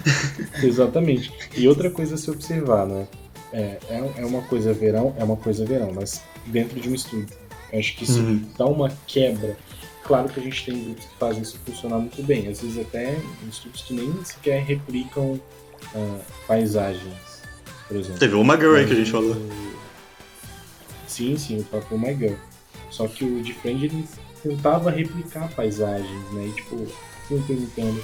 Exatamente. 0.63 1.33
E 1.57 1.67
outra 1.69 1.91
coisa 1.91 2.17
a 2.17 2.19
se 2.19 2.31
observar, 2.31 2.87
né? 2.87 3.07
É, 3.53 3.79
é, 3.89 4.13
é 4.19 4.27
uma 4.27 4.43
coisa 4.43 4.73
verão, 4.73 5.15
é 5.19 5.25
uma 5.25 5.37
coisa 5.37 5.65
verão, 5.65 5.93
mas 5.95 6.23
dentro 6.47 6.81
de 6.81 6.89
um 6.89 6.95
estúdio. 6.95 7.29
Eu 7.73 7.79
acho 7.79 7.97
que 7.97 8.05
isso 8.05 8.21
uhum. 8.21 8.45
dá 8.59 8.67
uma 8.67 8.93
quebra. 9.07 9.57
Claro 10.05 10.29
que 10.29 10.41
a 10.41 10.43
gente 10.43 10.65
tem 10.65 10.85
grupos 10.85 11.05
que 11.05 11.19
fazem 11.19 11.43
isso 11.43 11.59
funcionar 11.65 11.99
muito 11.99 12.23
bem. 12.23 12.49
Às 12.49 12.61
vezes 12.61 12.79
até 12.79 13.17
estúdios 13.49 13.83
que 13.83 13.95
nem 13.95 14.25
sequer 14.25 14.63
replicam 14.65 15.41
uh, 15.95 16.21
paisagens, 16.47 17.43
por 17.87 17.97
exemplo. 17.97 18.19
Teve 18.19 18.35
o 18.35 18.43
My 18.43 18.57
Girl 18.57 18.75
aí 18.75 18.87
que 18.87 18.93
a 18.93 18.97
gente 18.97 19.11
falou. 19.11 19.37
Sim, 21.07 21.37
sim, 21.37 21.61
o 21.61 21.65
próprio 21.65 21.99
My 21.99 22.15
Girl. 22.15 22.35
Só 22.91 23.07
que 23.07 23.25
o 23.25 23.43
de 23.43 23.53
Friend 23.55 23.85
ele 23.85 24.05
tentava 24.43 24.91
replicar 24.91 25.49
paisagens, 25.55 26.33
né? 26.33 26.47
E 26.47 26.53
tipo, 26.53 26.87
fui 27.27 27.43
perguntando, 27.47 28.03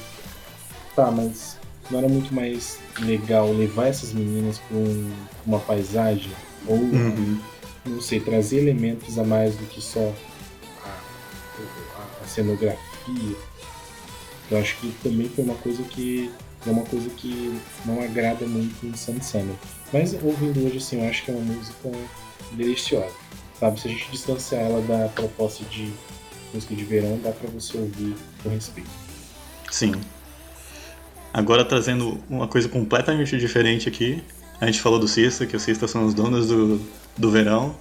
tá, 0.95 1.11
mas 1.11 1.59
não 1.91 1.99
era 1.99 2.09
muito 2.09 2.34
mais 2.34 2.78
legal 3.01 3.53
levar 3.53 3.87
essas 3.87 4.12
meninas 4.12 4.59
para 4.59 4.76
um, 4.76 5.12
uma 5.47 5.61
paisagem? 5.61 6.32
Ou, 6.66 6.76
uhum. 6.76 7.41
não 7.84 8.01
sei, 8.01 8.20
trazer 8.20 8.59
elementos 8.59 9.18
a 9.18 9.24
mais 9.24 9.55
do 9.57 9.66
que 9.66 9.80
só 9.80 10.12
a, 10.84 10.89
a, 10.89 12.24
a 12.24 12.26
cenografia? 12.26 13.37
Eu 14.51 14.59
acho 14.59 14.76
que 14.78 14.93
também 15.03 15.28
foi 15.28 15.45
uma 15.45 15.55
coisa 15.55 15.82
que 15.82 16.30
é 16.66 16.70
uma 16.70 16.84
coisa 16.84 17.09
que 17.11 17.61
não 17.84 18.03
agrada 18.03 18.47
muito 18.47 18.84
em 18.84 18.95
Summer. 18.97 19.55
Mas 19.93 20.14
ouvindo 20.14 20.66
hoje, 20.66 20.78
assim, 20.78 21.01
eu 21.01 21.09
acho 21.09 21.24
que 21.24 21.30
é 21.30 21.34
uma 21.34 21.55
música 21.55 21.91
deliciosa. 22.53 23.14
Sabe, 23.59 23.80
se 23.80 23.89
a 23.89 23.91
gente 23.91 24.11
distanciar 24.11 24.62
ela 24.62 24.82
da 24.82 25.09
proposta 25.09 25.64
de 25.66 25.93
música 26.53 26.74
de 26.74 26.84
verão, 26.84 27.18
dá 27.22 27.30
para 27.30 27.49
você 27.51 27.76
ouvir 27.76 28.14
com 28.42 28.49
respeito. 28.49 28.90
Sim. 29.70 29.92
Agora 31.32 31.64
trazendo 31.64 32.18
uma 32.30 32.49
coisa 32.49 32.68
completamente 32.68 33.36
diferente 33.36 33.88
aqui. 33.88 34.22
A 34.61 34.66
gente 34.66 34.80
falou 34.80 34.99
do 34.99 35.07
Cista, 35.07 35.44
que 35.44 35.55
o 35.55 35.61
Cista 35.61 35.86
são 35.86 36.07
os 36.07 36.14
donos 36.14 36.49
do, 36.49 36.80
do 37.16 37.30
verão. 37.30 37.76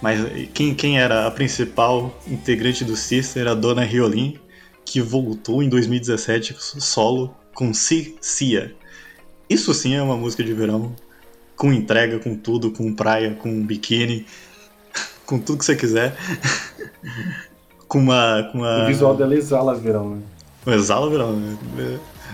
Mas 0.00 0.20
quem, 0.52 0.74
quem 0.74 0.98
era 0.98 1.26
a 1.26 1.30
principal 1.30 2.18
integrante 2.26 2.84
do 2.84 2.96
Cista 2.96 3.40
era 3.40 3.52
a 3.52 3.54
Dona 3.54 3.82
Riolin, 3.82 4.38
que 4.84 5.00
voltou 5.00 5.62
em 5.62 5.68
2017 5.68 6.56
solo 6.58 7.34
com 7.54 7.72
Si 7.72 8.16
Cia. 8.20 8.74
Isso 9.48 9.72
sim 9.72 9.94
é 9.94 10.02
uma 10.02 10.16
música 10.16 10.42
de 10.42 10.52
verão, 10.52 10.94
com 11.56 11.72
entrega, 11.72 12.18
com 12.18 12.36
tudo, 12.36 12.70
com 12.70 12.94
praia, 12.94 13.34
com 13.34 13.64
biquíni, 13.64 14.26
com 15.24 15.38
tudo 15.38 15.58
que 15.58 15.64
você 15.64 15.76
quiser. 15.76 16.16
com 17.88 17.98
uma, 17.98 18.48
com 18.50 18.58
uma. 18.58 18.84
O 18.84 18.86
visual 18.86 19.16
dela 19.16 19.34
exala 19.34 19.74
verão, 19.74 20.16
né? 20.16 20.22
Exala 20.74 21.08
verão, 21.10 21.36
né? 21.36 21.56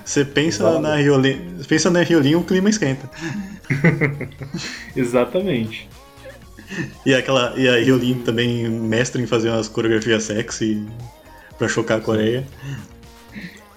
Você 0.04 0.24
pensa 0.24 0.64
exala. 0.64 0.80
na 0.80 0.96
Riolin, 0.96 1.38
pensa 1.68 1.90
na 1.90 2.02
Riolin, 2.02 2.34
o 2.34 2.42
clima 2.42 2.70
esquenta. 2.70 3.08
Exatamente. 4.96 5.88
E 7.04 7.14
aquela 7.14 7.52
e 7.56 7.68
a 7.68 7.76
Riolin 7.76 8.20
também 8.20 8.68
mestre 8.68 9.22
em 9.22 9.26
fazer 9.26 9.50
umas 9.50 9.68
coreografias 9.68 10.24
sexy 10.24 10.86
para 11.58 11.68
chocar 11.68 11.98
a 11.98 12.00
Coreia. 12.00 12.46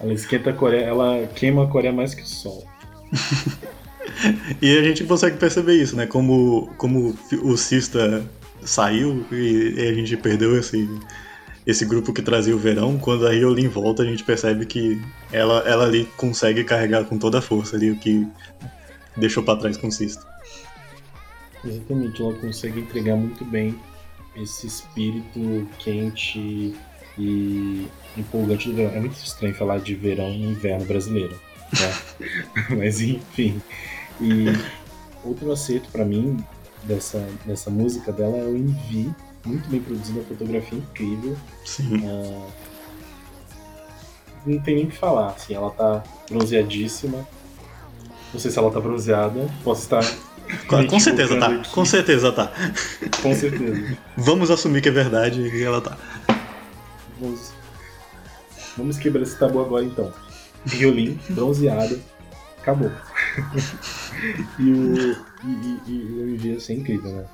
Ela 0.00 0.12
esquenta 0.12 0.50
a 0.50 0.52
Coreia, 0.52 0.84
ela 0.84 1.26
queima 1.34 1.64
a 1.64 1.66
Coreia 1.66 1.92
mais 1.92 2.14
que 2.14 2.22
o 2.22 2.26
sol. 2.26 2.66
e 4.60 4.78
a 4.78 4.82
gente 4.82 5.04
consegue 5.04 5.36
perceber 5.36 5.74
isso, 5.74 5.96
né? 5.96 6.06
Como, 6.06 6.72
como 6.76 7.16
o 7.42 7.56
Cista 7.56 8.24
saiu 8.62 9.24
e, 9.30 9.88
a 9.88 9.94
gente 9.94 10.16
perdeu 10.16 10.58
esse, 10.58 10.88
esse 11.66 11.84
grupo 11.84 12.12
que 12.12 12.22
trazia 12.22 12.54
o 12.54 12.58
verão, 12.58 12.96
quando 12.96 13.26
a 13.26 13.30
Riolin 13.30 13.66
volta, 13.68 14.02
a 14.02 14.06
gente 14.06 14.22
percebe 14.22 14.64
que 14.66 15.02
ela, 15.32 15.58
ela 15.68 15.84
ali 15.84 16.06
consegue 16.16 16.62
carregar 16.62 17.04
com 17.04 17.18
toda 17.18 17.38
a 17.38 17.42
força 17.42 17.76
ali 17.76 17.90
o 17.90 17.96
que 17.96 18.26
deixou 19.16 19.42
para 19.42 19.58
trás 19.58 19.76
com 19.76 19.88
o 19.88 19.92
Sisto. 19.92 20.24
Exatamente, 21.64 22.22
ela 22.22 22.34
consegue 22.34 22.80
entregar 22.80 23.16
muito 23.16 23.44
bem 23.44 23.76
esse 24.36 24.68
espírito 24.68 25.68
quente 25.78 26.76
e 27.18 27.88
empolgante 28.16 28.68
do 28.68 28.76
verão. 28.76 28.94
É 28.94 29.00
muito 29.00 29.16
estranho 29.16 29.54
falar 29.54 29.80
de 29.80 29.94
verão 29.94 30.30
e 30.30 30.44
inverno 30.44 30.84
brasileiro, 30.84 31.34
né? 31.72 32.26
Mas 32.76 33.00
enfim. 33.00 33.60
E 34.20 34.46
outro 35.24 35.50
acerto 35.50 35.90
para 35.90 36.04
mim 36.04 36.36
dessa, 36.84 37.26
dessa 37.44 37.70
música 37.70 38.12
dela 38.12 38.36
é 38.36 38.44
o 38.44 38.56
Envy, 38.56 39.12
muito 39.46 39.68
bem 39.68 39.80
produzida, 39.80 40.22
fotografia 40.22 40.78
incrível. 40.78 41.36
Sim. 41.64 41.96
Uh, 41.98 42.46
não 44.44 44.60
tem 44.60 44.76
nem 44.76 44.84
o 44.84 44.88
que 44.88 44.96
falar, 44.96 45.28
assim, 45.28 45.54
ela 45.54 45.70
tá 45.70 46.02
bronzeadíssima. 46.30 47.26
Não 48.32 48.40
sei 48.40 48.50
se 48.50 48.58
ela 48.58 48.70
tá 48.70 48.80
bronzeada, 48.80 49.48
posso 49.64 49.82
estar. 49.82 50.04
Com, 50.68 51.00
certeza 51.00 51.38
tá, 51.38 51.46
aqui. 51.46 51.70
com 51.70 51.84
certeza 51.84 52.32
tá. 52.32 52.52
Com 53.22 53.34
certeza. 53.34 53.96
Vamos 54.16 54.50
assumir 54.50 54.80
que 54.80 54.88
é 54.88 54.92
verdade 54.92 55.40
e 55.40 55.62
ela 55.62 55.80
tá. 55.80 55.96
Vamos, 57.20 57.52
Vamos 58.76 58.98
quebrar 58.98 59.22
esse 59.22 59.38
tabu 59.38 59.60
agora 59.60 59.84
então. 59.84 60.12
Violin, 60.64 61.18
bronzeada, 61.30 61.98
acabou. 62.58 62.90
e 64.58 64.70
o. 64.70 65.12
E, 65.44 65.48
e, 65.48 65.80
e 65.86 66.12
o 66.12 66.22
MV 66.28 66.56
assim, 66.56 66.74
é 66.74 66.76
incrível, 66.76 67.12
né? 67.12 67.24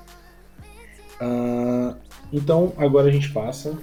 Uh, 1.23 1.95
então, 2.33 2.73
agora 2.77 3.07
a 3.07 3.11
gente 3.11 3.31
passa 3.31 3.77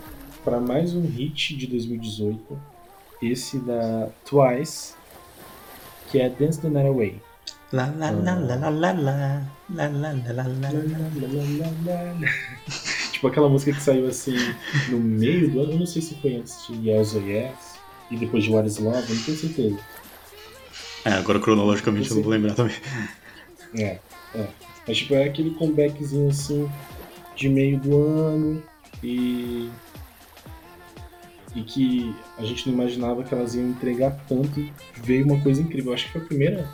para 0.44 0.60
mais 0.60 0.94
um 0.94 1.06
hit 1.06 1.56
de 1.56 1.66
2018, 1.66 2.60
esse 3.22 3.58
da 3.60 4.10
Twice, 4.28 4.94
que 6.10 6.20
é 6.20 6.28
Dance 6.28 6.60
the 6.60 6.68
Night 6.68 6.88
Away. 6.88 7.20
La 7.72 7.86
la 7.86 8.10
la 8.10 8.34
la 8.34 8.56
la 8.56 8.68
la 8.68 8.92
la 8.92 9.42
la 9.70 9.88
la 9.88 10.12
la 10.12 10.42
la 10.42 10.42
la 11.86 12.28
Tipo 13.12 13.28
aquela 13.28 13.48
música 13.48 13.72
que 13.72 13.80
saiu 13.80 14.08
assim 14.08 14.34
no 14.88 14.98
meio 14.98 15.48
do 15.48 15.60
ano, 15.60 15.72
eu 15.72 15.78
não 15.78 15.86
sei 15.86 16.02
se 16.02 16.16
foi 16.16 16.34
antes 16.34 16.66
de 16.66 16.88
Yes 16.88 17.14
or 17.14 17.22
Yes 17.22 17.78
e 18.10 18.16
depois 18.16 18.42
de 18.42 18.50
What 18.50 18.66
is 18.66 18.78
Love, 18.78 19.08
eu 19.08 19.14
não 19.14 19.22
tenho 19.22 19.38
certeza. 19.38 19.78
É, 21.04 21.12
agora 21.12 21.38
cronologicamente 21.38 22.10
eu 22.10 22.16
não 22.16 22.22
vou 22.24 22.32
lembrar 22.32 22.54
também. 22.54 22.74
É, 23.78 24.00
é. 24.34 24.46
Mas 24.88 24.98
tipo, 24.98 25.14
é 25.14 25.24
aquele 25.24 25.50
comebackzinho 25.50 26.28
assim 26.28 26.68
de 27.40 27.48
meio 27.48 27.80
do 27.80 27.96
ano 27.96 28.62
e 29.02 29.70
e 31.54 31.62
que 31.62 32.14
a 32.38 32.44
gente 32.44 32.68
não 32.68 32.74
imaginava 32.74 33.24
que 33.24 33.34
elas 33.34 33.54
iam 33.54 33.70
entregar 33.70 34.12
tanto. 34.28 34.64
Veio 35.02 35.24
uma 35.24 35.40
coisa 35.42 35.60
incrível. 35.60 35.92
Acho 35.92 36.06
que 36.06 36.12
foi 36.12 36.20
a 36.20 36.24
primeira, 36.24 36.70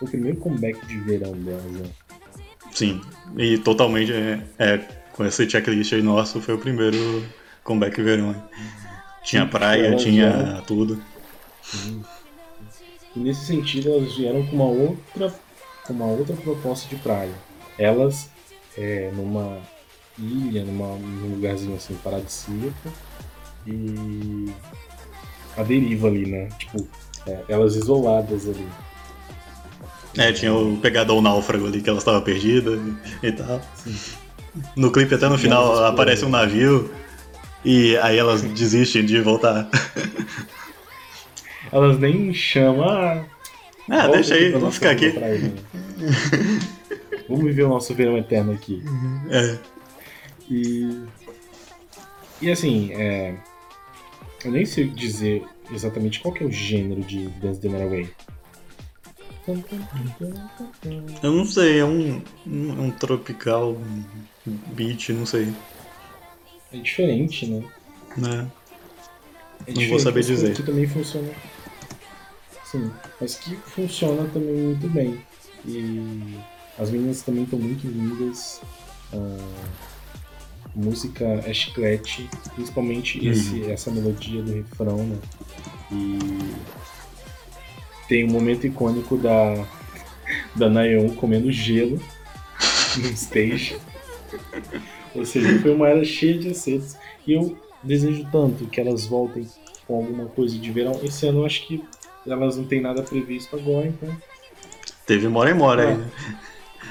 o 0.00 0.06
primeiro 0.06 0.38
comeback 0.38 0.86
de 0.86 0.98
verão 1.00 1.32
delas. 1.32 1.62
Né? 1.64 1.90
Sim, 2.72 3.02
e 3.36 3.58
totalmente 3.58 4.12
é, 4.12 4.40
é, 4.58 4.78
com 5.12 5.26
esse 5.26 5.48
checklist 5.48 5.92
aí 5.92 6.00
nosso 6.00 6.40
foi 6.40 6.54
o 6.54 6.58
primeiro 6.58 6.96
comeback 7.62 7.96
de 7.96 8.02
verão. 8.02 8.32
Né? 8.32 8.42
Tinha 9.22 9.46
praia, 9.46 9.94
tinha 9.96 10.30
vieram... 10.30 10.62
tudo. 10.62 11.02
E 13.14 13.18
nesse 13.18 13.44
sentido 13.44 13.90
elas 13.90 14.16
vieram 14.16 14.46
com 14.46 14.56
uma 14.56 14.64
outra, 14.68 15.34
com 15.86 15.92
uma 15.92 16.06
outra 16.06 16.34
proposta 16.34 16.88
de 16.88 16.96
praia. 17.02 17.34
Elas 17.78 18.30
é, 18.78 19.10
numa 19.14 19.60
ilha, 20.18 20.64
numa, 20.64 20.96
num 20.96 21.34
lugarzinho 21.34 21.76
assim 21.76 21.94
paradisíaco 22.02 22.92
e 23.66 24.52
a 25.56 25.62
deriva 25.62 26.08
ali, 26.08 26.26
né? 26.26 26.48
Tipo, 26.58 26.86
é, 27.26 27.38
elas 27.48 27.74
isoladas 27.76 28.48
ali. 28.48 28.66
É, 30.16 30.32
tinha 30.32 30.54
o 30.54 30.76
pegador 30.78 31.20
náufrago 31.20 31.66
ali 31.66 31.80
que 31.80 31.88
ela 31.88 31.98
estava 31.98 32.20
perdida 32.20 32.78
e 33.22 33.32
tal. 33.32 33.60
Sim. 33.76 33.96
No 34.76 34.92
clipe 34.92 35.14
até 35.14 35.28
no 35.28 35.36
final 35.36 35.84
aparece 35.84 36.24
um 36.24 36.28
navio 36.28 36.88
e 37.64 37.96
aí 37.98 38.16
elas 38.16 38.42
desistem 38.42 39.04
de 39.04 39.20
voltar. 39.20 39.68
Elas 41.72 41.98
nem 41.98 42.32
chamam. 42.32 42.88
Ah, 42.88 43.24
ah 43.88 44.08
deixa 44.08 44.34
aí, 44.34 44.52
vamos 44.52 44.74
ficar 44.76 44.90
aqui. 44.90 45.10
Praia, 45.10 45.38
né? 45.40 45.52
vamos 47.28 47.44
viver 47.44 47.64
o 47.64 47.68
nosso 47.68 47.92
verão 47.94 48.16
eterno 48.16 48.52
aqui. 48.52 48.80
É. 49.28 49.58
E, 50.50 51.04
e 52.42 52.50
assim, 52.50 52.92
é, 52.92 53.36
Eu 54.44 54.50
nem 54.52 54.66
sei 54.66 54.88
dizer 54.88 55.42
exatamente 55.72 56.20
qual 56.20 56.34
que 56.34 56.44
é 56.44 56.46
o 56.46 56.52
gênero 56.52 57.02
de 57.02 57.28
Dance 57.40 57.60
the 57.60 57.68
Night 57.68 57.84
Away. 57.84 58.10
Eu 61.22 61.32
não 61.32 61.44
sei, 61.44 61.80
é 61.80 61.84
um, 61.84 62.22
um, 62.46 62.84
um 62.84 62.90
tropical 62.90 63.76
beat, 64.46 65.10
não 65.10 65.26
sei. 65.26 65.52
É 66.72 66.76
diferente, 66.78 67.46
né? 67.46 67.64
Né? 68.16 68.50
É 69.66 69.72
Não 69.72 69.88
vou 69.88 69.98
saber 69.98 70.22
dizer. 70.22 70.54
Que 70.54 70.62
também 70.62 70.86
funciona. 70.86 71.30
Sim, 72.64 72.90
mas 73.20 73.36
que 73.36 73.54
funciona 73.56 74.28
também 74.32 74.54
muito 74.54 74.88
bem. 74.88 75.20
E 75.66 76.38
as 76.78 76.90
meninas 76.90 77.22
também 77.22 77.44
estão 77.44 77.58
muito 77.58 77.86
lindas. 77.86 78.60
A 79.12 79.93
música 80.74 81.24
é 81.46 81.52
chiclete, 81.54 82.28
principalmente 82.54 83.18
Uhum. 83.20 83.30
esse, 83.32 83.70
essa 83.70 83.90
melodia 83.90 84.42
do 84.42 84.52
refrão, 84.52 85.04
né? 85.04 85.16
E 85.92 86.18
tem 88.08 88.24
um 88.24 88.30
momento 88.30 88.66
icônico 88.66 89.16
da, 89.16 89.64
da 90.54 90.68
Nayeon 90.68 91.10
comendo 91.14 91.50
gelo 91.52 92.00
no 92.96 93.08
stage. 93.12 93.76
Ou 95.14 95.24
seja, 95.24 95.58
foi 95.60 95.74
uma 95.74 95.88
era 95.88 96.04
cheia 96.04 96.38
de 96.38 96.48
acertos. 96.50 96.96
E 97.26 97.32
eu 97.32 97.56
desejo 97.82 98.26
tanto 98.32 98.66
que 98.66 98.80
elas 98.80 99.06
voltem 99.06 99.48
com 99.86 99.96
alguma 99.96 100.26
coisa 100.26 100.58
de 100.58 100.70
verão. 100.72 100.98
Esse 101.02 101.26
ano 101.26 101.40
eu 101.40 101.46
acho 101.46 101.66
que 101.66 101.82
elas 102.26 102.56
não 102.56 102.64
têm 102.64 102.80
nada 102.80 103.02
previsto 103.02 103.54
agora, 103.56 103.86
então. 103.86 104.14
Teve 105.06 105.28
Mora 105.28 105.50
e 105.50 105.54
Mora 105.54 105.82
aí, 105.88 105.92
É. 105.92 105.96
né? 105.96 106.10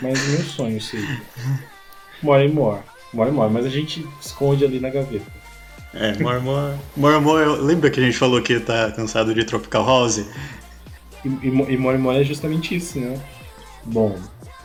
Mas 0.02 0.28
meu 0.30 0.42
sonho 0.44 0.82
seria. 0.82 1.22
Mora 2.22 2.46
e 2.46 2.52
mora. 2.52 2.84
Mora 3.14 3.32
mora, 3.32 3.50
mas 3.50 3.66
a 3.66 3.70
gente 3.70 4.06
esconde 4.22 4.66
ali 4.66 4.80
na 4.80 4.90
gaveta. 4.90 5.26
É, 5.94 6.18
Mora 6.22 6.40
Mora. 6.40 6.80
Mora 6.98 7.20
Mora, 7.22 7.46
eu- 7.46 7.62
lembra 7.64 7.90
que 7.92 8.00
a 8.00 8.04
gente 8.04 8.18
falou 8.18 8.42
que 8.42 8.60
tá 8.60 8.92
cansado 8.92 9.34
de 9.34 9.44
Tropical 9.44 9.86
House? 9.86 10.26
E, 11.24 11.28
e, 11.28 11.48
e 11.48 11.78
mora 11.78 11.98
mora 12.00 12.22
é 12.22 12.24
justamente 12.24 12.76
isso, 12.76 13.00
né? 13.00 13.20
Bom, 13.86 14.18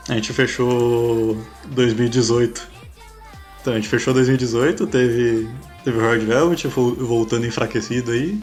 A 0.08 0.14
gente 0.14 0.32
fechou 0.32 1.36
2018. 1.66 2.66
Então, 3.60 3.72
a 3.74 3.76
gente 3.76 3.88
fechou 3.88 4.14
2018, 4.14 4.86
teve, 4.86 5.48
teve 5.84 5.98
Hard 6.00 6.22
Velvet 6.22 6.66
vol- 6.68 6.94
voltando 6.94 7.44
enfraquecido 7.46 8.12
aí. 8.12 8.40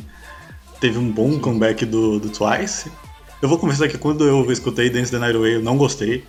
Teve 0.79 0.99
um 0.99 1.09
bom 1.11 1.39
comeback 1.39 1.85
do, 1.85 2.19
do 2.19 2.29
Twice. 2.29 2.91
Eu 3.41 3.49
vou 3.49 3.57
confessar 3.57 3.87
que 3.87 3.97
quando 3.97 4.25
eu 4.25 4.51
escutei 4.51 4.89
Dance 4.89 5.09
the 5.09 5.17
Night 5.17 5.35
Away, 5.35 5.55
eu 5.55 5.63
não 5.63 5.77
gostei. 5.77 6.23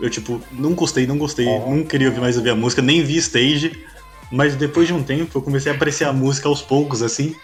Eu, 0.00 0.08
tipo, 0.10 0.40
não 0.52 0.74
gostei, 0.74 1.06
não 1.06 1.18
gostei, 1.18 1.46
Oh. 1.46 1.70
não 1.74 1.84
queria 1.84 2.08
ouvir 2.08 2.20
mais 2.20 2.36
ouvir 2.36 2.50
a 2.50 2.54
música, 2.54 2.80
nem 2.82 3.02
vi 3.02 3.16
stage. 3.18 3.84
Mas 4.32 4.54
depois 4.56 4.86
de 4.86 4.94
um 4.94 5.02
tempo, 5.02 5.36
eu 5.38 5.42
comecei 5.42 5.70
a 5.72 5.74
apreciar 5.74 6.10
a 6.10 6.12
música 6.12 6.48
aos 6.48 6.62
poucos, 6.62 7.02
assim. 7.02 7.34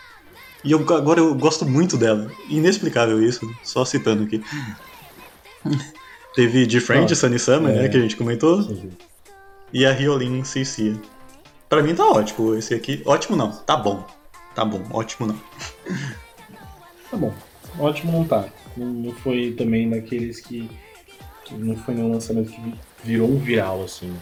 E 0.64 0.70
eu, 0.72 0.78
agora 0.94 1.20
eu 1.20 1.34
gosto 1.34 1.66
muito 1.66 1.96
dela. 1.96 2.30
Inexplicável 2.48 3.22
isso, 3.22 3.48
só 3.62 3.84
citando 3.84 4.22
aqui. 4.24 4.42
Teve 6.34 6.66
de 6.66 6.80
Friend, 6.80 7.10
Ah, 7.12 7.16
Sunny 7.16 7.38
Summer, 7.38 7.72
é. 7.74 7.82
né, 7.82 7.88
que 7.88 7.96
a 7.96 8.00
gente 8.00 8.16
comentou. 8.16 8.62
sim. 8.62 8.90
E 9.72 9.84
a 9.84 9.92
Riolin 9.92 10.44
Cicia. 10.44 10.94
Pra 11.68 11.82
mim 11.82 11.94
tá 11.94 12.04
ótimo 12.08 12.54
esse 12.54 12.72
aqui. 12.72 13.02
Ótimo 13.04 13.36
não, 13.36 13.50
tá 13.50 13.76
bom. 13.76 14.06
Tá 14.54 14.64
bom, 14.64 14.82
ótimo 14.92 15.26
não. 15.26 15.40
Tá 17.10 17.16
bom. 17.16 17.34
Ótimo 17.78 18.12
não 18.12 18.24
tá. 18.24 18.44
Não 18.76 19.12
foi 19.12 19.52
também 19.58 19.90
daqueles 19.90 20.40
que, 20.40 20.70
que 21.46 21.54
não 21.54 21.76
foi 21.76 21.94
nenhum 21.94 22.12
lançamento 22.12 22.50
que 22.50 22.60
vi- 22.60 22.74
virou 23.04 23.28
um 23.30 23.38
viral, 23.38 23.82
assim. 23.84 24.14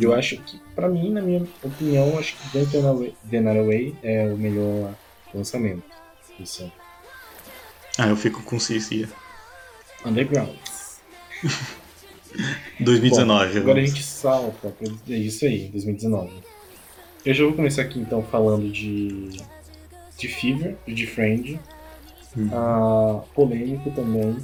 Eu 0.00 0.14
acho 0.14 0.36
que, 0.38 0.60
pra 0.74 0.88
mim, 0.88 1.10
na 1.12 1.20
minha 1.20 1.44
opinião, 1.62 2.16
acho 2.18 2.36
que 2.36 2.50
the 2.52 2.58
Night 2.60 2.76
Away- 2.86 3.14
The 3.30 3.40
Night 3.40 3.58
Away 3.60 3.94
é 4.02 4.26
o 4.32 4.36
melhor 4.38 4.94
lançamento. 5.34 5.82
Isso. 6.38 6.70
Ah, 7.98 8.06
eu 8.08 8.16
fico 8.16 8.42
com 8.42 8.58
Cicia. 8.58 9.08
Underground. 10.04 10.56
2019. 12.80 13.52
Bom, 13.54 13.58
agora 13.60 13.80
a 13.80 13.84
gente 13.84 14.02
salta 14.02 14.74
é 15.10 15.12
isso 15.14 15.44
aí, 15.44 15.68
2019. 15.68 16.32
Eu 17.24 17.34
já 17.34 17.44
vou 17.44 17.52
começar 17.52 17.82
aqui 17.82 18.00
então 18.00 18.22
falando 18.22 18.70
de, 18.70 19.28
de 20.18 20.28
Fever, 20.28 20.76
de 20.86 21.06
Friend. 21.06 21.60
Hum. 22.36 22.48
Ah, 22.52 23.20
polêmico 23.34 23.90
também. 23.90 24.36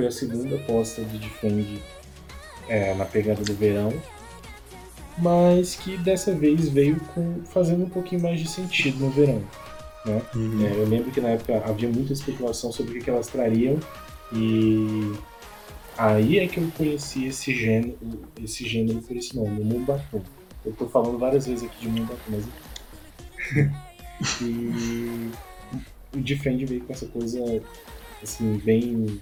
Foi 0.00 0.06
a 0.06 0.10
segunda 0.10 0.56
aposta 0.56 1.04
de 1.04 1.18
Defend 1.18 1.82
é, 2.70 2.94
na 2.94 3.04
pegada 3.04 3.44
do 3.44 3.52
verão. 3.52 3.92
Mas 5.18 5.74
que 5.74 5.98
dessa 5.98 6.32
vez 6.32 6.70
veio 6.70 6.98
com, 7.14 7.42
fazendo 7.44 7.84
um 7.84 7.88
pouquinho 7.90 8.22
mais 8.22 8.40
de 8.40 8.48
sentido 8.48 8.98
no 8.98 9.10
verão. 9.10 9.42
Né? 10.06 10.22
Uhum. 10.34 10.66
É, 10.66 10.72
eu 10.72 10.88
lembro 10.88 11.10
que 11.10 11.20
na 11.20 11.28
época 11.28 11.62
havia 11.66 11.90
muita 11.90 12.14
especulação 12.14 12.72
sobre 12.72 12.98
o 12.98 13.02
que 13.02 13.10
elas 13.10 13.26
trariam 13.26 13.78
e 14.32 15.12
aí 15.98 16.38
é 16.38 16.48
que 16.48 16.56
eu 16.56 16.72
conheci 16.78 17.26
esse 17.26 17.54
gênero, 17.54 17.98
esse 18.42 18.66
gênero 18.66 19.02
por 19.02 19.14
esse 19.14 19.36
nome, 19.36 19.60
o 19.60 19.64
Mumbatum. 19.66 20.22
Eu 20.64 20.72
tô 20.72 20.88
falando 20.88 21.18
várias 21.18 21.46
vezes 21.46 21.62
aqui 21.62 21.80
de 21.82 21.88
Mumbatum, 21.88 22.16
mas 22.30 22.46
e 24.40 25.30
o 26.14 26.20
Defend 26.22 26.64
veio 26.64 26.84
com 26.84 26.92
essa 26.94 27.04
coisa 27.04 27.62
assim 28.22 28.56
bem 28.64 29.20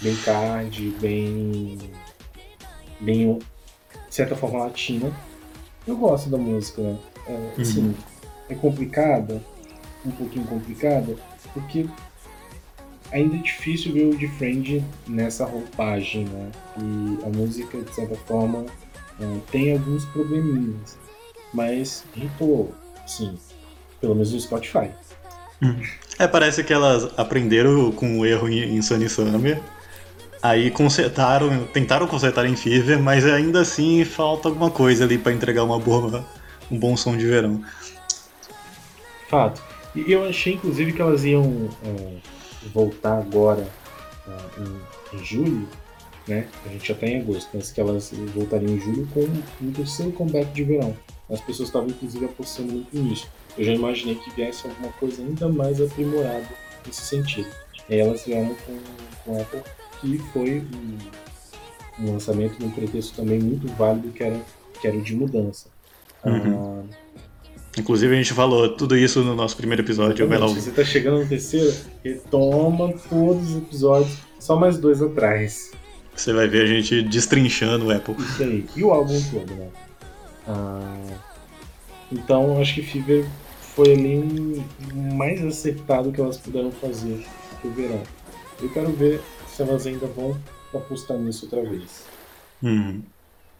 bem 0.00 0.16
card, 0.16 0.90
bem 1.00 1.78
bem 3.00 3.38
de 4.08 4.14
certa 4.14 4.36
forma 4.36 4.60
latina. 4.60 5.12
Eu 5.86 5.96
gosto 5.96 6.30
da 6.30 6.38
música, 6.38 6.82
né? 6.82 6.98
É, 7.26 7.60
assim, 7.60 7.94
é 8.48 8.54
complicada, 8.54 9.42
um 10.04 10.10
pouquinho 10.10 10.46
complicada, 10.46 11.16
porque 11.52 11.86
ainda 13.12 13.36
é 13.36 13.38
difícil 13.38 13.92
ver 13.92 14.06
o 14.06 14.16
Defriend 14.16 14.84
nessa 15.06 15.44
roupagem, 15.44 16.24
né? 16.24 16.50
E 16.78 17.24
a 17.24 17.28
música, 17.28 17.80
de 17.80 17.94
certa 17.94 18.14
forma, 18.14 18.66
é, 19.20 19.38
tem 19.50 19.72
alguns 19.72 20.04
probleminhas, 20.06 20.98
mas 21.52 22.04
hitou, 22.16 22.74
sim, 23.06 23.36
pelo 24.00 24.14
menos 24.14 24.32
no 24.32 24.40
Spotify. 24.40 24.90
É, 26.18 26.26
parece 26.26 26.62
que 26.62 26.72
elas 26.72 27.10
aprenderam 27.18 27.90
com 27.90 28.18
o 28.18 28.26
erro 28.26 28.48
em 28.48 28.76
em 28.76 28.82
Sunny 28.82 29.08
Summer. 29.08 29.60
Aí 30.44 30.70
consertaram, 30.70 31.64
tentaram 31.68 32.06
consertar 32.06 32.44
em 32.44 32.54
Fever, 32.54 33.00
mas 33.00 33.24
ainda 33.24 33.62
assim 33.62 34.04
falta 34.04 34.46
alguma 34.46 34.70
coisa 34.70 35.04
ali 35.04 35.16
pra 35.16 35.32
entregar 35.32 35.64
uma 35.64 35.78
boa, 35.78 36.22
um 36.70 36.78
bom 36.78 36.94
som 36.98 37.16
de 37.16 37.24
verão. 37.24 37.64
Fato. 39.26 39.62
E 39.94 40.12
eu 40.12 40.26
achei, 40.26 40.52
inclusive, 40.52 40.92
que 40.92 41.00
elas 41.00 41.24
iam 41.24 41.70
é, 41.82 42.16
voltar 42.74 43.20
agora 43.20 43.66
é, 44.28 44.60
em, 44.60 45.16
em 45.16 45.24
julho, 45.24 45.66
né? 46.28 46.46
A 46.66 46.68
gente 46.68 46.88
já 46.88 46.94
tá 46.94 47.06
em 47.06 47.22
agosto, 47.22 47.48
mas 47.54 47.72
que 47.72 47.80
elas 47.80 48.12
voltariam 48.34 48.74
em 48.74 48.80
julho 48.80 49.08
com 49.14 49.26
um 49.62 49.72
terceiro 49.72 50.12
comeback 50.12 50.52
de 50.52 50.62
verão. 50.62 50.94
As 51.30 51.40
pessoas 51.40 51.70
estavam, 51.70 51.88
inclusive, 51.88 52.26
apostando 52.26 52.70
muito 52.70 52.94
nisso. 52.98 53.30
Eu 53.56 53.64
já 53.64 53.72
imaginei 53.72 54.16
que 54.16 54.30
viesse 54.32 54.66
alguma 54.66 54.92
coisa 54.92 55.22
ainda 55.22 55.48
mais 55.48 55.80
aprimorada 55.80 56.46
nesse 56.86 57.00
sentido. 57.00 57.48
E 57.88 57.96
elas 57.96 58.26
vieram 58.26 58.54
com, 58.66 58.78
com 59.24 59.40
Apple, 59.40 59.62
que 60.00 60.18
foi 60.32 60.60
um, 61.98 62.04
um 62.04 62.12
lançamento 62.12 62.60
num 62.60 62.70
pretexto 62.70 63.16
também 63.16 63.38
muito 63.38 63.66
válido, 63.76 64.08
que 64.10 64.22
era, 64.22 64.40
que 64.80 64.86
era 64.86 64.96
o 64.96 65.02
de 65.02 65.14
mudança. 65.14 65.68
Uhum. 66.24 66.84
Ah, 66.90 67.04
Inclusive 67.76 68.14
a 68.14 68.16
gente 68.16 68.32
falou 68.32 68.68
tudo 68.68 68.96
isso 68.96 69.22
no 69.24 69.34
nosso 69.34 69.56
primeiro 69.56 69.82
episódio. 69.82 70.28
vai 70.28 70.38
lá. 70.38 70.46
Você 70.46 70.70
tá 70.70 70.84
chegando 70.84 71.20
no 71.20 71.28
terceiro, 71.28 71.74
retoma 72.04 72.94
todos 73.08 73.50
os 73.50 73.56
episódios, 73.56 74.16
só 74.38 74.56
mais 74.56 74.78
dois 74.78 75.02
atrás. 75.02 75.72
Você 76.14 76.32
vai 76.32 76.46
ver 76.46 76.62
a 76.62 76.66
gente 76.66 77.02
destrinchando 77.02 77.86
o 77.86 77.90
Apple. 77.90 78.14
Isso 78.16 78.42
aí. 78.42 78.64
E 78.76 78.84
o 78.84 78.92
álbum 78.92 79.20
todo, 79.30 79.52
né? 79.54 79.68
Ah, 80.46 81.16
então, 82.12 82.60
acho 82.60 82.74
que 82.74 82.82
Fever 82.82 83.26
foi 83.74 83.92
ali 83.92 84.18
um 84.94 85.14
mais 85.14 85.44
acertado 85.44 86.12
que 86.12 86.20
elas 86.20 86.36
puderam 86.36 86.70
fazer 86.70 87.26
pro 87.60 87.70
verão. 87.72 88.02
Eu 88.62 88.68
quero 88.68 88.92
ver 88.92 89.20
se 89.54 89.62
elas 89.62 89.86
ainda 89.86 90.06
vão 90.06 90.36
apostar 90.74 91.16
nisso 91.16 91.44
outra 91.44 91.62
vez. 91.62 92.04
Uhum. 92.62 93.02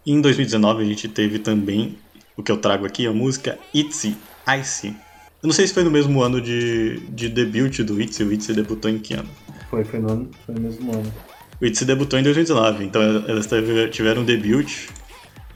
Em 0.05 0.21
2019 0.21 0.83
a 0.83 0.87
gente 0.87 1.09
teve 1.09 1.39
também 1.39 1.97
o 2.37 2.43
que 2.43 2.51
eu 2.51 2.57
trago 2.57 2.85
aqui, 2.85 3.07
a 3.07 3.13
música 3.13 3.59
Itzy, 3.73 4.17
Icy. 4.61 4.89
Eu 4.89 5.47
não 5.47 5.53
sei 5.53 5.67
se 5.67 5.75
foi 5.75 5.85
no 5.85 5.91
mesmo 5.91 6.21
ano 6.23 6.41
de, 6.41 6.99
de 7.11 7.29
debut 7.29 7.81
do 7.81 8.01
Itzy, 8.01 8.25
o 8.25 8.33
Itzy 8.33 8.53
debutou 8.53 8.91
em 8.91 8.99
que 8.99 9.15
ano? 9.15 9.29
Foi, 9.71 9.85
foi 9.85 10.01
no, 10.01 10.11
ano, 10.11 10.31
foi 10.45 10.55
no 10.55 10.61
mesmo 10.63 10.93
ano. 10.93 11.13
O 11.61 11.65
Itzy 11.65 11.85
debutou 11.85 12.19
em 12.19 12.23
2019, 12.23 12.85
então 12.85 13.01
elas 13.01 13.49
tiveram 13.93 14.23
um 14.23 14.25
debut 14.25 14.89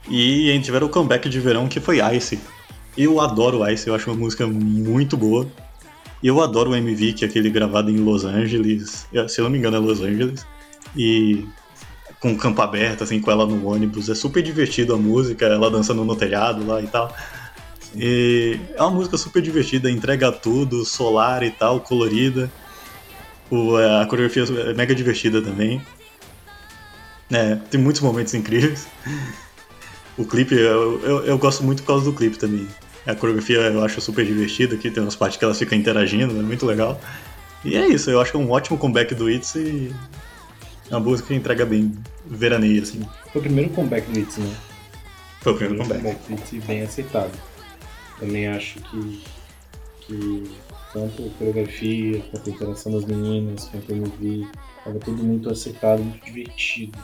e 0.09 0.59
tiveram 0.63 0.87
o 0.87 0.89
comeback 0.89 1.27
de 1.27 1.39
verão 1.39 1.67
que 1.67 1.79
foi 1.79 1.99
Icy. 2.15 2.39
Eu 2.97 3.19
adoro 3.19 3.69
Icy, 3.69 3.87
eu 3.87 3.95
acho 3.95 4.09
uma 4.09 4.17
música 4.17 4.47
muito 4.47 5.17
boa. 5.17 5.47
Eu 6.23 6.41
adoro 6.41 6.71
o 6.71 6.75
MV, 6.75 7.13
que 7.13 7.25
é 7.25 7.27
aquele 7.27 7.49
gravado 7.49 7.89
em 7.89 7.97
Los 7.97 8.25
Angeles, 8.25 9.07
se 9.27 9.39
eu 9.39 9.43
não 9.43 9.51
me 9.51 9.57
engano 9.57 9.77
é 9.77 9.79
Los 9.79 10.01
Angeles, 10.01 10.45
e 10.95 11.45
com 12.19 12.33
o 12.33 12.37
campo 12.37 12.61
aberto, 12.61 13.03
assim, 13.03 13.19
com 13.21 13.31
ela 13.31 13.45
no 13.45 13.65
ônibus. 13.65 14.09
É 14.09 14.15
super 14.15 14.43
divertido 14.43 14.93
a 14.93 14.97
música, 14.97 15.45
ela 15.45 15.71
dançando 15.71 16.03
no 16.03 16.15
telhado 16.15 16.65
lá 16.65 16.81
e 16.81 16.87
tal. 16.87 17.15
E 17.95 18.59
é 18.75 18.81
uma 18.81 18.91
música 18.91 19.17
super 19.17 19.41
divertida, 19.41 19.89
entrega 19.89 20.31
tudo, 20.31 20.85
solar 20.85 21.43
e 21.43 21.49
tal, 21.49 21.79
colorida. 21.79 22.51
O, 23.49 23.75
a 23.77 24.05
coreografia 24.05 24.43
é 24.69 24.73
mega 24.73 24.93
divertida 24.93 25.41
também. 25.41 25.81
É, 27.31 27.55
tem 27.55 27.79
muitos 27.79 28.01
momentos 28.01 28.33
incríveis. 28.33 28.87
O 30.17 30.25
clipe, 30.25 30.53
eu, 30.53 30.99
eu, 31.01 31.25
eu, 31.25 31.37
gosto 31.37 31.63
muito 31.63 31.81
por 31.81 31.87
causa 31.87 32.05
do 32.05 32.13
clipe 32.13 32.37
também. 32.37 32.67
A 33.09 33.15
coreografia 33.15 33.57
eu 33.57 33.83
acho 33.83 33.99
super 34.01 34.25
divertida, 34.25 34.75
aqui 34.75 34.91
tem 34.91 35.01
umas 35.01 35.15
partes 35.15 35.37
que 35.37 35.43
elas 35.43 35.57
ficam 35.57 35.77
interagindo, 35.77 36.37
é 36.37 36.43
muito 36.43 36.65
legal. 36.65 36.99
E 37.65 37.75
é 37.75 37.87
isso, 37.87 38.09
eu 38.09 38.21
acho 38.21 38.31
que 38.31 38.37
é 38.37 38.39
um 38.39 38.51
ótimo 38.51 38.77
comeback 38.77 39.13
do 39.15 39.29
ITZY 39.29 39.93
é 40.89 40.95
uma 40.95 40.99
música 40.99 41.27
que 41.27 41.35
entrega 41.35 41.65
bem 41.65 41.93
veraneio, 42.25 42.81
assim. 42.81 43.01
Foi 43.31 43.41
o 43.41 43.43
primeiro 43.43 43.69
comeback 43.71 44.09
do 44.11 44.19
ITZY, 44.19 44.41
né? 44.41 44.55
Foi 45.41 45.53
o 45.53 45.55
primeiro, 45.55 45.83
primeiro 45.83 46.17
comeback. 46.17 46.27
do 46.27 46.41
ITZY 46.41 46.59
bem 46.61 46.81
aceitado. 46.81 47.39
Também 48.19 48.47
acho 48.47 48.79
que, 48.79 49.23
que 50.01 50.51
tanto 50.91 51.27
a 51.27 51.29
coreografia, 51.37 52.21
quanto 52.31 52.49
a 52.49 52.53
interação 52.53 52.91
das 52.91 53.05
meninas, 53.05 53.65
quanto 53.65 53.93
o 53.93 53.95
MV, 53.95 54.47
estava 54.79 54.99
tudo 54.99 55.23
muito 55.23 55.49
aceitado, 55.49 56.03
muito 56.03 56.25
divertido. 56.25 56.97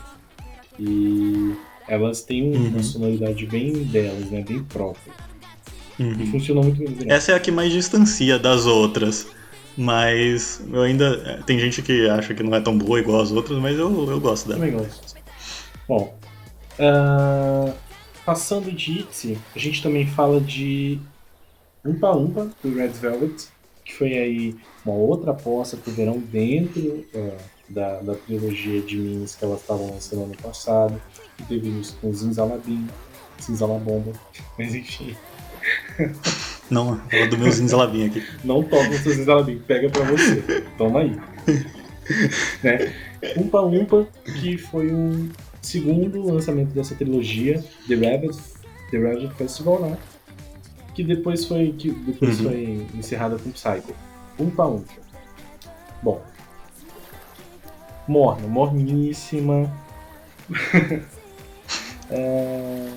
E 0.78 1.54
elas 1.88 2.22
têm 2.22 2.56
uma 2.56 2.76
uhum. 2.76 2.82
sonoridade 2.82 3.46
bem 3.46 3.72
delas, 3.84 4.30
né? 4.30 4.42
Bem 4.46 4.64
própria. 4.64 5.12
Uhum. 5.98 6.12
E 6.20 6.30
funcionou 6.30 6.64
muito 6.64 6.78
bem. 6.78 7.10
Essa 7.10 7.32
é 7.32 7.34
a 7.34 7.40
que 7.40 7.50
mais 7.50 7.72
distancia 7.72 8.38
das 8.38 8.66
outras. 8.66 9.26
Mas 9.76 10.62
eu 10.72 10.82
ainda. 10.82 11.42
Tem 11.46 11.58
gente 11.58 11.82
que 11.82 12.08
acha 12.08 12.34
que 12.34 12.42
não 12.42 12.54
é 12.54 12.60
tão 12.60 12.76
boa 12.76 12.98
igual 12.98 13.20
as 13.20 13.30
outras, 13.30 13.58
mas 13.58 13.78
eu, 13.78 14.10
eu 14.10 14.20
gosto 14.20 14.48
dela. 14.48 14.60
Também 14.60 14.76
gosto. 14.76 15.16
Bom. 15.86 16.18
Uh, 16.78 17.72
passando 18.24 18.72
de 18.72 19.00
ITZY, 19.00 19.38
a 19.54 19.58
gente 19.58 19.82
também 19.82 20.06
fala 20.06 20.40
de 20.40 20.98
Umpa 21.84 22.10
Umpa, 22.12 22.50
do 22.62 22.74
Red 22.74 22.88
Velvet, 22.88 23.48
que 23.84 23.94
foi 23.94 24.18
aí 24.18 24.56
uma 24.84 24.94
outra 24.94 25.30
aposta 25.30 25.76
pro 25.76 25.92
verão 25.92 26.18
dentro 26.18 27.06
uh, 27.14 27.36
da, 27.68 28.00
da 28.00 28.14
trilogia 28.14 28.80
de 28.80 28.96
minis 28.96 29.34
que 29.34 29.44
elas 29.44 29.60
estavam 29.60 29.90
lançando 29.90 30.24
ano 30.24 30.36
passado. 30.42 31.00
Que 31.36 31.44
teve 31.44 31.68
isso 31.80 31.96
com 32.00 32.12
Zinzalabim, 32.12 32.86
Zinzalabomba, 33.40 34.12
mas 34.58 34.74
enfim. 34.74 35.14
Não, 36.70 37.00
fala 37.08 37.26
do 37.28 37.38
meu 37.38 37.50
Zinzalabim 37.50 38.06
aqui. 38.06 38.24
Não 38.44 38.62
toca 38.62 38.90
o 38.90 38.98
seu 38.98 39.12
Zinzalabim, 39.12 39.58
pega 39.66 39.88
pra 39.88 40.02
você. 40.02 40.64
Toma 40.76 41.00
aí. 41.00 41.16
né? 42.62 42.92
Umpa 43.36 43.62
Umpa, 43.62 44.06
que 44.40 44.58
foi 44.58 44.92
um 44.92 45.30
segundo 45.62 46.22
lançamento 46.24 46.70
dessa 46.70 46.94
trilogia, 46.94 47.62
The 47.88 47.94
Rabbit, 47.94 48.36
The 48.90 48.98
Rabbit 48.98 49.34
Festival, 49.34 49.80
né? 49.80 49.98
Que 50.94 51.04
depois 51.04 51.44
foi, 51.44 51.74
que 51.76 51.90
depois 51.90 52.40
uhum. 52.40 52.46
foi 52.46 52.86
encerrada 52.94 53.36
com 53.38 53.50
Psycho. 53.50 53.94
Umpa 54.38 54.66
Umpa. 54.66 54.94
Bom. 56.02 56.22
Morna, 58.08 58.46
morníssima. 58.46 59.70
é... 62.10 62.88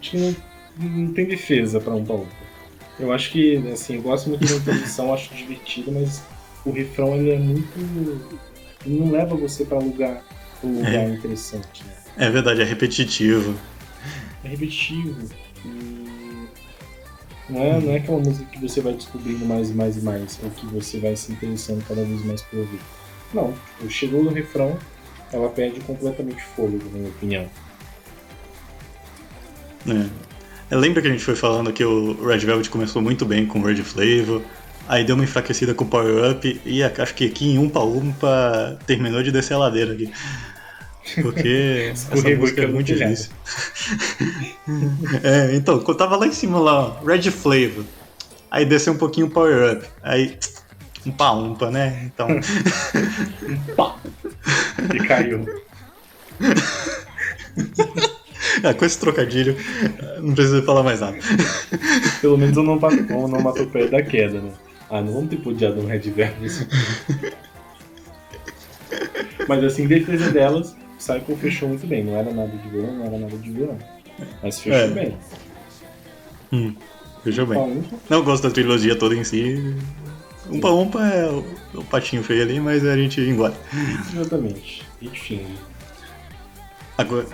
Acho 0.00 0.10
que 0.10 0.16
não, 0.18 0.36
não 0.78 1.12
tem 1.12 1.26
defesa 1.26 1.80
pra 1.80 1.94
Umpa 1.94 2.14
Umpa. 2.14 2.48
Eu 2.98 3.12
acho 3.12 3.30
que, 3.30 3.56
assim, 3.72 3.96
eu 3.96 4.02
gosto 4.02 4.28
muito 4.28 4.44
da 4.44 4.56
introdução, 4.56 5.14
acho 5.14 5.32
divertido, 5.34 5.92
mas 5.92 6.22
o 6.64 6.70
refrão 6.70 7.14
ele 7.14 7.30
é 7.30 7.38
muito. 7.38 7.78
Ele 8.84 9.00
não 9.00 9.10
leva 9.10 9.36
você 9.36 9.64
para 9.64 9.78
lugar, 9.78 10.24
um 10.62 10.78
lugar 10.78 10.94
é. 10.94 11.08
interessante. 11.10 11.84
Né? 11.84 11.92
É 12.16 12.30
verdade, 12.30 12.60
é 12.60 12.64
repetitivo. 12.64 13.54
É 14.44 14.48
repetitivo. 14.48 15.16
E... 15.64 16.48
Não 17.48 17.62
é, 17.62 17.80
não 17.80 17.92
é 17.92 17.96
aquela 17.96 18.18
música 18.18 18.44
que 18.50 18.60
você 18.60 18.80
vai 18.80 18.92
descobrindo 18.92 19.44
mais 19.46 19.70
e 19.70 19.74
mais 19.74 19.96
e 19.96 20.00
mais, 20.00 20.38
ou 20.42 20.50
que 20.50 20.66
você 20.66 20.98
vai 20.98 21.16
se 21.16 21.32
interessando 21.32 21.86
cada 21.86 22.04
vez 22.04 22.24
mais 22.24 22.42
por 22.42 22.58
ouvir. 22.58 22.80
Não, 23.32 23.52
tipo, 23.52 23.90
chegou 23.90 24.22
no 24.22 24.30
refrão, 24.30 24.76
ela 25.32 25.48
perde 25.48 25.80
completamente 25.80 26.42
fôlego, 26.42 26.84
na 26.90 26.98
minha 26.98 27.10
opinião. 27.10 27.48
É. 29.86 30.27
Lembra 30.70 31.00
que 31.00 31.08
a 31.08 31.10
gente 31.10 31.24
foi 31.24 31.34
falando 31.34 31.72
que 31.72 31.84
o 31.84 32.26
Red 32.26 32.38
Velvet 32.38 32.68
começou 32.68 33.00
muito 33.00 33.24
bem 33.24 33.46
com 33.46 33.60
o 33.60 33.64
Red 33.64 33.76
Flavor, 33.76 34.42
aí 34.86 35.02
deu 35.02 35.14
uma 35.14 35.24
enfraquecida 35.24 35.74
com 35.74 35.84
o 35.84 35.88
Power 35.88 36.30
Up 36.30 36.60
e 36.64 36.82
acho 36.82 37.14
que 37.14 37.26
aqui 37.26 37.52
em 37.52 37.58
Umpa 37.58 37.80
Umpa 37.80 38.78
terminou 38.86 39.22
de 39.22 39.32
descer 39.32 39.54
a 39.54 39.58
ladeira 39.58 39.92
aqui. 39.92 40.12
Porque 41.22 41.92
essa 42.12 42.30
música 42.36 42.62
é 42.62 42.66
muito 42.66 42.86
difícil. 42.86 43.30
é, 45.22 45.54
então, 45.54 45.82
eu 45.86 45.94
tava 45.94 46.16
lá 46.16 46.26
em 46.26 46.32
cima 46.32 46.58
lá, 46.58 46.80
ó, 46.80 47.04
Red 47.04 47.30
Flavor. 47.30 47.84
Aí 48.50 48.64
desceu 48.64 48.92
um 48.92 48.98
pouquinho 48.98 49.26
o 49.26 49.30
Power 49.30 49.76
Up. 49.76 49.86
Aí. 50.02 50.38
Umpa 51.06 51.32
Umpa, 51.32 51.70
né? 51.70 52.02
Então. 52.04 52.28
Pá! 53.76 53.96
E 54.94 54.98
caiu. 55.06 55.46
Ah, 58.62 58.74
com 58.74 58.84
esse 58.84 58.98
trocadilho, 58.98 59.56
não 60.20 60.34
precisa 60.34 60.62
falar 60.62 60.82
mais 60.82 61.00
nada. 61.00 61.16
Pelo 62.20 62.36
menos 62.36 62.56
eu 62.56 62.62
não, 62.62 62.76
não, 62.76 63.28
não 63.28 63.40
matou 63.40 63.66
perto 63.66 63.90
da 63.90 64.02
queda, 64.02 64.40
né? 64.40 64.52
Ah, 64.90 65.00
não 65.00 65.12
vamos 65.12 65.30
ter 65.30 65.36
podiado 65.36 65.80
um 65.80 65.86
Red 65.86 66.00
Velvet. 66.00 66.66
Mas 69.46 69.64
assim, 69.64 69.84
em 69.84 69.86
defesa 69.86 70.30
delas, 70.30 70.76
Psycho 70.98 71.36
fechou 71.36 71.68
muito 71.68 71.86
bem. 71.86 72.04
Não 72.04 72.16
era 72.16 72.32
nada 72.32 72.56
de 72.56 72.68
vilão, 72.68 72.92
não 72.92 73.06
era 73.06 73.18
nada 73.18 73.36
de 73.36 73.50
vilão. 73.50 73.78
Mas 74.42 74.60
fechou 74.60 74.80
é. 74.80 74.88
bem. 74.88 75.16
Hum, 76.52 76.74
fechou 77.22 77.46
bem. 77.46 77.58
Umpa. 77.58 77.96
Não 78.08 78.22
gosto 78.22 78.42
da 78.44 78.50
trilogia 78.50 78.96
toda 78.96 79.14
em 79.14 79.24
si. 79.24 79.76
Umpa 80.50 80.70
Umpa 80.70 81.00
é 81.06 81.30
o, 81.30 81.44
o 81.74 81.84
patinho 81.84 82.22
feio 82.22 82.42
ali, 82.42 82.58
mas 82.58 82.84
a 82.84 82.96
gente 82.96 83.20
engole. 83.20 83.54
Exatamente. 84.12 84.82
Enfim. 85.00 85.46
Agora, 86.96 87.26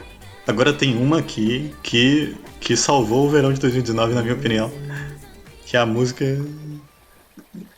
Agora 0.47 0.73
tem 0.73 0.97
uma 0.97 1.21
aqui 1.21 1.75
que, 1.83 2.37
que 2.61 2.77
salvou 2.77 3.27
o 3.27 3.31
verão 3.31 3.53
de 3.53 3.61
2019, 3.61 4.15
na 4.15 4.23
minha 4.23 4.35
opinião. 4.35 4.71
Que 5.65 5.77
é 5.77 5.81
a 5.81 5.87
música. 5.87 6.25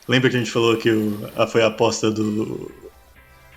Lembra 0.07 0.29
que 0.29 0.35
a 0.35 0.39
gente 0.39 0.51
falou 0.51 0.75
que 0.75 0.89
o, 0.89 1.29
a, 1.35 1.47
foi 1.47 1.63
a 1.63 1.67
aposta 1.67 2.11
do, 2.11 2.69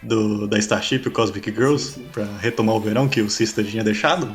do, 0.03 0.47
da 0.47 0.59
Starship, 0.59 1.09
o 1.09 1.11
Cosmic 1.11 1.51
Girls, 1.51 2.01
para 2.13 2.25
retomar 2.39 2.77
o 2.77 2.81
verão 2.81 3.09
que 3.09 3.21
o 3.21 3.29
Sister 3.29 3.65
tinha 3.65 3.83
deixado? 3.83 4.33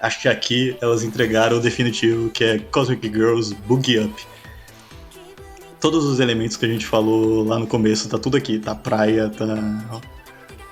Acho 0.00 0.20
que 0.20 0.28
aqui 0.28 0.76
elas 0.80 1.02
entregaram 1.02 1.56
o 1.56 1.60
definitivo, 1.60 2.30
que 2.30 2.44
é 2.44 2.58
Cosmic 2.58 3.06
Girls 3.08 3.54
Boogie 3.66 4.00
Up. 4.00 4.26
Todos 5.80 6.04
os 6.04 6.20
elementos 6.20 6.58
que 6.58 6.66
a 6.66 6.68
gente 6.68 6.84
falou 6.84 7.42
lá 7.42 7.58
no 7.58 7.66
começo, 7.66 8.06
tá 8.08 8.18
tudo 8.18 8.36
aqui. 8.36 8.58
Tá 8.58 8.74
praia, 8.74 9.30
tá. 9.30 10.02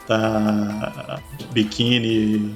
Tá. 0.06 1.20
biquíni, 1.52 2.54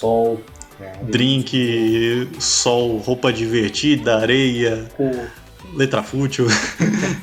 sol. 0.00 0.40
É, 0.80 0.92
Drink, 1.04 2.28
sol, 2.38 2.96
roupa 2.98 3.30
divertida, 3.30 4.16
areia, 4.16 4.90
cor. 4.96 5.30
letra 5.74 6.02
fútil, 6.02 6.46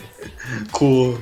cor. 0.72 1.20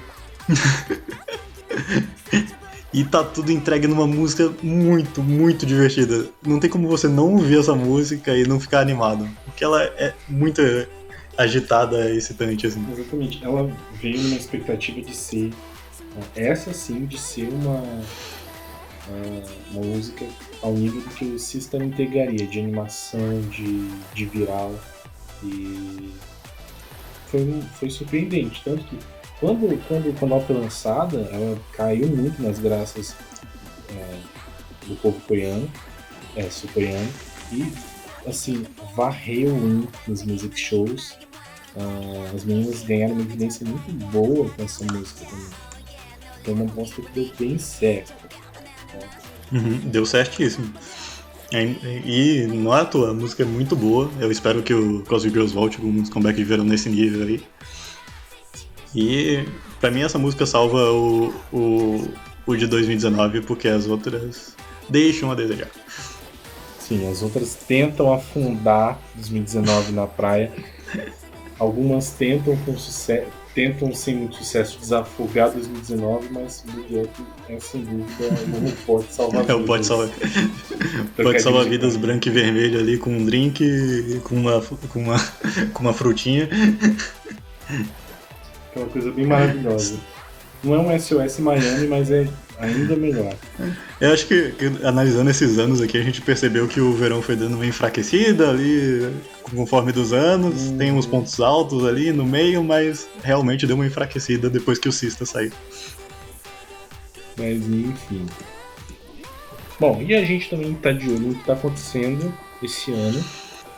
e 2.93 3.05
tá 3.05 3.23
tudo 3.23 3.53
entregue 3.53 3.87
numa 3.87 4.05
música 4.05 4.53
muito, 4.61 5.23
muito 5.23 5.65
divertida. 5.65 6.27
Não 6.45 6.59
tem 6.59 6.69
como 6.69 6.89
você 6.89 7.07
não 7.07 7.31
ouvir 7.33 7.59
essa 7.59 7.73
música 7.73 8.35
e 8.35 8.45
não 8.45 8.59
ficar 8.59 8.81
animado. 8.81 9.29
Porque 9.45 9.63
ela 9.63 9.81
é 9.81 10.13
muito 10.27 10.61
agitada, 11.37 12.09
excitante, 12.13 12.67
assim. 12.67 12.85
Exatamente. 12.91 13.43
Ela 13.45 13.71
veio 14.01 14.21
numa 14.21 14.35
expectativa 14.35 15.01
de 15.01 15.15
ser, 15.15 15.53
essa 16.35 16.73
sim, 16.73 17.05
de 17.05 17.17
ser 17.17 17.47
uma, 17.47 17.81
uma 19.71 19.85
música 19.85 20.25
ao 20.65 20.73
nível 20.73 20.99
do 20.99 21.09
que 21.09 21.25
o 21.25 21.37
System 21.37 21.83
integraria 21.83 22.47
de 22.47 22.59
animação, 22.59 23.39
de, 23.51 23.87
de 24.15 24.25
viral. 24.25 24.73
E 25.43 26.11
foi, 27.27 27.61
foi 27.79 27.89
surpreendente. 27.91 28.63
Tanto 28.65 28.83
que 28.85 28.97
quando, 29.39 29.87
quando, 29.87 30.19
quando 30.19 30.31
ela 30.31 30.41
foi 30.41 30.55
lançada, 30.57 31.17
ela 31.31 31.59
caiu 31.73 32.07
muito 32.07 32.41
nas 32.41 32.57
graças 32.57 33.15
é, 33.89 34.19
do 34.87 34.95
povo 34.95 35.19
coreano, 35.21 35.69
é, 36.35 36.49
sul-coreano, 36.49 37.11
e 37.51 37.71
assim, 38.27 38.65
varreu 38.95 39.53
um 39.53 39.87
nos 40.07 40.23
music 40.23 40.59
shows. 40.59 41.15
Uh, 41.75 42.33
as 42.33 42.43
meninas 42.43 42.81
ganharam 42.83 43.13
uma 43.13 43.21
evidência 43.21 43.67
muito 43.67 43.91
boa 44.07 44.49
com 44.49 44.63
essa 44.63 44.83
música 44.85 45.25
também. 45.25 45.49
Foi 46.43 46.53
uma 46.53 46.65
bosta 46.65 47.01
que 47.01 47.11
deu 47.11 47.31
bem 47.37 47.59
certo. 47.59 48.13
Uhum, 49.51 49.79
deu 49.85 50.05
certíssimo. 50.05 50.71
E 51.51 52.47
não 52.47 52.75
é 52.75 52.81
à 52.81 52.85
toa, 52.85 53.11
a 53.11 53.13
música 53.13 53.43
é 53.43 53.45
muito 53.45 53.75
boa. 53.75 54.09
Eu 54.19 54.31
espero 54.31 54.61
que 54.61 54.73
o 54.73 55.03
Cosmic 55.03 55.33
Girls 55.33 55.53
volte 55.53 55.77
com 55.77 55.87
uns 55.87 56.09
comeback 56.09 56.37
de 56.37 56.43
verão 56.43 56.65
nesse 56.65 56.89
nível 56.89 57.27
aí. 57.27 57.43
E 58.93 59.45
pra 59.79 59.91
mim 59.91 60.01
essa 60.01 60.17
música 60.17 60.45
salva 60.45 60.91
o, 60.91 61.33
o, 61.51 62.07
o 62.45 62.55
de 62.55 62.67
2019 62.67 63.41
porque 63.41 63.67
as 63.67 63.87
outras 63.87 64.55
deixam 64.89 65.31
a 65.31 65.35
desejar. 65.35 65.69
Sim, 66.79 67.09
as 67.09 67.21
outras 67.21 67.55
tentam 67.55 68.13
afundar 68.13 68.99
2019 69.15 69.91
na 69.91 70.07
praia. 70.07 70.51
Algumas 71.57 72.11
tentam 72.11 72.55
com 72.57 72.77
sucesso, 72.77 73.31
tentam 73.55 73.95
sem 73.95 74.15
muito 74.15 74.35
sucesso 74.35 74.77
desafogar 74.77 75.49
2019, 75.51 76.27
mas 76.29 76.63
Big 76.75 76.99
Up 76.99 77.09
é 77.49 77.59
sem 77.59 77.83
dúvida 77.83 78.25
o 78.27 78.85
pode 78.85 79.13
salvar 79.13 79.41
vidas. 79.41 79.49
É 79.55 79.55
o 79.55 79.65
pode 79.65 79.85
salvar, 79.85 80.09
pode 81.15 81.41
salvar 81.41 81.65
vidas 81.65 81.95
branco 81.95 82.27
e 82.27 82.31
vermelho 82.31 82.79
ali 82.79 82.97
com 82.97 83.11
um 83.11 83.25
drink, 83.25 84.19
com 84.25 84.35
uma, 84.35 84.61
com 84.61 84.99
uma, 84.99 85.15
com 85.73 85.81
uma 85.81 85.93
frutinha. 85.93 86.49
É 88.75 88.79
uma 88.79 88.87
coisa 88.87 89.09
bem 89.11 89.25
maravilhosa. 89.25 89.97
Não 90.65 90.75
é 90.75 90.79
um 90.79 90.99
SOS 90.99 91.39
Miami, 91.39 91.87
mas 91.87 92.09
é 92.09 92.27
ainda 92.57 92.95
melhor. 92.95 93.35
Eu 94.01 94.11
acho 94.11 94.27
que, 94.27 94.51
que, 94.51 94.65
analisando 94.83 95.29
esses 95.29 95.59
anos 95.59 95.79
aqui, 95.79 95.97
a 95.97 96.03
gente 96.03 96.21
percebeu 96.21 96.67
que 96.67 96.81
o 96.81 96.93
verão 96.93 97.21
foi 97.21 97.35
dando 97.35 97.55
uma 97.55 97.65
enfraquecida 97.65 98.49
ali, 98.49 99.13
conforme 99.55 99.91
dos 99.91 100.11
anos. 100.11 100.63
Hum. 100.63 100.77
Tem 100.77 100.91
uns 100.91 101.05
pontos 101.05 101.39
altos 101.39 101.85
ali 101.85 102.11
no 102.11 102.25
meio, 102.25 102.63
mas 102.63 103.07
realmente 103.23 103.67
deu 103.67 103.75
uma 103.75 103.85
enfraquecida 103.85 104.49
depois 104.49 104.79
que 104.79 104.89
o 104.89 104.91
Sista 104.91 105.25
saiu. 105.25 105.51
Mas 107.37 107.57
enfim. 107.57 108.25
Bom, 109.79 110.01
e 110.01 110.15
a 110.15 110.23
gente 110.23 110.49
também 110.49 110.71
está 110.71 110.91
de 110.91 111.09
olho 111.09 111.19
no 111.19 111.33
que 111.35 111.41
está 111.41 111.53
acontecendo 111.53 112.33
esse 112.63 112.91
ano. 112.91 113.23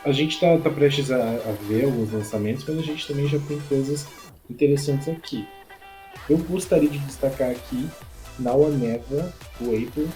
A 0.06 0.12
gente 0.12 0.36
está 0.36 0.58
tá 0.58 0.70
prestes 0.70 1.12
a, 1.12 1.18
a 1.18 1.56
ver 1.68 1.86
alguns 1.86 2.14
lançamentos, 2.14 2.64
mas 2.68 2.78
a 2.78 2.82
gente 2.82 3.06
também 3.06 3.28
já 3.28 3.40
tem 3.40 3.60
coisas 3.68 4.08
interessantes 4.50 5.10
aqui. 5.10 5.46
Eu 6.30 6.38
gostaria 6.38 6.90
de 6.90 7.00
destacar 7.00 7.52
aqui 7.52 7.88
Now 8.40 8.62
or 8.62 8.72
Never, 8.72 9.26
do 9.60 9.70
April. 9.70 10.10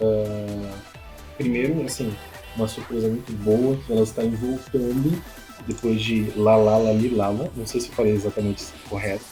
Uh, 0.00 0.70
primeiro, 1.36 1.84
assim, 1.84 2.14
uma 2.56 2.68
surpresa 2.68 3.08
muito 3.08 3.32
boa, 3.32 3.76
que 3.76 3.92
ela 3.92 4.02
está 4.02 4.22
voltando 4.22 5.22
depois 5.66 6.00
de 6.00 6.32
La 6.36 6.56
La 6.56 6.76
La 6.76 6.92
Li 6.92 7.08
Lala. 7.08 7.50
Não 7.56 7.66
sei 7.66 7.80
se 7.80 7.88
falei 7.90 8.12
exatamente 8.12 8.64
correto. 8.88 9.24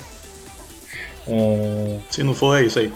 Uh, 1.27 2.01
se 2.11 2.23
não 2.23 2.35
for, 2.35 2.57
é 2.57 2.67
isso 2.67 2.79
aí. 2.79 2.93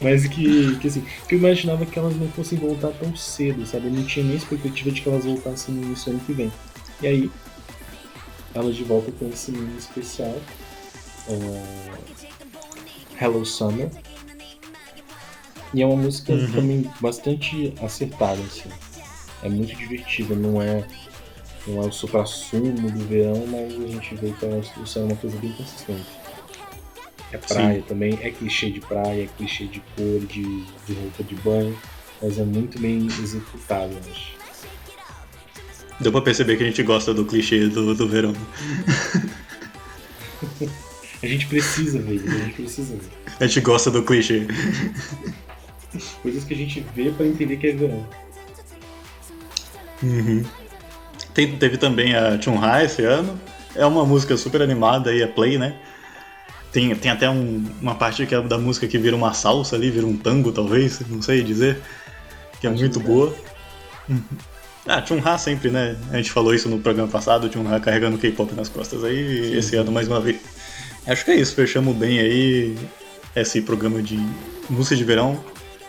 Mas 0.00 0.26
que, 0.26 0.76
que, 0.78 0.88
assim, 0.88 1.04
que 1.28 1.34
eu 1.34 1.38
imaginava 1.38 1.86
que 1.86 1.96
elas 1.96 2.16
não 2.16 2.28
fossem 2.28 2.58
voltar 2.58 2.90
tão 2.90 3.14
cedo, 3.16 3.64
sabe? 3.64 3.86
Eu 3.86 3.92
não 3.92 4.04
tinha 4.04 4.24
nem 4.24 4.36
expectativa 4.36 4.90
de 4.90 5.00
que 5.00 5.08
elas 5.08 5.24
voltassem 5.24 5.74
no 5.74 5.84
início 5.84 6.06
do 6.06 6.16
ano 6.16 6.26
que 6.26 6.32
vem. 6.32 6.52
E 7.00 7.06
aí, 7.06 7.30
elas 8.52 8.74
de 8.74 8.82
volta 8.82 9.12
com 9.12 9.28
esse 9.28 9.52
mini 9.52 9.78
especial. 9.78 10.36
Uh, 11.28 11.92
Hello 13.20 13.44
Summer, 13.46 13.90
e 15.74 15.82
é 15.82 15.86
uma 15.86 15.96
música 15.96 16.32
uhum. 16.32 16.52
também 16.52 16.90
bastante 17.00 17.72
acertada, 17.82 18.40
assim. 18.42 18.68
É 19.42 19.48
muito 19.48 19.74
divertida, 19.74 20.34
não 20.34 20.60
é, 20.60 20.86
não 21.66 21.82
é 21.82 21.86
o 21.86 21.92
supra-sumo 21.92 22.90
do 22.90 23.04
verão, 23.06 23.46
mas 23.46 23.72
a 23.72 23.86
gente 23.86 24.14
vê 24.16 24.32
que 24.32 24.82
isso 24.82 24.98
é 24.98 25.02
uma 25.02 25.16
coisa 25.16 25.36
bem 25.38 25.52
consistente. 25.52 26.06
É 27.32 27.38
praia 27.38 27.80
Sim. 27.80 27.86
também, 27.88 28.18
é 28.20 28.30
clichê 28.30 28.70
de 28.70 28.80
praia, 28.80 29.24
é 29.24 29.28
clichê 29.38 29.64
de 29.66 29.80
cor, 29.96 30.20
de, 30.20 30.42
de 30.86 30.92
roupa 30.92 31.24
de 31.24 31.34
banho, 31.36 31.78
mas 32.20 32.38
é 32.38 32.44
muito 32.44 32.78
bem 32.78 33.06
executado, 33.06 33.92
eu 33.92 34.12
acho. 34.12 34.32
Deu 35.98 36.12
pra 36.12 36.20
perceber 36.20 36.56
que 36.56 36.64
a 36.64 36.66
gente 36.66 36.82
gosta 36.82 37.14
do 37.14 37.24
clichê 37.24 37.68
do, 37.68 37.94
do 37.94 38.08
verão. 38.08 38.34
a 41.22 41.26
gente 41.26 41.46
precisa 41.46 41.98
ver, 41.98 42.22
a 42.26 42.38
gente 42.38 42.54
precisa 42.54 42.94
ver. 42.94 43.34
A 43.38 43.46
gente 43.46 43.60
gosta 43.60 43.90
do 43.90 44.02
clichê. 44.02 44.46
Coisas 46.22 46.44
que 46.44 46.54
a 46.54 46.56
gente 46.56 46.84
vê 46.94 47.10
para 47.10 47.26
entender 47.26 47.56
que 47.56 47.68
é 47.68 47.72
verão. 47.72 48.06
Uhum. 50.02 50.44
Tem, 51.34 51.56
teve 51.56 51.76
também 51.78 52.14
a 52.14 52.40
Chun-Ha 52.40 52.84
esse 52.84 53.04
ano. 53.04 53.38
É 53.74 53.86
uma 53.86 54.04
música 54.04 54.36
super 54.36 54.60
animada 54.62 55.14
e 55.14 55.22
é 55.22 55.26
play, 55.26 55.58
né? 55.58 55.76
Tem, 56.72 56.94
tem 56.94 57.10
até 57.10 57.28
um, 57.28 57.64
uma 57.80 57.94
parte 57.94 58.26
que 58.26 58.34
é 58.34 58.40
da 58.40 58.58
música 58.58 58.86
que 58.88 58.98
vira 58.98 59.14
uma 59.14 59.32
salsa 59.32 59.76
ali, 59.76 59.90
vira 59.90 60.06
um 60.06 60.16
tango 60.16 60.50
talvez, 60.50 61.00
não 61.08 61.22
sei 61.22 61.42
dizer. 61.42 61.78
Que 62.60 62.66
é 62.66 62.70
Acho 62.70 62.80
muito 62.80 62.98
que 62.98 63.06
boa. 63.06 63.34
Uhum. 64.08 64.22
Ah, 64.86 65.04
Chun-Ha 65.04 65.38
sempre, 65.38 65.70
né? 65.70 65.96
A 66.10 66.16
gente 66.16 66.32
falou 66.32 66.54
isso 66.54 66.68
no 66.68 66.78
programa 66.80 67.08
passado, 67.08 67.52
Chun-Ha 67.52 67.78
carregando 67.80 68.18
K-pop 68.18 68.52
nas 68.54 68.68
costas 68.68 69.04
aí, 69.04 69.44
sim, 69.44 69.56
esse 69.56 69.70
sim. 69.70 69.76
ano 69.76 69.92
mais 69.92 70.08
uma 70.08 70.20
vez. 70.20 70.38
Acho 71.06 71.24
que 71.24 71.30
é 71.32 71.36
isso, 71.36 71.54
fechamos 71.54 71.96
bem 71.96 72.20
aí 72.20 72.78
esse 73.34 73.60
programa 73.62 74.02
de 74.02 74.18
música 74.70 74.94
de 74.94 75.04
verão. 75.04 75.42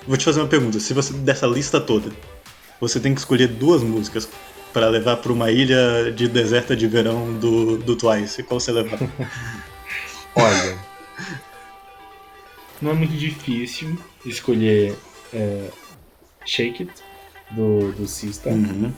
Vou 0.08 0.18
te 0.18 0.26
fazer 0.26 0.40
uma 0.40 0.48
pergunta. 0.48 0.80
Se 0.80 0.94
você 0.94 1.14
dessa 1.14 1.46
lista 1.46 1.80
toda, 1.80 2.12
você 2.80 3.00
tem 3.00 3.14
que 3.14 3.20
escolher 3.20 3.48
duas 3.48 3.84
músicas 3.84 4.28
para 4.74 4.88
levar 4.90 5.18
para 5.18 5.32
uma 5.32 5.52
ilha 5.52 6.12
de 6.12 6.28
deserta 6.28 6.76
de 6.76 6.88
verão 6.88 7.34
do, 7.34 7.78
do 7.78 7.96
Twice, 7.96 8.42
qual 8.44 8.60
você 8.60 8.72
leva? 8.72 8.98
Olha, 10.36 10.80
não 12.82 12.92
é 12.92 12.94
muito 12.96 13.14
difícil 13.14 13.98
escolher 14.26 14.96
é, 15.32 15.70
Shake 16.44 16.84
It 16.84 16.94
do, 17.52 17.92
do 17.92 18.08
Sista. 18.08 18.50
Uhum. 18.50 18.92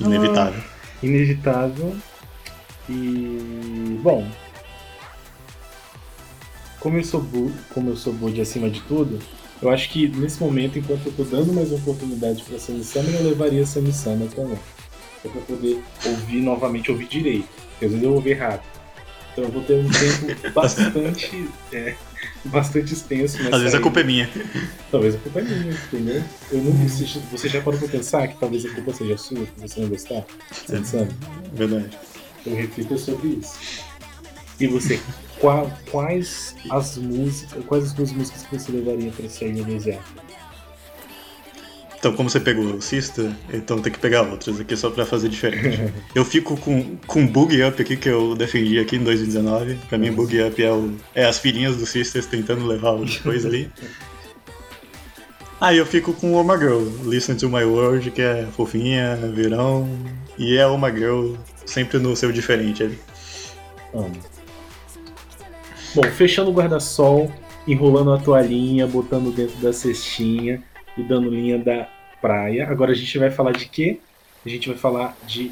Inevitável. 0.00 0.60
Ah, 0.60 0.96
inevitável. 1.02 1.96
E 2.88 3.98
bom, 4.02 4.28
como 6.80 6.96
eu 6.96 7.04
sou 7.04 7.24
como 7.72 7.90
eu 7.90 7.96
sou 7.96 8.14
de 8.30 8.40
acima 8.40 8.68
de 8.68 8.80
tudo, 8.80 9.18
eu 9.62 9.68
acho 9.68 9.90
que 9.90 10.08
nesse 10.08 10.40
momento, 10.40 10.78
enquanto 10.78 11.06
eu 11.06 11.12
tô 11.12 11.22
dando 11.22 11.52
mais 11.52 11.68
uma 11.68 11.78
oportunidade 11.78 12.42
pra 12.42 12.58
Sammy 12.58 12.82
Summer, 12.82 13.14
eu 13.14 13.28
levaria 13.28 13.66
Sammy 13.66 13.92
Summer 13.92 14.28
também. 14.28 14.58
Só 15.22 15.28
pra 15.28 15.40
poder 15.42 15.82
ouvir 16.06 16.40
novamente, 16.40 16.90
ouvir 16.90 17.06
direito. 17.06 17.46
Porque 17.72 17.84
às 17.84 17.90
vezes 17.90 18.02
eu 18.04 18.14
ouvi 18.14 18.32
rápido. 18.32 18.80
Então 19.32 19.44
eu 19.44 19.50
vou 19.50 19.62
ter 19.62 19.84
um 19.84 19.88
tempo 19.90 20.50
bastante. 20.54 21.48
é, 21.72 21.94
bastante 22.46 22.94
extenso. 22.94 23.36
Às 23.52 23.60
vezes 23.60 23.74
a 23.74 23.80
culpa 23.80 24.00
é 24.00 24.04
minha. 24.04 24.30
Talvez 24.90 25.14
a 25.14 25.18
culpa 25.18 25.40
é 25.40 25.42
minha, 25.42 25.72
entendeu? 25.72 26.24
Eu 26.50 26.62
não, 26.62 26.72
você, 26.72 27.20
você 27.30 27.48
já 27.48 27.60
parou 27.60 27.78
pra 27.78 27.88
pensar 27.88 28.26
que 28.28 28.38
talvez 28.38 28.64
a 28.64 28.70
culpa 28.70 28.94
seja 28.94 29.18
sua, 29.18 29.44
que 29.44 29.60
você 29.60 29.80
não 29.80 29.88
gostar? 29.88 30.24
Sammy 30.50 31.08
Verdade. 31.52 31.98
Eu 32.46 32.56
reflito 32.56 32.96
sobre 32.96 33.28
isso. 33.28 33.58
E 34.58 34.66
você, 34.66 34.98
qual, 35.40 35.72
quais 35.90 36.54
as 36.70 36.96
músicas, 36.96 37.64
quais 37.64 37.84
as 37.84 37.92
duas 37.92 38.12
músicas 38.12 38.42
que 38.42 38.58
você 38.58 38.72
levaria 38.72 39.10
para 39.10 39.28
sair 39.28 39.54
no 39.54 39.64
deserto? 39.64 40.20
Então, 41.98 42.14
como 42.14 42.30
você 42.30 42.40
pegou 42.40 42.64
o 42.64 42.80
Sister, 42.80 43.30
então 43.52 43.78
tem 43.78 43.92
que 43.92 43.98
pegar 43.98 44.22
outras 44.22 44.58
aqui 44.58 44.74
só 44.74 44.88
pra 44.88 45.04
fazer 45.04 45.28
diferente. 45.28 45.92
eu 46.14 46.24
fico 46.24 46.56
com, 46.56 46.96
com 47.06 47.26
Boogie 47.26 47.62
Up 47.62 47.80
aqui, 47.80 47.94
que 47.94 48.08
eu 48.08 48.34
defendi 48.34 48.78
aqui 48.78 48.96
em 48.96 49.04
2019. 49.04 49.74
Pra 49.86 49.98
mim, 49.98 50.10
Boogie 50.10 50.42
Up 50.42 50.62
é, 50.62 50.72
o, 50.72 50.94
é 51.14 51.26
as 51.26 51.38
filhinhas 51.38 51.76
do 51.76 51.84
Sisters 51.84 52.24
tentando 52.24 52.66
levar 52.66 52.90
alguma 52.90 53.18
coisa 53.18 53.48
ali. 53.48 53.70
Aí 55.60 55.76
eu 55.76 55.84
fico 55.84 56.14
com 56.14 56.32
Oma 56.32 56.56
Girl, 56.56 56.80
Listen 57.04 57.36
to 57.36 57.50
My 57.50 57.64
World, 57.64 58.10
que 58.12 58.22
é 58.22 58.46
fofinha, 58.56 59.14
verão, 59.34 59.86
e 60.38 60.56
é 60.56 60.66
Oma 60.66 60.90
Girl 60.90 61.34
sempre 61.66 61.98
no 61.98 62.16
seu 62.16 62.32
diferente 62.32 62.82
ali. 62.82 62.98
Amo. 63.92 64.29
Bom, 65.92 66.04
fechando 66.04 66.50
o 66.50 66.54
guarda-sol, 66.54 67.32
enrolando 67.66 68.12
a 68.12 68.18
toalhinha, 68.18 68.86
botando 68.86 69.34
dentro 69.34 69.56
da 69.56 69.72
cestinha 69.72 70.62
e 70.96 71.02
dando 71.02 71.28
linha 71.28 71.58
da 71.58 71.88
praia. 72.20 72.68
Agora 72.68 72.92
a 72.92 72.94
gente 72.94 73.18
vai 73.18 73.30
falar 73.30 73.52
de 73.52 73.66
quê? 73.66 73.98
A 74.46 74.48
gente 74.48 74.68
vai 74.68 74.78
falar 74.78 75.16
de 75.26 75.50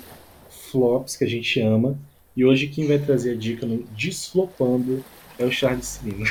flops 0.71 1.17
que 1.17 1.25
a 1.25 1.29
gente 1.29 1.61
ama. 1.61 1.99
E 2.37 2.45
hoje 2.45 2.69
quem 2.69 2.87
vai 2.87 2.99
trazer 2.99 3.33
a 3.33 3.35
dica 3.35 3.67
no 3.67 3.83
Desflopando 3.97 5.05
é 5.39 5.45
o 5.45 5.51
Charles 5.51 6.01
Lima. 6.05 6.27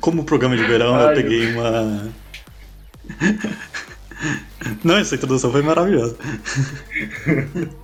Como 0.00 0.24
programa 0.24 0.56
de 0.56 0.64
verão, 0.64 0.94
Ai, 0.94 1.10
eu 1.10 1.14
peguei 1.14 1.52
uma. 1.52 2.10
Não, 4.82 4.96
essa 4.96 5.14
introdução 5.14 5.52
foi 5.52 5.60
maravilhosa. 5.60 6.16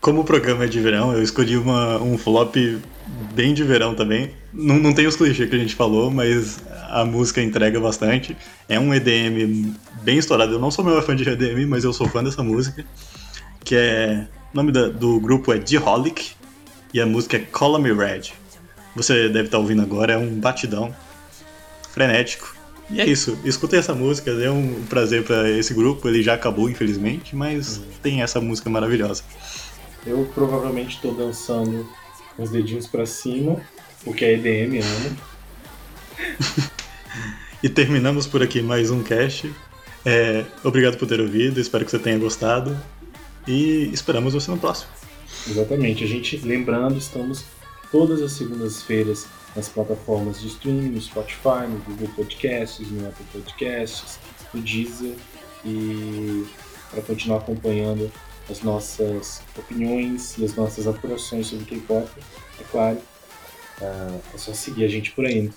Como 0.00 0.20
o 0.20 0.24
programa 0.24 0.64
é 0.64 0.68
de 0.68 0.80
verão, 0.80 1.12
eu 1.12 1.22
escolhi 1.22 1.56
uma, 1.56 2.00
um 2.00 2.16
flop 2.16 2.54
bem 3.34 3.52
de 3.52 3.64
verão 3.64 3.94
também. 3.94 4.30
Não, 4.52 4.78
não 4.78 4.92
tem 4.92 5.06
os 5.06 5.16
clichês 5.16 5.48
que 5.48 5.56
a 5.56 5.58
gente 5.58 5.74
falou, 5.74 6.10
mas 6.10 6.58
a 6.88 7.04
música 7.04 7.42
entrega 7.42 7.80
bastante. 7.80 8.36
É 8.68 8.78
um 8.78 8.94
EDM 8.94 9.72
bem 10.02 10.18
estourado. 10.18 10.52
Eu 10.52 10.58
não 10.58 10.70
sou 10.70 10.84
meu 10.84 11.00
fã 11.02 11.16
de 11.16 11.28
EDM, 11.28 11.66
mas 11.66 11.84
eu 11.84 11.92
sou 11.92 12.08
fã 12.08 12.22
dessa 12.22 12.42
música. 12.42 12.84
Que 13.64 13.74
é. 13.74 14.26
O 14.52 14.56
nome 14.56 14.72
da, 14.72 14.88
do 14.88 15.20
grupo 15.20 15.52
é 15.52 15.58
D-Holic 15.58 16.32
e 16.94 17.00
a 17.00 17.06
música 17.06 17.36
é 17.36 17.40
Color 17.40 17.80
Me 17.80 17.92
Red. 17.92 18.32
Você 18.96 19.28
deve 19.28 19.46
estar 19.46 19.58
ouvindo 19.58 19.82
agora, 19.82 20.14
é 20.14 20.16
um 20.16 20.40
batidão 20.40 20.94
frenético. 21.92 22.56
E 22.90 23.00
é 23.00 23.06
isso, 23.06 23.38
escutei 23.44 23.78
essa 23.78 23.94
música, 23.94 24.30
é 24.30 24.50
um 24.50 24.82
prazer 24.88 25.22
para 25.22 25.50
esse 25.50 25.74
grupo. 25.74 26.08
Ele 26.08 26.22
já 26.22 26.32
acabou, 26.34 26.70
infelizmente, 26.70 27.36
mas 27.36 27.82
tem 28.02 28.22
essa 28.22 28.40
música 28.40 28.70
maravilhosa. 28.70 29.22
Eu 30.08 30.24
provavelmente 30.34 30.96
estou 30.96 31.12
dançando 31.12 31.86
os 32.38 32.48
dedinhos 32.48 32.86
para 32.86 33.04
cima, 33.04 33.60
porque 34.02 34.24
é 34.24 34.32
EDM, 34.32 34.80
amo. 34.82 35.16
E 37.60 37.68
terminamos 37.68 38.24
por 38.24 38.40
aqui 38.40 38.62
mais 38.62 38.88
um 38.88 39.02
cast. 39.02 39.52
É, 40.06 40.46
obrigado 40.62 40.96
por 40.96 41.08
ter 41.08 41.20
ouvido, 41.20 41.58
espero 41.58 41.84
que 41.84 41.90
você 41.90 41.98
tenha 41.98 42.16
gostado. 42.16 42.78
E 43.48 43.90
esperamos 43.92 44.32
você 44.32 44.48
no 44.48 44.56
próximo. 44.56 44.88
Exatamente. 45.44 46.04
A 46.04 46.06
gente, 46.06 46.36
lembrando, 46.38 46.96
estamos 46.96 47.44
todas 47.90 48.22
as 48.22 48.30
segundas-feiras 48.32 49.26
nas 49.56 49.68
plataformas 49.68 50.40
de 50.40 50.46
streaming, 50.46 50.90
no 50.90 51.00
Spotify, 51.00 51.66
no 51.68 51.78
Google 51.80 52.08
Podcasts, 52.14 52.88
no 52.88 53.08
Apple 53.08 53.26
Podcasts, 53.32 54.20
no 54.54 54.62
Deezer. 54.62 55.16
E 55.64 56.46
para 56.92 57.02
continuar 57.02 57.38
acompanhando 57.38 58.08
as 58.50 58.62
nossas 58.62 59.42
opiniões 59.56 60.36
e 60.38 60.44
as 60.44 60.54
nossas 60.54 60.86
apurações 60.86 61.46
sobre 61.48 61.64
K-pop, 61.64 62.08
é 62.60 62.64
claro, 62.70 62.98
é 63.80 64.38
só 64.38 64.52
seguir 64.52 64.84
a 64.84 64.88
gente 64.88 65.10
por 65.12 65.26
aí. 65.26 65.50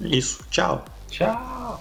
Isso. 0.00 0.44
Tchau. 0.50 0.84
Tchau. 1.08 1.80